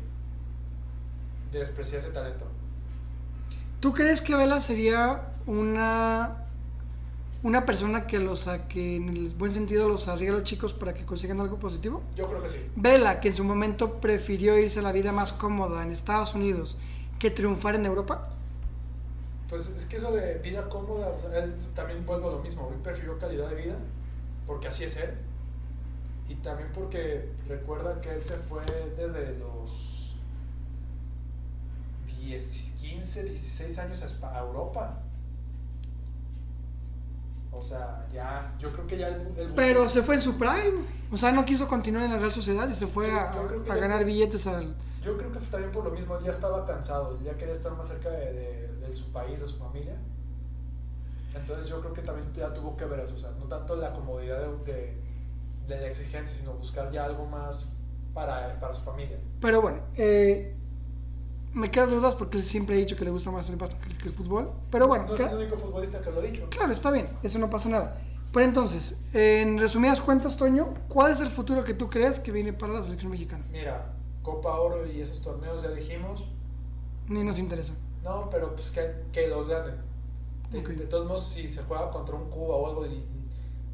de 1.52 1.60
despreciar 1.60 2.00
ese 2.00 2.12
talento. 2.12 2.46
¿Tú 3.80 3.94
crees 3.94 4.22
que 4.22 4.36
Vela 4.36 4.62
sería 4.62 5.34
una 5.48 6.42
una 7.44 7.66
persona 7.66 8.06
que 8.06 8.20
los 8.20 8.48
que 8.70 8.98
en 8.98 9.10
el 9.10 9.30
buen 9.30 9.52
sentido 9.52 9.90
los 9.90 10.08
arriesga 10.08 10.36
a 10.36 10.40
los 10.40 10.48
chicos 10.48 10.74
para 10.74 10.94
que 10.94 11.06
consigan 11.06 11.40
algo 11.40 11.58
positivo? 11.58 12.04
Yo 12.16 12.28
creo 12.28 12.44
que 12.44 12.50
sí. 12.50 12.58
Vela, 12.76 13.20
que 13.20 13.30
en 13.30 13.36
su 13.36 13.44
momento 13.44 14.00
prefirió 14.00 14.58
irse 14.60 14.80
a 14.80 14.84
la 14.84 14.92
vida 14.92 15.12
más 15.12 15.34
cómoda 15.34 15.84
en 15.84 15.92
Estados 15.92 16.36
Unidos 16.36 16.78
que 17.18 17.32
triunfar 17.32 17.76
en 17.76 17.86
Europa. 17.86 18.30
Pues 19.52 19.68
es 19.68 19.86
que 19.86 19.98
eso 19.98 20.12
de 20.14 20.36
vida 20.36 20.68
cómoda, 20.70 21.10
o 21.10 21.20
sea, 21.20 21.44
él 21.44 21.54
también 21.76 22.04
vuelve 22.06 22.26
a 22.26 22.32
lo 22.32 22.40
mismo. 22.40 22.70
Él 22.74 22.80
prefirió 22.82 23.20
calidad 23.20 23.50
de 23.50 23.56
vida, 23.56 23.76
porque 24.48 24.70
así 24.70 24.86
es 24.86 24.96
él. 24.98 25.10
Y 26.30 26.36
también 26.36 26.70
porque 26.74 27.30
recuerda 27.50 28.00
que 28.02 28.12
él 28.16 28.24
se 28.24 28.38
fue 28.38 28.64
desde 28.98 29.38
los 29.38 30.16
10, 32.22 32.74
15, 32.80 33.24
16 33.26 33.78
años 33.80 34.18
a 34.24 34.40
Europa. 34.40 35.00
O 37.52 37.62
sea, 37.62 38.08
ya, 38.14 38.54
yo 38.60 38.72
creo 38.72 38.88
que 38.88 38.98
ya 38.98 39.10
buscó- 39.10 39.54
Pero 39.56 39.90
se 39.90 40.02
fue 40.04 40.16
en 40.16 40.22
su 40.22 40.38
prime. 40.38 40.86
O 41.12 41.18
sea, 41.18 41.34
no 41.34 41.44
quiso 41.44 41.68
continuar 41.68 42.06
en 42.06 42.12
la 42.12 42.18
Real 42.20 42.32
Sociedad 42.32 42.70
y 42.70 42.76
se 42.76 42.88
fue 42.88 43.08
Yo- 43.10 43.18
a, 43.20 43.36
yo 43.36 43.64
ganar 43.66 44.06
billetes 44.06 44.48
al... 44.48 44.74
Yo 45.02 45.18
creo 45.18 45.32
que 45.32 45.40
también 45.40 45.72
por 45.72 45.84
lo 45.84 45.92
mismo 45.92 46.16
él 46.18 46.24
ya 46.24 46.30
estaba 46.32 46.64
cansado, 46.66 47.20
ya 47.24 47.36
quería 47.38 47.54
estar 47.54 47.72
más 47.76 47.88
cerca 47.88 48.10
de, 48.10 48.34
de- 48.34 48.68
de 48.88 48.94
su 48.94 49.12
país, 49.12 49.40
de 49.40 49.46
su 49.48 49.58
familia. 49.58 49.96
Entonces 51.34 51.68
yo 51.68 51.80
creo 51.80 51.94
que 51.94 52.02
también 52.02 52.32
ya 52.34 52.52
tuvo 52.54 52.76
que 52.76 52.86
ver 52.86 53.00
eso, 53.00 53.16
o 53.16 53.18
sea, 53.18 53.32
no 53.40 53.46
tanto 53.46 53.76
la 53.76 53.94
comodidad 53.94 54.40
de, 54.66 54.74
de- 54.74 55.02
la 55.80 55.88
exigencia, 55.88 56.36
sino 56.36 56.54
buscar 56.54 56.92
ya 56.92 57.06
algo 57.06 57.26
más 57.26 57.70
para, 58.14 58.60
para 58.60 58.74
su 58.74 58.82
familia. 58.84 59.18
Pero 59.40 59.62
bueno, 59.62 59.80
eh, 59.96 60.54
me 61.54 61.72
quedan 61.72 61.90
dudas 61.92 62.16
porque 62.16 62.38
él 62.38 62.44
siempre 62.44 62.76
ha 62.76 62.80
dicho 62.80 62.98
que 62.98 63.06
le 63.06 63.12
gusta 63.12 63.32
más 63.32 63.50
el 63.50 63.56
básquet 63.56 63.98
que, 63.98 64.10
el 64.10 64.14
fútbol. 64.14 64.52
Pero 64.70 64.88
bueno, 64.88 65.06
no 65.08 65.16
es 65.16 65.22
el 65.22 65.36
único 65.38 65.56
futbolista 65.56 66.02
que 66.02 66.12
lo 66.12 66.20
ha 66.20 66.24
dicho. 66.24 66.48
claro, 66.50 66.74
está 66.74 66.92
bien, 66.92 67.08
eso 67.24 67.40
no 67.40 67.50
pasa 67.50 67.70
nada. 67.70 67.98
Pero 68.34 68.46
entonces, 68.46 69.00
en 69.14 69.58
resumidas 69.60 70.02
cuentas, 70.02 70.36
Toño, 70.38 70.74
¿cuál 70.90 71.14
es 71.14 71.22
el 71.22 71.30
futuro 71.30 71.64
que 71.64 71.74
tú 71.74 71.90
crees 71.90 72.20
que 72.20 72.32
viene 72.32 72.52
para 72.54 72.74
la 72.74 72.84
selección 72.84 73.12
mexicana? 73.12 73.46
Mira, 73.52 73.94
Copa 74.24 74.60
Oro 74.60 74.86
y 74.86 75.02
esos 75.02 75.22
torneos 75.22 75.62
ya 75.64 75.70
dijimos, 75.70 76.24
Ni 77.08 77.24
nos 77.24 77.38
interesa. 77.40 77.74
no, 78.04 78.30
pero 78.30 78.54
pues 78.56 78.72
que, 78.72 79.04
que 79.12 79.28
los 79.28 79.48
ganen. 79.48 79.76
De, 80.52 80.86
todos 80.86 81.06
modos, 81.08 81.24
si 81.26 81.48
se 81.48 81.64
juega 81.64 81.90
contra 81.92 82.14
un 82.16 82.30
Cuba 82.30 82.56
o 82.56 82.68
algo 82.68 82.86
y 82.86 83.04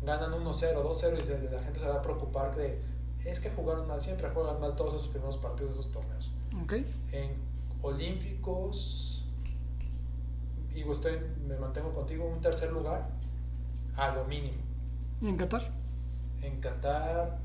ganan 0.03 0.31
1-0, 0.31 0.83
2-0 0.83 1.19
y 1.19 1.23
se- 1.23 1.49
la 1.49 1.59
gente 1.61 1.79
se 1.79 1.87
va 1.87 1.95
a 1.95 2.01
preocupar 2.03 2.55
de, 2.55 2.79
es 3.25 3.39
que 3.39 3.49
jugaron 3.49 3.87
mal, 3.87 3.99
siempre 3.99 4.29
juegan 4.29 4.59
mal 4.61 4.75
todos 4.75 4.93
esos 4.93 5.07
primeros 5.09 5.37
partidos 5.37 5.73
de 5.73 5.79
esos 5.81 5.91
torneos. 5.91 6.31
¿Ok? 6.63 6.73
En 7.11 7.31
Olímpicos, 7.81 9.25
digo, 10.73 10.93
estoy, 10.93 11.19
me 11.47 11.57
mantengo 11.57 11.93
contigo, 11.93 12.25
un 12.25 12.39
tercer 12.41 12.71
lugar 12.71 13.09
a 13.95 14.13
lo 14.15 14.23
mínimo. 14.25 14.61
¿Y 15.21 15.27
en 15.29 15.37
Qatar? 15.37 15.71
En 16.43 16.61
Qatar, 16.61 17.39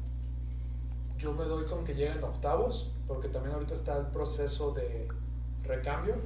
yo 1.22 1.32
me 1.32 1.44
doy 1.44 1.64
con 1.66 1.84
que 1.84 1.94
lleguen 1.94 2.22
octavos, 2.24 2.90
porque 3.06 3.28
también 3.28 3.54
ahorita 3.54 3.74
está 3.74 3.96
el 3.96 4.06
proceso 4.06 4.72
de 4.72 5.06
recambio. 5.64 6.16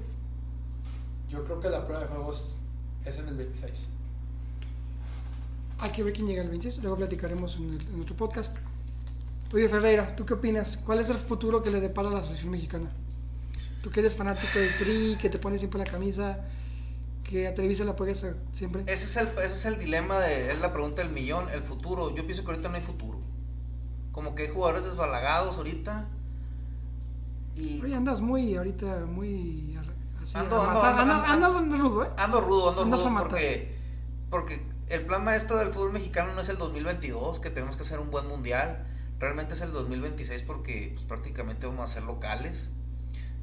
Yo 1.28 1.44
creo 1.44 1.60
que 1.60 1.68
la 1.68 1.84
prueba 1.84 2.02
de 2.04 2.08
fuego 2.08 2.30
es, 2.30 2.62
es 3.04 3.16
en 3.18 3.28
el 3.28 3.36
26. 3.36 3.90
Hay 5.78 5.90
que 5.90 6.02
ver 6.02 6.14
quién 6.14 6.26
llega 6.26 6.42
el 6.42 6.48
26, 6.48 6.82
luego 6.82 6.96
platicaremos 6.96 7.56
en, 7.56 7.74
el- 7.74 7.86
en 7.94 8.00
otro 8.00 8.16
podcast. 8.16 8.56
Oye, 9.52 9.68
Ferreira, 9.68 10.16
¿tú 10.16 10.24
qué 10.24 10.34
opinas? 10.34 10.78
¿Cuál 10.78 11.00
es 11.00 11.10
el 11.10 11.18
futuro 11.18 11.62
que 11.62 11.70
le 11.70 11.80
depara 11.80 12.08
a 12.08 12.12
la 12.12 12.24
selección 12.24 12.50
mexicana? 12.50 12.90
Tú 13.82 13.90
que 13.90 14.00
eres 14.00 14.16
fanático 14.16 14.58
del 14.58 14.76
Tri, 14.78 15.16
que 15.20 15.28
te 15.28 15.38
pones 15.38 15.60
siempre 15.60 15.78
la 15.78 15.84
camisa, 15.84 16.40
que 17.22 17.46
a 17.46 17.54
Televisa 17.54 17.84
la 17.84 17.90
apoyas 17.92 18.24
a- 18.24 18.34
siempre. 18.54 18.82
Ese 18.86 19.04
es 19.04 19.16
el, 19.18 19.28
ese 19.38 19.46
es 19.46 19.64
el 19.66 19.78
dilema, 19.78 20.20
de, 20.20 20.50
es 20.52 20.60
la 20.60 20.72
pregunta 20.72 21.02
del 21.02 21.12
millón, 21.12 21.50
el 21.50 21.62
futuro. 21.62 22.14
Yo 22.14 22.24
pienso 22.24 22.42
que 22.44 22.50
ahorita 22.52 22.70
no 22.70 22.76
hay 22.76 22.80
futuro. 22.82 23.15
Como 24.16 24.34
que 24.34 24.44
hay 24.44 24.48
jugadores 24.48 24.86
desbalagados 24.86 25.58
ahorita. 25.58 26.06
Y 27.54 27.82
Oye, 27.82 27.94
andas 27.94 28.22
muy, 28.22 28.56
ahorita, 28.56 29.04
muy... 29.04 29.78
Así, 30.22 30.34
Ando- 30.38 30.56
ando- 30.58 30.80
ando- 30.82 31.12
Andas- 31.26 31.54
ando- 31.54 31.76
rudo, 31.78 32.04
¿eh? 32.04 32.08
ando 32.16 32.40
rudo, 32.40 32.70
ando 32.70 32.82
Andas 32.84 33.04
rudo 33.04 33.18
porque, 33.18 33.76
porque 34.30 34.66
el 34.88 35.04
plan 35.04 35.22
maestro 35.22 35.58
del 35.58 35.68
fútbol 35.68 35.92
mexicano 35.92 36.32
no 36.34 36.40
es 36.40 36.48
el 36.48 36.56
2022, 36.56 37.40
que 37.40 37.50
tenemos 37.50 37.76
que 37.76 37.82
hacer 37.82 38.00
un 38.00 38.10
buen 38.10 38.26
mundial. 38.26 38.86
Realmente 39.18 39.52
es 39.52 39.60
el 39.60 39.72
2026 39.72 40.42
porque 40.44 40.92
pues, 40.94 41.04
prácticamente 41.04 41.66
vamos 41.66 41.84
a 41.90 41.92
ser 41.92 42.04
locales. 42.04 42.70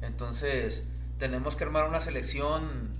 Entonces 0.02 0.88
tenemos 1.20 1.54
que 1.54 1.62
armar 1.62 1.88
una 1.88 2.00
selección. 2.00 2.90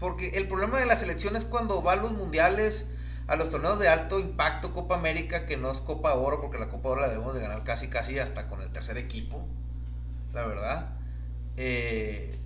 Porque 0.00 0.30
el 0.30 0.48
problema 0.48 0.78
de 0.78 0.86
la 0.86 0.96
selección 0.96 1.36
es 1.36 1.44
cuando 1.44 1.82
va 1.82 1.92
a 1.92 1.96
los 1.96 2.12
mundiales, 2.12 2.86
a 3.26 3.36
los 3.36 3.50
torneos 3.50 3.78
de 3.78 3.88
alto 3.88 4.20
impacto, 4.20 4.72
Copa 4.72 4.94
América, 4.94 5.46
que 5.46 5.56
no 5.56 5.70
es 5.70 5.80
Copa 5.80 6.14
Oro, 6.14 6.40
porque 6.40 6.58
la 6.58 6.68
Copa 6.68 6.90
Oro 6.90 7.00
la 7.00 7.08
debemos 7.08 7.34
de 7.34 7.40
ganar 7.40 7.64
casi 7.64 7.88
casi 7.88 8.18
hasta 8.18 8.46
con 8.46 8.60
el 8.60 8.70
tercer 8.70 8.98
equipo, 8.98 9.46
la 10.32 10.46
verdad. 10.46 10.90
Eh, 11.56 12.38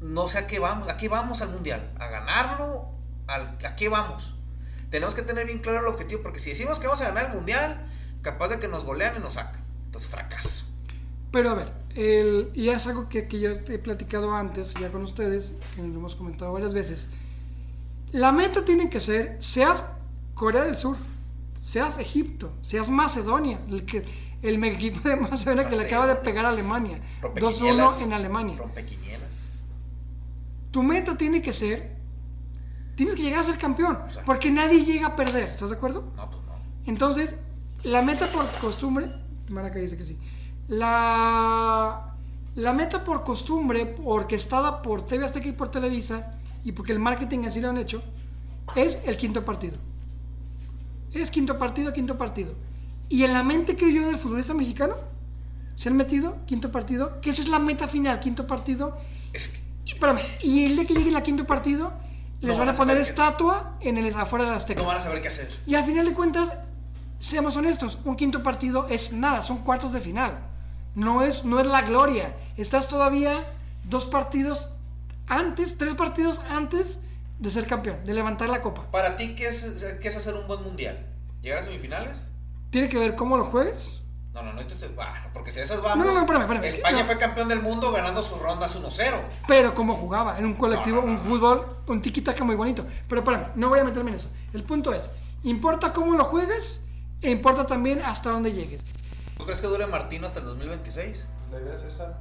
no 0.00 0.28
sé 0.28 0.38
a 0.38 0.46
qué 0.46 0.58
vamos, 0.58 0.88
a 0.88 0.96
qué 0.96 1.08
vamos 1.08 1.42
al 1.42 1.50
mundial, 1.50 1.90
a 1.98 2.08
ganarlo, 2.08 2.90
a 3.26 3.76
qué 3.76 3.88
vamos. 3.88 4.34
Tenemos 4.90 5.14
que 5.14 5.22
tener 5.22 5.46
bien 5.46 5.58
claro 5.58 5.80
el 5.80 5.86
objetivo, 5.86 6.22
porque 6.22 6.38
si 6.38 6.50
decimos 6.50 6.78
que 6.78 6.86
vamos 6.86 7.02
a 7.02 7.06
ganar 7.06 7.26
el 7.26 7.32
mundial, 7.32 7.90
capaz 8.22 8.48
de 8.48 8.58
que 8.58 8.68
nos 8.68 8.84
golean 8.84 9.16
y 9.16 9.20
nos 9.20 9.34
sacan. 9.34 9.64
Entonces, 9.86 10.10
fracaso. 10.10 10.66
Pero 11.30 11.50
a 11.50 11.54
ver, 11.54 11.72
el, 11.96 12.50
y 12.54 12.68
es 12.68 12.86
algo 12.86 13.08
que, 13.08 13.26
que 13.26 13.40
yo 13.40 13.50
he 13.50 13.78
platicado 13.78 14.32
antes, 14.32 14.72
ya 14.74 14.92
con 14.92 15.02
ustedes, 15.02 15.54
que 15.74 15.82
lo 15.82 15.98
hemos 15.98 16.14
comentado 16.14 16.52
varias 16.52 16.72
veces. 16.72 17.08
La 18.14 18.30
meta 18.30 18.64
tiene 18.64 18.88
que 18.88 19.00
ser, 19.00 19.38
seas 19.40 19.84
Corea 20.34 20.62
del 20.64 20.76
Sur, 20.76 20.96
seas 21.56 21.98
Egipto, 21.98 22.52
seas 22.62 22.88
Macedonia, 22.88 23.58
el, 23.68 23.84
que, 23.84 24.04
el 24.40 24.62
equipo 24.62 25.08
de 25.08 25.16
Macedonia 25.16 25.68
que 25.68 25.74
le 25.74 25.82
acaba 25.82 26.06
de 26.06 26.14
pegar 26.14 26.44
a 26.44 26.50
Alemania, 26.50 27.00
2-1 27.22 27.22
Rompequinielas. 27.22 28.00
en 28.00 28.12
Alemania. 28.12 28.56
Rompequinielas. 28.56 29.36
Tu 30.70 30.80
meta 30.84 31.18
tiene 31.18 31.42
que 31.42 31.52
ser, 31.52 31.96
tienes 32.94 33.16
que 33.16 33.22
llegar 33.22 33.40
a 33.40 33.44
ser 33.44 33.58
campeón, 33.58 33.98
porque 34.24 34.48
nadie 34.48 34.84
llega 34.84 35.08
a 35.08 35.16
perder, 35.16 35.48
¿estás 35.48 35.70
de 35.70 35.74
acuerdo? 35.74 36.04
No, 36.14 36.30
pues 36.30 36.44
no. 36.44 36.54
Entonces, 36.86 37.34
la 37.82 38.02
meta 38.02 38.28
por 38.28 38.48
costumbre, 38.60 39.10
Maraca 39.48 39.80
dice 39.80 39.96
que 39.96 40.06
sí. 40.06 40.20
La, 40.68 42.14
la 42.54 42.72
meta 42.74 43.02
por 43.02 43.24
costumbre, 43.24 43.96
orquestada 44.04 44.82
por 44.82 45.04
TV 45.04 45.26
Azteca 45.26 45.48
y 45.48 45.52
por 45.52 45.72
Televisa, 45.72 46.33
y 46.64 46.72
porque 46.72 46.92
el 46.92 46.98
marketing 46.98 47.44
así 47.46 47.60
lo 47.60 47.70
han 47.70 47.78
hecho, 47.78 48.02
es 48.74 48.98
el 49.04 49.16
quinto 49.16 49.44
partido. 49.44 49.76
Es 51.12 51.30
quinto 51.30 51.58
partido, 51.58 51.92
quinto 51.92 52.18
partido. 52.18 52.54
Y 53.08 53.22
en 53.22 53.32
la 53.32 53.42
mente, 53.42 53.76
creo 53.76 53.90
yo, 53.90 54.06
del 54.06 54.18
futbolista 54.18 54.54
mexicano, 54.54 54.96
se 55.76 55.88
han 55.88 55.96
metido 55.96 56.38
quinto 56.46 56.72
partido, 56.72 57.20
que 57.20 57.30
esa 57.30 57.42
es 57.42 57.48
la 57.48 57.58
meta 57.58 57.86
final, 57.86 58.18
quinto 58.20 58.46
partido. 58.46 58.96
Es 59.32 59.48
que 59.48 59.58
Y, 59.84 59.92
espérame, 59.92 60.20
y 60.42 60.64
el 60.64 60.76
día 60.76 60.86
que 60.86 60.94
llegue 60.94 61.14
el 61.14 61.22
quinto 61.22 61.44
partido, 61.46 61.92
les 62.40 62.50
No 62.50 62.58
van 62.58 62.66
van 62.66 62.74
a 62.74 62.78
poner 62.78 62.96
estatua 62.96 63.76
en 63.80 63.98
el 63.98 64.14
afuera 64.14 64.46
de 64.46 64.50
la 64.52 64.56
Azteca. 64.56 64.80
no 64.80 64.88
van 64.88 64.96
a 64.96 65.00
saber 65.00 65.20
qué 65.20 65.28
hacer. 65.28 65.48
Y 65.66 65.74
al 65.74 65.84
final 65.84 66.06
de 66.06 66.14
cuentas, 66.14 66.52
seamos 67.18 67.56
honestos, 67.56 67.98
un 68.04 68.16
quinto 68.16 68.42
partido 68.42 68.86
es 68.88 69.12
nada, 69.12 69.42
son 69.42 69.58
cuartos 69.58 69.92
de 69.92 70.00
final. 70.00 70.38
No 70.94 71.22
es, 71.22 71.44
no 71.44 71.60
es 71.60 71.66
la 71.66 71.82
gloria. 71.82 72.34
Estás 72.56 72.88
todavía 72.88 73.44
dos 73.84 74.06
partidos 74.06 74.70
antes, 75.26 75.78
tres 75.78 75.94
partidos 75.94 76.40
antes 76.50 76.98
de 77.38 77.50
ser 77.50 77.66
campeón, 77.66 78.04
de 78.04 78.14
levantar 78.14 78.48
la 78.48 78.62
copa. 78.62 78.90
Para 78.90 79.16
ti, 79.16 79.34
¿qué 79.34 79.48
es, 79.48 79.96
qué 80.00 80.08
es 80.08 80.16
hacer 80.16 80.34
un 80.34 80.46
buen 80.46 80.62
mundial? 80.62 81.06
¿Llegar 81.42 81.58
a 81.58 81.62
semifinales? 81.62 82.26
Tiene 82.70 82.88
que 82.88 82.98
ver 82.98 83.14
cómo 83.14 83.36
lo 83.36 83.44
juegues. 83.46 84.00
No, 84.32 84.42
no, 84.42 84.52
no, 84.52 84.60
entonces, 84.62 84.90
ah, 84.98 85.28
porque 85.32 85.50
si 85.52 85.60
esas 85.60 85.80
vamos. 85.80 85.98
No, 85.98 86.04
no, 86.04 86.12
no, 86.12 86.20
espérame, 86.20 86.42
espérame. 86.42 86.64
España 86.64 87.00
No. 87.00 87.04
fue 87.04 87.18
campeón 87.18 87.48
del 87.48 87.60
mundo 87.62 87.92
ganando 87.92 88.20
sus 88.22 88.40
rondas 88.40 88.74
1-0. 88.76 89.14
Pero 89.46 89.74
cómo 89.74 89.94
jugaba, 89.94 90.38
en 90.38 90.46
un 90.46 90.54
colectivo, 90.54 90.96
No, 91.02 91.06
no, 91.06 91.12
no, 91.12 91.18
un 91.20 91.28
no. 91.28 91.34
fútbol, 91.36 91.76
un 91.86 92.02
tiki-taka 92.02 92.42
muy 92.42 92.56
bonito. 92.56 92.84
Pero 93.08 93.20
espérame, 93.20 93.46
no 93.54 93.68
voy 93.68 93.78
a 93.78 93.84
meterme 93.84 94.10
en 94.10 94.16
eso. 94.16 94.28
El 94.52 94.64
punto 94.64 94.92
es, 94.92 95.10
importa 95.44 95.92
cómo 95.92 96.14
lo 96.16 96.24
juegues 96.24 96.82
e 97.22 97.30
importa 97.30 97.64
también 97.66 98.02
hasta 98.04 98.30
dónde 98.30 98.52
llegues. 98.52 98.82
¿Tú 99.38 99.44
crees 99.44 99.60
que 99.60 99.66
dure 99.68 99.86
Martino 99.86 100.26
hasta 100.26 100.40
el 100.40 100.46
2026? 100.46 101.28
Pues 101.38 101.52
la 101.52 101.60
idea 101.64 101.72
es 101.72 101.82
esa. 101.84 102.18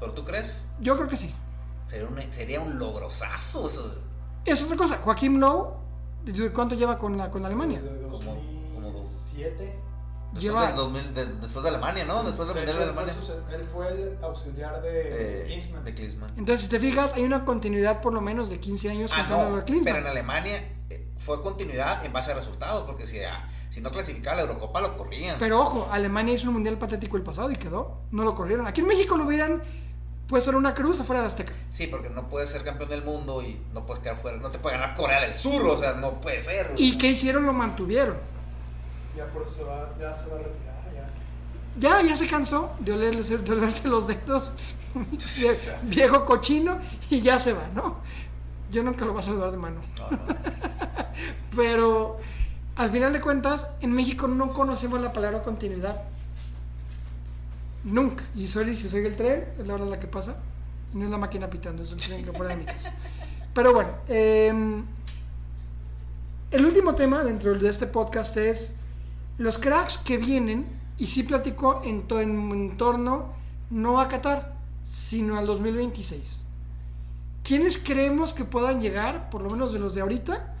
¿Pero 0.00 0.12
tú 0.12 0.24
crees? 0.26 0.60
Yo 0.80 0.96
creo 0.96 1.08
que 1.08 1.16
sí. 1.16 1.34
Sería 1.88 2.06
un, 2.06 2.32
sería 2.32 2.60
un 2.60 2.78
logrosazo 2.78 3.66
eso. 3.66 3.94
Es 4.44 4.62
otra 4.62 4.76
cosa. 4.76 4.98
Joaquín 4.98 5.40
Lowe, 5.40 5.74
¿cuánto 6.54 6.74
lleva 6.74 6.98
con, 6.98 7.16
la, 7.16 7.30
con 7.30 7.44
Alemania? 7.44 7.80
Como- 8.08 8.36
como 8.74 8.90
dos. 8.92 9.02
2007. 9.02 9.78
Después, 10.30 10.42
Lleva- 10.42 10.66
del 10.66 10.76
2000 10.76 11.14
de- 11.14 11.26
después 11.40 11.62
de 11.62 11.68
Alemania, 11.70 12.04
¿no? 12.04 12.22
Después 12.22 12.46
del 12.48 12.58
De 12.58 12.62
hecho, 12.64 12.72
de 12.72 12.92
fue 12.92 13.02
Alemania. 13.02 13.14
él 13.54 13.64
fue 13.72 13.88
el 13.88 14.18
auxiliar 14.22 14.82
de 14.82 15.44
Klinsmann. 15.46 15.84
de 15.84 15.94
Klinsmann. 15.94 16.30
Entonces, 16.36 16.60
si 16.60 16.68
te 16.68 16.78
fijas, 16.78 17.14
hay 17.14 17.22
una 17.24 17.46
continuidad 17.46 18.02
por 18.02 18.12
lo 18.12 18.20
menos 18.20 18.50
de 18.50 18.60
15 18.60 18.90
años 18.90 19.10
Ah, 19.14 19.26
no, 19.30 19.56
a 19.56 19.64
Klinsmann. 19.64 19.84
pero 19.94 19.98
en 19.98 20.06
Alemania 20.06 20.56
eh, 20.90 21.08
fue 21.16 21.40
continuidad 21.40 22.04
en 22.04 22.12
base 22.12 22.32
a 22.32 22.34
resultados, 22.34 22.82
porque 22.82 23.06
si, 23.06 23.20
ah, 23.20 23.48
si 23.70 23.80
no 23.80 23.90
clasificaba 23.90 24.36
la 24.36 24.42
Eurocopa 24.42 24.82
lo 24.82 24.98
corrían. 24.98 25.36
Pero 25.38 25.60
ojo, 25.62 25.88
Alemania 25.90 26.34
hizo 26.34 26.48
un 26.48 26.54
mundial 26.54 26.76
patético 26.78 27.16
el 27.16 27.22
pasado 27.22 27.50
y 27.50 27.56
quedó. 27.56 28.02
No 28.10 28.22
lo 28.24 28.34
corrieron. 28.34 28.66
Aquí 28.66 28.82
en 28.82 28.86
México 28.88 29.16
lo 29.16 29.24
hubieran 29.24 29.62
puesto 30.28 30.50
en 30.50 30.56
una 30.56 30.74
cruz 30.74 31.00
afuera 31.00 31.22
de 31.22 31.28
Azteca. 31.28 31.52
Sí, 31.70 31.86
porque 31.86 32.10
no 32.10 32.28
puedes 32.28 32.50
ser 32.50 32.62
campeón 32.62 32.90
del 32.90 33.02
mundo 33.02 33.42
y 33.42 33.58
no 33.74 33.86
puedes 33.86 34.02
quedar 34.02 34.16
fuera, 34.16 34.36
no 34.36 34.50
te 34.50 34.58
puede 34.58 34.76
ganar 34.76 34.94
Corea 34.94 35.20
del 35.22 35.34
Sur, 35.34 35.66
o 35.66 35.78
sea, 35.78 35.94
no 35.94 36.20
puede 36.20 36.40
ser. 36.40 36.72
¿Y 36.76 36.98
qué 36.98 37.08
hicieron? 37.08 37.46
Lo 37.46 37.52
mantuvieron. 37.52 38.16
Ya 39.16 39.26
por 39.26 39.42
eso 39.42 39.52
se 39.52 39.64
va, 39.64 39.90
ya 39.98 40.14
se 40.14 40.28
va 40.30 40.36
a 40.36 40.38
retirar. 40.38 40.74
Ya. 41.80 42.00
Ya, 42.00 42.08
ya 42.08 42.16
se 42.16 42.28
cansó 42.28 42.76
de, 42.78 42.92
olerse, 42.92 43.38
de 43.38 43.52
olerse 43.52 43.88
los 43.88 44.06
dedos. 44.06 44.52
Sí, 45.18 45.48
sí. 45.50 45.90
Viejo 45.90 46.24
cochino 46.24 46.78
y 47.10 47.20
ya 47.20 47.38
se 47.40 47.52
va, 47.52 47.68
¿no? 47.74 47.98
Yo 48.70 48.82
nunca 48.82 49.04
lo 49.04 49.12
voy 49.12 49.20
a 49.20 49.24
saludar 49.24 49.50
de 49.50 49.56
mano. 49.56 49.80
No, 49.98 50.10
no. 50.10 50.18
Pero 51.56 52.18
al 52.76 52.90
final 52.90 53.12
de 53.12 53.20
cuentas, 53.20 53.66
en 53.80 53.92
México 53.92 54.28
no 54.28 54.52
conocemos 54.52 55.00
la 55.00 55.12
palabra 55.12 55.42
continuidad. 55.42 56.02
Nunca. 57.90 58.24
Y 58.34 58.46
sorry 58.48 58.74
si 58.74 58.88
soy 58.88 59.06
el 59.06 59.16
tren, 59.16 59.44
es 59.58 59.66
la 59.66 59.74
hora 59.74 59.86
la 59.86 59.98
que 59.98 60.06
pasa. 60.06 60.36
No 60.92 61.04
es 61.04 61.10
la 61.10 61.18
máquina 61.18 61.48
pitando, 61.48 61.82
es 61.82 61.90
el 61.90 61.98
tren 61.98 62.24
que 62.24 62.32
fuera 62.32 62.54
de 62.54 62.60
mi 62.60 62.64
casa. 62.64 62.92
Pero 63.54 63.72
bueno, 63.72 63.90
em, 64.08 64.84
el 66.50 66.64
último 66.64 66.94
tema 66.94 67.24
dentro 67.24 67.54
de 67.54 67.68
este 67.68 67.86
podcast 67.86 68.36
es 68.36 68.76
los 69.38 69.58
cracks 69.58 69.98
que 69.98 70.18
vienen, 70.18 70.66
y 70.98 71.06
sí 71.06 71.22
platico 71.22 71.80
en, 71.84 72.04
en 72.10 72.76
torno 72.76 73.32
no 73.70 74.00
a 74.00 74.08
Qatar, 74.08 74.54
sino 74.84 75.38
al 75.38 75.46
2026. 75.46 76.44
¿Quiénes 77.42 77.78
creemos 77.78 78.32
que 78.32 78.44
puedan 78.44 78.80
llegar, 78.80 79.30
por 79.30 79.42
lo 79.42 79.50
menos 79.50 79.72
de 79.72 79.78
los 79.78 79.94
de 79.94 80.02
ahorita, 80.02 80.54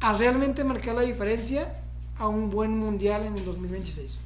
a 0.00 0.12
realmente 0.16 0.64
marcar 0.64 0.94
la 0.94 1.02
diferencia 1.02 1.74
a 2.18 2.28
un 2.28 2.50
buen 2.50 2.78
mundial 2.78 3.26
en 3.26 3.36
el 3.36 3.44
2026? 3.44 4.20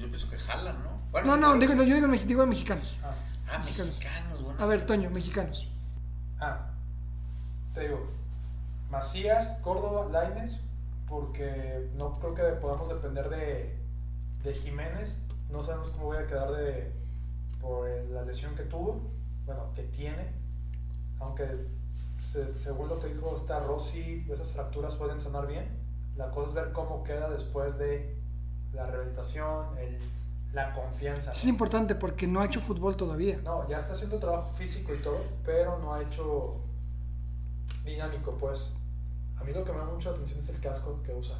Pues 0.00 0.12
yo 0.12 0.16
pienso 0.16 0.30
que 0.30 0.38
jalan, 0.38 0.82
¿no? 0.82 0.90
Bueno, 1.10 1.36
No, 1.36 1.54
no, 1.54 1.60
yo 1.60 1.68
digo, 1.94 2.06
mexi- 2.08 2.24
digo 2.24 2.46
mexicanos. 2.46 2.96
Ah, 3.04 3.12
Ah, 3.50 3.58
mexicanos. 3.58 3.92
mexicanos, 3.98 4.42
bueno. 4.42 4.58
A 4.62 4.66
ver, 4.66 4.86
Toño, 4.86 5.10
mexicanos. 5.10 5.68
ah, 6.40 6.70
te 7.74 7.80
digo, 7.82 8.06
Macías, 8.88 9.60
Córdoba, 9.62 10.06
Laines, 10.10 10.58
porque 11.06 11.90
no 11.96 12.18
creo 12.18 12.34
que 12.34 12.42
podamos 12.60 12.88
depender 12.88 13.28
de, 13.28 13.76
de 14.42 14.54
Jiménez. 14.54 15.18
No 15.50 15.62
sabemos 15.62 15.90
cómo 15.90 16.06
voy 16.06 16.16
a 16.16 16.26
quedar 16.26 16.50
de 16.52 16.92
por 17.60 17.86
la 18.10 18.22
lesión 18.22 18.54
que 18.56 18.62
tuvo, 18.62 19.02
bueno, 19.44 19.70
que 19.74 19.82
tiene. 19.82 20.28
Aunque 21.18 21.66
se- 22.22 22.56
según 22.56 22.88
lo 22.88 22.98
que 23.00 23.08
dijo 23.08 23.34
esta 23.36 23.60
Rossi, 23.60 24.26
esas 24.32 24.52
fracturas 24.54 24.94
pueden 24.96 25.20
sanar 25.20 25.46
bien. 25.46 25.68
La 26.16 26.30
cosa 26.30 26.46
es 26.48 26.54
ver 26.54 26.72
cómo 26.72 27.02
queda 27.04 27.28
después 27.28 27.76
de 27.76 28.18
la 28.72 28.86
rehabilitación, 28.86 29.76
el- 29.78 29.98
la 30.52 30.72
confianza. 30.72 31.32
Es 31.32 31.44
importante 31.44 31.94
porque 31.94 32.26
no 32.26 32.40
ha 32.40 32.46
hecho 32.46 32.60
fútbol 32.60 32.96
todavía. 32.96 33.38
No, 33.44 33.68
ya 33.68 33.78
está 33.78 33.92
haciendo 33.92 34.18
trabajo 34.18 34.52
físico 34.52 34.92
y 34.92 34.98
todo, 34.98 35.18
pero 35.44 35.78
no 35.78 35.94
ha 35.94 36.02
hecho 36.02 36.56
dinámico, 37.84 38.32
pues. 38.36 38.72
A 39.38 39.44
mí 39.44 39.52
lo 39.52 39.64
que 39.64 39.72
me 39.72 39.78
llama 39.78 39.92
mucho 39.92 40.10
la 40.10 40.16
atención 40.16 40.40
es 40.40 40.48
el 40.48 40.60
casco 40.60 41.00
que 41.04 41.14
usa. 41.14 41.36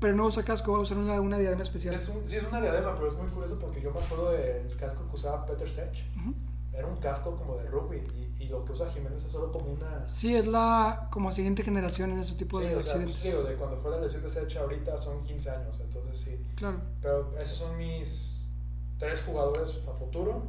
Pero 0.00 0.16
no 0.16 0.26
usa 0.26 0.42
casco, 0.42 0.72
va 0.72 0.78
a 0.78 0.80
usar 0.80 0.98
una, 0.98 1.20
una 1.20 1.38
diadema 1.38 1.62
especial. 1.62 1.94
Es 1.94 2.08
un- 2.08 2.26
sí, 2.28 2.36
es 2.36 2.44
una 2.44 2.60
diadema, 2.60 2.94
pero 2.94 3.06
es 3.06 3.14
muy 3.14 3.28
curioso 3.28 3.58
porque 3.60 3.80
yo 3.80 3.92
me 3.92 4.00
acuerdo 4.00 4.32
del 4.32 4.74
casco 4.76 5.06
que 5.08 5.14
usaba 5.14 5.46
Peter 5.46 5.70
Sech. 5.70 6.04
Ujú. 6.16 6.34
Era 6.72 6.86
un 6.86 6.96
casco 6.96 7.36
como 7.36 7.56
de 7.58 7.68
rugby 7.68 7.98
y, 7.98 8.31
y 8.42 8.48
lo 8.48 8.64
que 8.64 8.72
usa 8.72 8.88
Jiménez 8.90 9.24
es 9.24 9.30
solo 9.30 9.52
como 9.52 9.66
una... 9.72 10.06
Sí, 10.08 10.34
es 10.34 10.46
la 10.46 11.08
como 11.12 11.30
siguiente 11.32 11.62
generación 11.62 12.10
en 12.12 12.18
este 12.18 12.34
tipo 12.34 12.58
Sí, 12.60 12.66
de 12.66 12.76
o 12.76 12.80
sea, 12.82 12.94
pues, 12.94 13.04
accidentes. 13.06 13.22
digo, 13.22 13.42
de 13.44 13.54
cuando 13.56 13.76
fue 13.78 13.90
la 13.92 14.00
lesión 14.00 14.22
de 14.22 14.30
Sech 14.30 14.56
ahorita 14.56 14.96
son 14.96 15.22
15 15.22 15.50
años, 15.50 15.78
entonces 15.80 16.18
sí. 16.20 16.36
Claro. 16.56 16.80
Pero 17.00 17.32
esos 17.40 17.58
son 17.58 17.76
mis 17.76 18.52
tres 18.98 19.22
jugadores 19.22 19.78
a 19.88 19.92
futuro. 19.92 20.42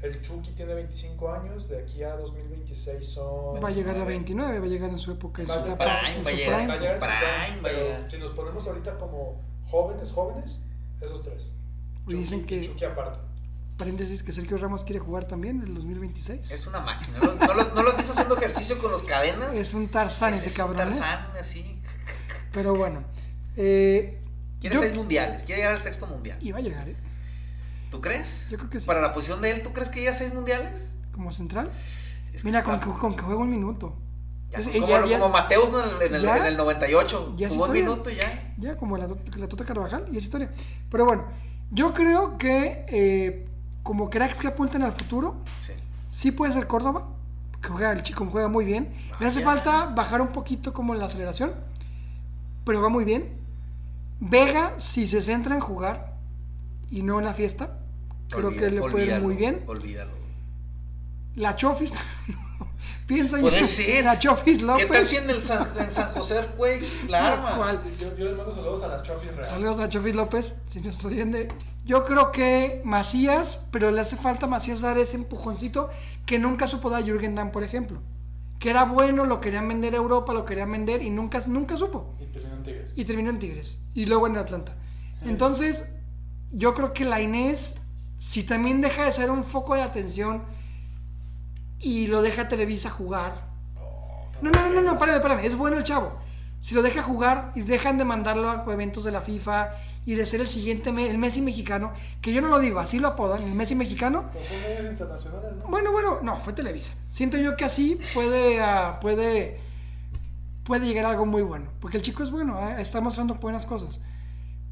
El 0.00 0.22
Chucky 0.22 0.52
tiene 0.52 0.74
25 0.74 1.30
años, 1.32 1.68
de 1.68 1.78
aquí 1.82 2.02
a 2.04 2.14
2026 2.16 3.04
son... 3.06 3.62
Va 3.62 3.68
a 3.68 3.70
llegar 3.72 3.96
a 3.96 4.04
29. 4.04 4.52
29, 4.52 4.58
va 4.60 4.64
a 4.64 4.68
llegar 4.68 4.90
en 4.90 4.98
su 4.98 5.10
época, 5.10 5.42
en 5.42 5.48
Va 5.48 5.54
Prime, 5.62 5.76
va 5.76 6.30
a 6.30 6.32
llegar 6.34 6.60
en 6.60 6.70
su 6.70 6.76
prime, 6.78 6.98
va 6.98 7.06
a 7.06 7.58
pero 7.62 7.78
llegar. 7.84 8.10
si 8.10 8.18
nos 8.18 8.30
ponemos 8.30 8.66
ahorita 8.66 8.96
como 8.96 9.40
jóvenes, 9.66 10.12
jóvenes, 10.12 10.60
esos 11.00 11.22
tres. 11.22 11.52
Oye, 12.06 12.18
dicen 12.18 12.42
Chucky- 12.42 12.46
que- 12.46 12.60
Chucky 12.62 12.84
aparte. 12.84 13.18
Paréntesis, 13.78 14.22
que 14.24 14.32
Sergio 14.32 14.56
Ramos 14.58 14.82
quiere 14.84 14.98
jugar 14.98 15.26
también 15.26 15.60
en 15.62 15.68
el 15.68 15.74
2026. 15.74 16.50
Es 16.50 16.66
una 16.66 16.80
máquina. 16.80 17.18
¿No, 17.20 17.34
no 17.34 17.54
lo, 17.54 17.74
no 17.74 17.82
lo 17.84 17.90
has 17.90 17.96
visto 17.96 18.12
haciendo 18.12 18.36
ejercicio 18.36 18.76
con 18.78 18.90
los 18.90 19.02
cadenas? 19.04 19.52
Es 19.54 19.72
un 19.72 19.88
Tarzán 19.88 20.32
Es- 20.32 20.38
ese 20.38 20.46
es 20.48 20.58
un 20.58 20.66
cabrón, 20.66 20.88
¿eh? 20.88 20.90
Tarzán, 20.90 21.28
así. 21.40 21.80
Pero 22.52 22.74
bueno. 22.74 23.04
Eh, 23.56 24.20
Quiere 24.60 24.74
yo- 24.74 24.80
seis 24.82 24.94
mundiales, 24.94 25.44
quiere 25.44 25.60
llegar 25.62 25.74
al 25.74 25.80
sexto 25.80 26.06
mundial. 26.08 26.38
Iba 26.40 26.58
a 26.58 26.60
llegar, 26.60 26.88
¿eh? 26.88 26.96
¿Tú 27.90 28.00
crees? 28.00 28.48
Yo 28.50 28.58
creo 28.58 28.68
que 28.70 28.80
sí. 28.80 28.86
Para 28.86 29.00
la 29.00 29.14
posición 29.14 29.40
de 29.40 29.52
él, 29.52 29.62
¿tú 29.62 29.72
crees 29.72 29.88
que 29.88 30.00
llega 30.00 30.10
a 30.10 30.14
seis 30.14 30.34
mundiales? 30.34 30.92
Como 31.12 31.32
central. 31.32 31.70
Es 32.32 32.42
que 32.42 32.48
Mira, 32.48 32.64
con, 32.64 32.80
que- 32.80 32.90
con 32.90 33.14
que 33.14 33.22
juega 33.22 33.40
un 33.40 33.50
minuto. 33.50 33.96
ya, 34.50 34.58
Es- 34.58 34.66
como, 34.68 34.88
ya- 34.88 35.00
lo- 35.00 35.06
ya- 35.06 35.18
como 35.20 35.32
Mateus 35.32 35.70
¿no? 35.70 35.80
en, 36.02 36.14
el, 36.14 36.24
en 36.24 36.46
el 36.46 36.56
98. 36.56 37.34
ya 37.36 37.46
es 37.46 37.52
Jugó 37.52 37.66
un 37.66 37.72
minuto 37.72 38.10
y 38.10 38.16
ya. 38.16 38.54
Ya, 38.58 38.76
como 38.76 38.96
la, 38.96 39.06
la 39.36 39.48
Tota 39.48 39.64
Carvajal, 39.64 40.06
y 40.12 40.16
esa 40.16 40.24
historia. 40.26 40.50
Pero 40.90 41.04
bueno, 41.04 41.26
yo 41.70 41.94
creo 41.94 42.36
que 42.38 42.84
eh, 42.88 43.48
como 43.88 44.10
cracks 44.10 44.36
que 44.38 44.48
apuntan 44.48 44.82
al 44.82 44.92
futuro, 44.92 45.36
Sí. 45.60 45.72
sí 46.10 46.30
puede 46.30 46.52
ser 46.52 46.66
Córdoba, 46.66 47.08
que 47.62 47.68
juega, 47.70 47.90
el 47.92 48.02
chico 48.02 48.26
juega 48.30 48.46
muy 48.46 48.66
bien. 48.66 48.92
Le 49.18 49.26
hace 49.26 49.42
falta 49.42 49.86
bajar 49.86 50.20
un 50.20 50.28
poquito 50.28 50.74
como 50.74 50.92
en 50.92 51.00
la 51.00 51.06
aceleración, 51.06 51.52
pero 52.66 52.82
va 52.82 52.90
muy 52.90 53.04
bien. 53.04 53.32
Vega, 54.20 54.74
si 54.76 55.06
se 55.06 55.22
centra 55.22 55.54
en 55.54 55.62
jugar 55.62 56.16
y 56.90 57.00
no 57.00 57.18
en 57.18 57.24
la 57.24 57.32
fiesta, 57.32 57.78
creo 58.28 58.48
Olvida- 58.48 58.60
que 58.60 58.70
le 58.72 58.80
puede 58.82 59.06
ir 59.16 59.22
muy 59.22 59.36
bien. 59.36 59.62
Olvídalo. 59.66 60.10
La 61.36 61.56
Chofis, 61.56 61.94
pienso 63.06 63.38
Puede 63.38 63.64
ser. 63.64 64.04
la 64.04 64.18
Chofis 64.18 64.60
López. 64.60 64.84
¿Qué 64.84 64.92
tal 64.92 65.06
si 65.06 65.16
en, 65.16 65.30
el 65.30 65.42
San, 65.42 65.66
en 65.80 65.90
San 65.90 66.10
José 66.12 66.46
Quakes 66.58 67.06
la 67.08 67.26
arma? 67.32 67.56
¿Cuál? 67.56 67.80
Yo, 67.98 68.14
yo 68.18 68.24
les 68.26 68.36
mando 68.36 68.54
saludos 68.54 68.82
a 68.82 68.88
las 68.88 69.02
Chofis 69.02 69.34
Real. 69.34 69.48
Saludos 69.48 69.78
a 69.78 69.88
Chofis 69.88 70.14
López, 70.14 70.56
si 70.68 70.80
nos 70.82 70.94
estoy 70.96 71.14
viendo. 71.14 71.38
Yo 71.88 72.04
creo 72.04 72.32
que 72.32 72.82
Macías, 72.84 73.62
pero 73.70 73.90
le 73.90 74.02
hace 74.02 74.18
falta 74.18 74.44
a 74.44 74.48
Macías 74.48 74.82
dar 74.82 74.98
ese 74.98 75.16
empujoncito 75.16 75.88
que 76.26 76.38
nunca 76.38 76.68
supo 76.68 76.90
dar 76.90 77.02
Jürgen 77.02 77.34
Damm, 77.34 77.50
por 77.50 77.62
ejemplo. 77.62 78.02
Que 78.58 78.68
era 78.68 78.84
bueno, 78.84 79.24
lo 79.24 79.40
querían 79.40 79.66
vender 79.66 79.94
a 79.94 79.96
Europa, 79.96 80.34
lo 80.34 80.44
querían 80.44 80.70
vender 80.70 81.00
y 81.00 81.08
nunca, 81.08 81.42
nunca 81.46 81.78
supo. 81.78 82.14
Y 82.20 82.26
terminó 82.26 82.56
en 82.56 82.62
Tigres. 82.62 82.92
Y 82.94 83.04
terminó 83.06 83.30
en 83.30 83.38
Tigres. 83.38 83.80
Y 83.94 84.04
luego 84.04 84.26
en 84.26 84.36
Atlanta. 84.36 84.76
Entonces, 85.24 85.86
yo 86.52 86.74
creo 86.74 86.92
que 86.92 87.06
la 87.06 87.22
Inés, 87.22 87.78
si 88.18 88.42
también 88.42 88.82
deja 88.82 89.06
de 89.06 89.12
ser 89.14 89.30
un 89.30 89.42
foco 89.42 89.74
de 89.74 89.80
atención 89.80 90.42
y 91.80 92.08
lo 92.08 92.20
deja 92.20 92.48
Televisa 92.48 92.90
jugar. 92.90 93.48
No, 94.42 94.50
no, 94.50 94.68
no, 94.68 94.74
no, 94.74 94.82
no, 94.82 94.92
espérame, 94.92 95.16
espérame. 95.16 95.44
Es 95.46 95.56
bueno 95.56 95.78
el 95.78 95.84
chavo. 95.84 96.12
Si 96.60 96.74
lo 96.74 96.82
deja 96.82 97.02
jugar 97.02 97.52
y 97.54 97.62
dejan 97.62 97.96
de 97.96 98.04
mandarlo 98.04 98.50
a 98.50 98.64
eventos 98.70 99.04
de 99.04 99.10
la 99.10 99.22
FIFA 99.22 99.70
y 100.10 100.14
de 100.14 100.24
ser 100.24 100.40
el 100.40 100.48
siguiente, 100.48 100.90
me- 100.90 101.10
el 101.10 101.18
Messi 101.18 101.42
mexicano, 101.42 101.92
que 102.22 102.32
yo 102.32 102.40
no 102.40 102.48
lo 102.48 102.58
digo, 102.58 102.80
así 102.80 102.98
lo 102.98 103.08
apodan, 103.08 103.42
el 103.42 103.52
Messi 103.54 103.74
mexicano. 103.74 104.24
Medios 104.66 104.90
internacionales, 104.92 105.52
¿no? 105.58 105.66
Bueno, 105.68 105.92
bueno, 105.92 106.20
no, 106.22 106.40
fue 106.40 106.54
Televisa. 106.54 106.94
Siento 107.10 107.36
yo 107.36 107.58
que 107.58 107.66
así 107.66 107.98
puede, 108.14 108.58
ah, 108.62 108.98
puede, 109.02 109.60
puede 110.64 110.86
llegar 110.86 111.04
a 111.04 111.10
algo 111.10 111.26
muy 111.26 111.42
bueno. 111.42 111.66
Porque 111.78 111.98
el 111.98 112.02
chico 112.02 112.22
es 112.24 112.30
bueno, 112.30 112.56
ah, 112.56 112.80
está 112.80 113.02
mostrando 113.02 113.34
buenas 113.34 113.66
cosas. 113.66 114.00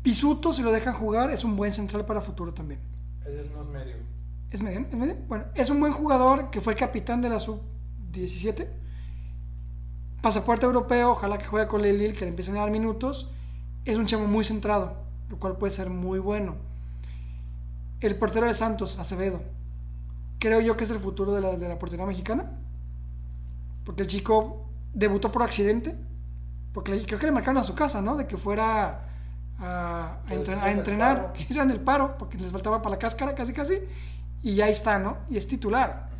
Pisuto, 0.03 0.55
si 0.55 0.62
lo 0.62 0.72
dejan 0.72 0.95
jugar, 0.95 1.30
es 1.30 1.45
un 1.45 1.55
buen 1.55 1.74
central 1.74 2.07
para 2.07 2.22
futuro 2.22 2.55
también. 2.55 2.80
Él 3.26 3.39
es 3.39 3.51
más 3.55 3.66
medio. 3.66 3.97
¿Es 4.51 4.62
medio? 4.62 4.80
¿Es 4.80 4.95
medio? 4.95 5.16
Bueno, 5.28 5.45
es 5.55 5.68
un 5.68 5.80
buen 5.80 5.93
jugador 5.93 6.49
que 6.51 6.62
fue 6.62 6.74
capitán 6.76 7.20
de 7.20 7.28
la 7.28 7.41
sub-17. 7.41 8.68
Pasaporte 10.22 10.64
europeo, 10.64 11.11
ojalá 11.11 11.37
que 11.37 11.45
juegue 11.45 11.68
con 11.68 11.84
el 11.84 11.99
Lille, 11.99 12.14
que 12.14 12.20
le 12.24 12.28
empiecen 12.30 12.57
a 12.57 12.61
dar 12.61 12.70
minutos. 12.70 13.30
Es 13.84 13.97
un 13.97 14.07
chavo 14.07 14.24
muy 14.26 14.43
centrado, 14.45 15.05
lo 15.29 15.39
cual 15.39 15.57
puede 15.57 15.72
ser 15.72 15.91
muy 15.91 16.18
bueno. 16.18 16.57
El 18.01 18.16
portero 18.16 18.47
de 18.47 18.55
Santos, 18.55 18.99
Acevedo. 18.99 19.41
Creo 20.39 20.61
yo 20.61 20.77
que 20.77 20.85
es 20.85 20.91
el 20.91 20.99
futuro 20.99 21.33
de 21.33 21.41
la, 21.41 21.57
de 21.57 21.68
la 21.68 21.79
portería 21.79 22.05
mexicana. 22.07 22.51
Porque 23.85 24.03
el 24.03 24.09
chico 24.09 24.66
debutó 24.93 25.33
por 25.33 25.43
accidente. 25.43 25.97
Porque 26.72 26.95
le- 26.95 27.07
creo 27.07 27.18
que 27.18 27.27
le 27.27 27.33
marcaron 27.33 27.59
a 27.59 27.64
su 27.64 27.74
casa, 27.74 28.03
¿no? 28.03 28.16
De 28.16 28.27
que 28.27 28.37
fuera 28.37 29.09
a, 29.59 30.18
a 30.20 30.22
Que 30.29 30.35
entren- 30.37 30.43
hicieran 30.43 30.64
a 30.64 30.70
el 30.72 30.79
entrenar. 30.79 31.16
paro. 31.16 31.33
Que 31.33 31.43
hicieran 31.45 31.70
el 31.70 31.81
paro, 31.81 32.18
porque 32.18 32.37
les 32.39 32.53
faltaba 32.53 32.83
para 32.83 32.97
la 32.97 32.99
cáscara, 32.99 33.35
casi 33.35 33.53
casi. 33.53 33.79
Y 34.43 34.57
ya 34.57 34.68
está, 34.68 34.99
¿no? 34.99 35.16
Y 35.31 35.39
es 35.39 35.49
titular. 35.49 36.11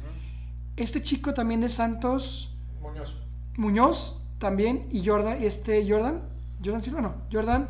Este 0.77 1.03
chico 1.03 1.33
también 1.35 1.61
de 1.61 1.69
Santos, 1.71 2.55
Muñoz. 2.83 3.23
Muñoz, 3.57 4.21
también, 4.39 4.87
y 4.91 5.07
Jordan, 5.07 5.39
este 5.41 5.91
Jordan, 5.91 6.23
Jordan 6.63 6.83
Silva, 6.83 7.01
no, 7.01 7.15
Jordan, 7.33 7.69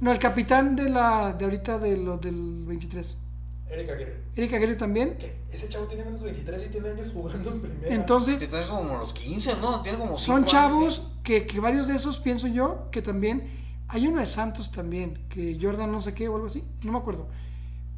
No, 0.00 0.12
el 0.12 0.18
capitán 0.18 0.76
de 0.76 0.88
la 0.88 1.32
de 1.32 1.44
ahorita 1.44 1.78
de 1.78 1.96
los 1.96 2.20
del 2.20 2.64
23. 2.66 3.18
Eric 3.70 3.90
Aguirre. 3.90 4.16
Eric 4.36 4.52
Aguirre 4.54 4.74
también. 4.76 5.16
¿Qué? 5.18 5.36
Ese 5.50 5.68
chavo 5.68 5.86
tiene 5.86 6.04
menos 6.04 6.20
de 6.20 6.26
23 6.26 6.66
y 6.66 6.68
tiene 6.70 6.88
años 6.90 7.10
jugando 7.12 7.50
en 7.52 7.60
primera. 7.60 7.94
Entonces, 7.94 8.42
Entonces 8.42 8.68
como 8.68 8.98
los 8.98 9.12
15, 9.12 9.56
¿no? 9.60 9.80
Tiene 9.82 9.98
como 9.98 10.18
5 10.18 10.18
son 10.18 10.44
chavos 10.44 11.02
que, 11.22 11.46
que 11.46 11.60
varios 11.60 11.88
de 11.88 11.96
esos 11.96 12.18
pienso 12.18 12.46
yo 12.46 12.88
que 12.90 13.02
también 13.02 13.48
hay 13.88 14.06
uno 14.06 14.20
de 14.20 14.26
Santos 14.26 14.70
también 14.70 15.26
que 15.28 15.58
Jordan 15.60 15.90
no 15.90 16.00
sé 16.02 16.14
qué 16.14 16.28
o 16.28 16.34
algo 16.34 16.46
así 16.46 16.64
no 16.82 16.92
me 16.92 16.98
acuerdo 16.98 17.28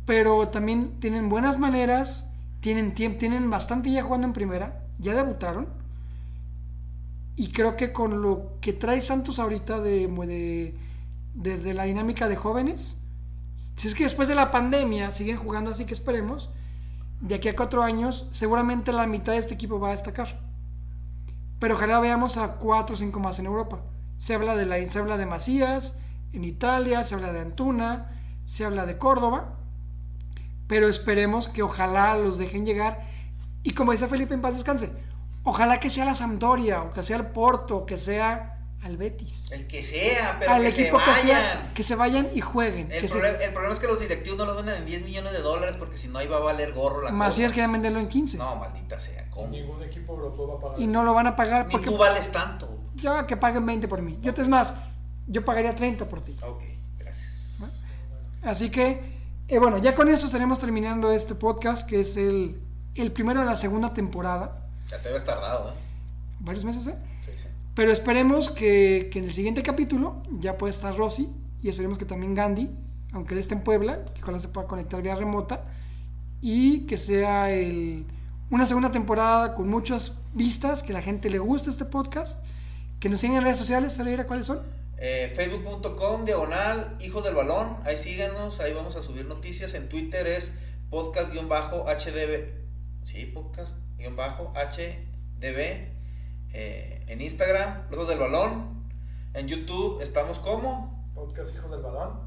pero 0.04 0.48
también 0.48 1.00
tienen 1.00 1.28
buenas 1.28 1.58
maneras 1.58 2.30
tienen 2.60 2.94
tiempo 2.94 3.18
tienen 3.18 3.48
bastante 3.50 3.90
ya 3.90 4.02
jugando 4.02 4.26
en 4.26 4.32
primera 4.32 4.84
ya 4.98 5.14
debutaron 5.14 5.68
y 7.36 7.52
creo 7.52 7.76
que 7.76 7.92
con 7.92 8.22
lo 8.22 8.58
que 8.60 8.72
trae 8.72 9.02
Santos 9.02 9.38
ahorita 9.38 9.80
de, 9.80 10.06
de, 10.06 10.74
de- 11.36 11.58
de 11.58 11.74
la 11.74 11.84
dinámica 11.84 12.28
de 12.28 12.36
jóvenes. 12.36 13.02
Si 13.76 13.88
es 13.88 13.94
que 13.94 14.04
después 14.04 14.26
de 14.28 14.34
la 14.34 14.50
pandemia 14.50 15.10
siguen 15.12 15.36
jugando 15.36 15.70
así 15.70 15.84
que 15.84 15.94
esperemos 15.94 16.50
de 17.20 17.34
aquí 17.36 17.48
a 17.48 17.56
cuatro 17.56 17.82
años 17.82 18.26
seguramente 18.30 18.92
la 18.92 19.06
mitad 19.06 19.32
de 19.32 19.38
este 19.38 19.54
equipo 19.54 19.78
va 19.80 19.88
a 19.88 19.92
destacar. 19.92 20.40
Pero 21.58 21.74
ojalá 21.76 22.00
veamos 22.00 22.36
a 22.36 22.54
cuatro 22.56 22.94
o 22.94 22.98
cinco 22.98 23.20
más 23.20 23.38
en 23.38 23.46
Europa. 23.46 23.80
Se 24.16 24.34
habla 24.34 24.56
de 24.56 24.66
la, 24.66 24.76
se 24.88 24.98
habla 24.98 25.16
de 25.16 25.26
Macías 25.26 25.98
en 26.32 26.44
Italia, 26.44 27.04
se 27.04 27.14
habla 27.14 27.32
de 27.32 27.40
Antuna, 27.40 28.10
se 28.44 28.64
habla 28.64 28.84
de 28.84 28.98
Córdoba, 28.98 29.56
pero 30.66 30.88
esperemos 30.88 31.48
que 31.48 31.62
ojalá 31.62 32.16
los 32.18 32.36
dejen 32.38 32.66
llegar. 32.66 33.00
Y 33.62 33.72
como 33.72 33.92
dice 33.92 34.08
Felipe 34.08 34.34
en 34.34 34.42
paz 34.42 34.54
descanse, 34.54 34.92
ojalá 35.44 35.80
que 35.80 35.90
sea 35.90 36.04
la 36.04 36.14
Sampdoria 36.14 36.82
o 36.82 36.92
que 36.92 37.02
sea 37.02 37.16
el 37.16 37.26
Porto, 37.28 37.78
o 37.78 37.86
que 37.86 37.98
sea 37.98 38.55
al 38.82 38.96
Betis, 38.96 39.46
El 39.50 39.66
que 39.66 39.82
sea, 39.82 40.36
pero 40.38 40.52
al 40.52 40.62
que 40.62 40.70
se 40.70 40.82
equipo 40.82 40.98
que 40.98 41.10
vayan. 41.10 41.24
sea, 41.24 41.72
que 41.74 41.82
se 41.82 41.94
vayan 41.96 42.28
y 42.34 42.40
jueguen. 42.40 42.92
El, 42.92 43.00
que 43.02 43.08
se- 43.08 43.14
proble- 43.18 43.40
el 43.42 43.50
problema 43.52 43.74
es 43.74 43.80
que 43.80 43.86
los 43.88 43.98
directivos 44.00 44.38
no 44.38 44.44
lo 44.46 44.54
venden 44.54 44.76
en 44.76 44.86
10 44.86 45.02
millones 45.02 45.32
de 45.32 45.40
dólares 45.40 45.74
porque 45.76 45.98
si 45.98 46.06
no 46.08 46.18
ahí 46.20 46.28
va 46.28 46.36
a 46.36 46.40
valer 46.40 46.72
gorro 46.72 47.02
la 47.02 47.10
Macías 47.10 47.46
cosa. 47.48 47.54
querían 47.54 47.72
venderlo 47.72 47.98
en 47.98 48.08
15 48.08 48.38
No, 48.38 48.54
maldita 48.56 49.00
sea, 49.00 49.28
¿cómo? 49.30 49.48
Ningún 49.48 49.82
equipo 49.82 50.12
europeo 50.14 50.46
va 50.48 50.54
a 50.54 50.60
pagar. 50.60 50.78
y 50.80 50.84
eso. 50.84 50.92
no 50.92 51.02
lo 51.04 51.14
van 51.14 51.26
a 51.26 51.34
pagar 51.36 51.66
Ni 51.66 51.72
porque 51.72 51.86
tú 51.86 51.96
vales 51.98 52.30
tanto. 52.30 52.78
yo 52.94 53.26
que 53.26 53.36
paguen 53.36 53.66
20 53.66 53.88
por 53.88 54.02
mí. 54.02 54.18
Yo 54.22 54.32
te 54.32 54.42
es 54.42 54.48
más, 54.48 54.72
yo 55.26 55.44
pagaría 55.44 55.74
30 55.74 56.08
por 56.08 56.22
ti. 56.22 56.36
Ok, 56.42 56.62
gracias. 56.98 57.58
Así 58.44 58.70
que, 58.70 59.16
eh, 59.48 59.58
bueno, 59.58 59.78
ya 59.78 59.96
con 59.96 60.08
eso 60.08 60.26
estaremos 60.26 60.60
terminando 60.60 61.10
este 61.10 61.34
podcast, 61.34 61.88
que 61.88 62.00
es 62.00 62.16
el, 62.16 62.60
el 62.94 63.10
primero 63.10 63.40
de 63.40 63.46
la 63.46 63.56
segunda 63.56 63.92
temporada. 63.92 64.64
Ya 64.88 65.02
te 65.02 65.08
habías 65.08 65.24
tardado, 65.24 65.70
¿eh? 65.70 65.74
Varios 66.38 66.64
meses, 66.64 66.86
¿eh? 66.86 66.96
Sí, 67.24 67.32
sí. 67.34 67.48
Pero 67.76 67.92
esperemos 67.92 68.50
que, 68.50 69.10
que 69.12 69.18
en 69.18 69.26
el 69.26 69.34
siguiente 69.34 69.62
capítulo 69.62 70.22
ya 70.40 70.56
pueda 70.56 70.72
estar 70.72 70.96
Rosy 70.96 71.28
y 71.60 71.68
esperemos 71.68 71.98
que 71.98 72.06
también 72.06 72.34
Gandhi, 72.34 72.70
aunque 73.12 73.34
él 73.34 73.40
esté 73.40 73.54
en 73.54 73.62
Puebla, 73.62 74.02
que 74.14 74.22
ojalá 74.22 74.40
se 74.40 74.48
pueda 74.48 74.66
conectar 74.66 75.02
vía 75.02 75.14
remota 75.14 75.62
y 76.40 76.86
que 76.86 76.96
sea 76.96 77.52
el, 77.52 78.06
una 78.50 78.66
segunda 78.66 78.90
temporada 78.92 79.54
con 79.54 79.68
muchas 79.68 80.14
vistas, 80.32 80.82
que 80.82 80.94
la 80.94 81.02
gente 81.02 81.28
le 81.28 81.38
guste 81.38 81.68
este 81.68 81.84
podcast, 81.84 82.42
que 82.98 83.10
nos 83.10 83.20
sigan 83.20 83.36
en 83.36 83.44
redes 83.44 83.58
sociales, 83.58 83.94
Ferreira, 83.94 84.26
¿cuáles 84.26 84.46
son? 84.46 84.62
Eh, 84.96 85.30
Facebook.com, 85.36 86.24
diagonal, 86.24 86.96
hijos 87.00 87.24
del 87.24 87.34
balón. 87.34 87.76
Ahí 87.84 87.98
síganos, 87.98 88.58
ahí 88.60 88.72
vamos 88.72 88.96
a 88.96 89.02
subir 89.02 89.26
noticias. 89.26 89.74
En 89.74 89.90
Twitter 89.90 90.26
es 90.26 90.54
podcast-hdb. 90.88 92.54
Sí, 93.02 93.30
podcast-hdb. 93.34 95.95
Eh, 96.58 97.02
en 97.08 97.20
Instagram, 97.20 97.82
los 97.90 97.98
hijos 97.98 98.08
del 98.08 98.18
balón. 98.18 98.82
En 99.34 99.46
YouTube 99.46 100.00
estamos 100.00 100.38
como. 100.38 101.06
Podcast 101.14 101.54
Hijos 101.54 101.70
del 101.70 101.82
Balón. 101.82 102.18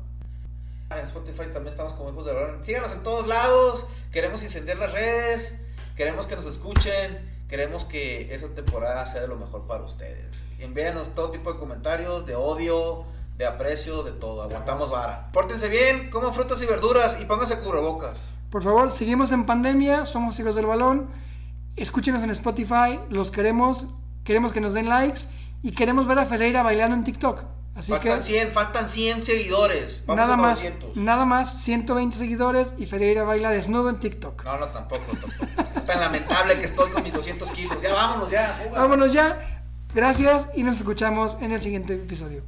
En 0.92 1.00
Spotify 1.00 1.46
también 1.52 1.70
estamos 1.70 1.94
como 1.94 2.12
hijos 2.12 2.28
del 2.28 2.36
balón. 2.36 2.64
Síganos 2.64 2.92
en 2.92 3.02
todos 3.02 3.28
lados. 3.28 3.88
Queremos 4.12 4.44
incendiar 4.44 4.78
las 4.78 4.94
redes. 4.94 5.60
Queremos 5.96 6.28
que 6.28 6.36
nos 6.36 6.46
escuchen. 6.46 7.18
Queremos 7.48 7.86
que 7.86 8.32
esa 8.32 8.50
temporada 8.50 9.04
sea 9.08 9.22
de 9.22 9.28
lo 9.28 9.36
mejor 9.36 9.66
para 9.66 9.84
ustedes. 9.84 10.44
Envíanos 10.60 11.16
todo 11.16 11.32
tipo 11.32 11.52
de 11.52 11.58
comentarios, 11.58 12.28
de 12.28 12.36
odio, 12.36 13.06
de 13.36 13.48
aprecio, 13.48 14.04
de 14.04 14.12
todo. 14.12 14.44
Aguantamos 14.44 14.92
vara. 14.92 15.32
Pórtense 15.32 15.70
bien, 15.70 16.12
coman 16.12 16.36
frutas 16.36 16.62
y 16.62 16.68
verduras 16.68 17.20
y 17.20 17.26
pónganse 17.26 17.58
cubrebocas. 17.62 18.26
Por 18.52 18.62
favor, 18.62 18.92
seguimos 18.92 19.32
en 19.32 19.48
pandemia, 19.48 20.06
somos 20.06 20.40
hijos 20.40 20.56
del 20.56 20.68
balón. 20.68 21.10
Escúchenos 21.76 22.22
en 22.22 22.30
Spotify, 22.30 23.00
los 23.10 23.32
queremos, 23.32 23.86
queremos 24.30 24.54
que 24.54 24.62
nos 24.62 24.76
den 24.76 24.88
likes 24.88 25.22
y 25.64 25.72
queremos 25.72 26.06
ver 26.06 26.20
a 26.20 26.26
Ferreira 26.28 26.62
bailando 26.62 26.96
en 26.96 27.04
TikTok. 27.04 27.46
Así 27.74 27.92
faltan 27.92 28.20
que 28.20 28.24
100, 28.24 28.52
faltan 28.52 28.88
100 28.88 29.24
seguidores. 29.24 30.04
Vamos 30.06 30.22
nada 30.22 30.34
a 30.36 30.38
más, 30.38 30.60
900. 30.60 30.98
nada 30.98 31.26
más 31.26 31.64
120 31.64 32.16
seguidores 32.16 32.76
y 32.78 32.86
Ferreira 32.86 33.24
baila 33.24 33.50
desnudo 33.50 33.90
en 33.90 34.00
TikTok. 34.00 34.46
No, 34.46 34.58
no, 34.60 34.68
tampoco, 34.68 35.04
tampoco. 35.20 35.82
Tan 35.88 36.00
lamentable 36.00 36.60
que 36.60 36.66
estoy 36.66 36.92
con 36.92 37.02
mis 37.02 37.12
200 37.12 37.50
kilos. 37.50 37.82
Ya 37.82 37.92
vámonos, 37.92 38.30
ya. 38.30 38.70
Vámonos 38.72 39.12
ya. 39.12 39.64
Gracias 39.96 40.46
y 40.54 40.62
nos 40.62 40.78
escuchamos 40.78 41.36
en 41.42 41.52
el 41.52 41.62
siguiente 41.64 41.94
episodio. 41.94 42.44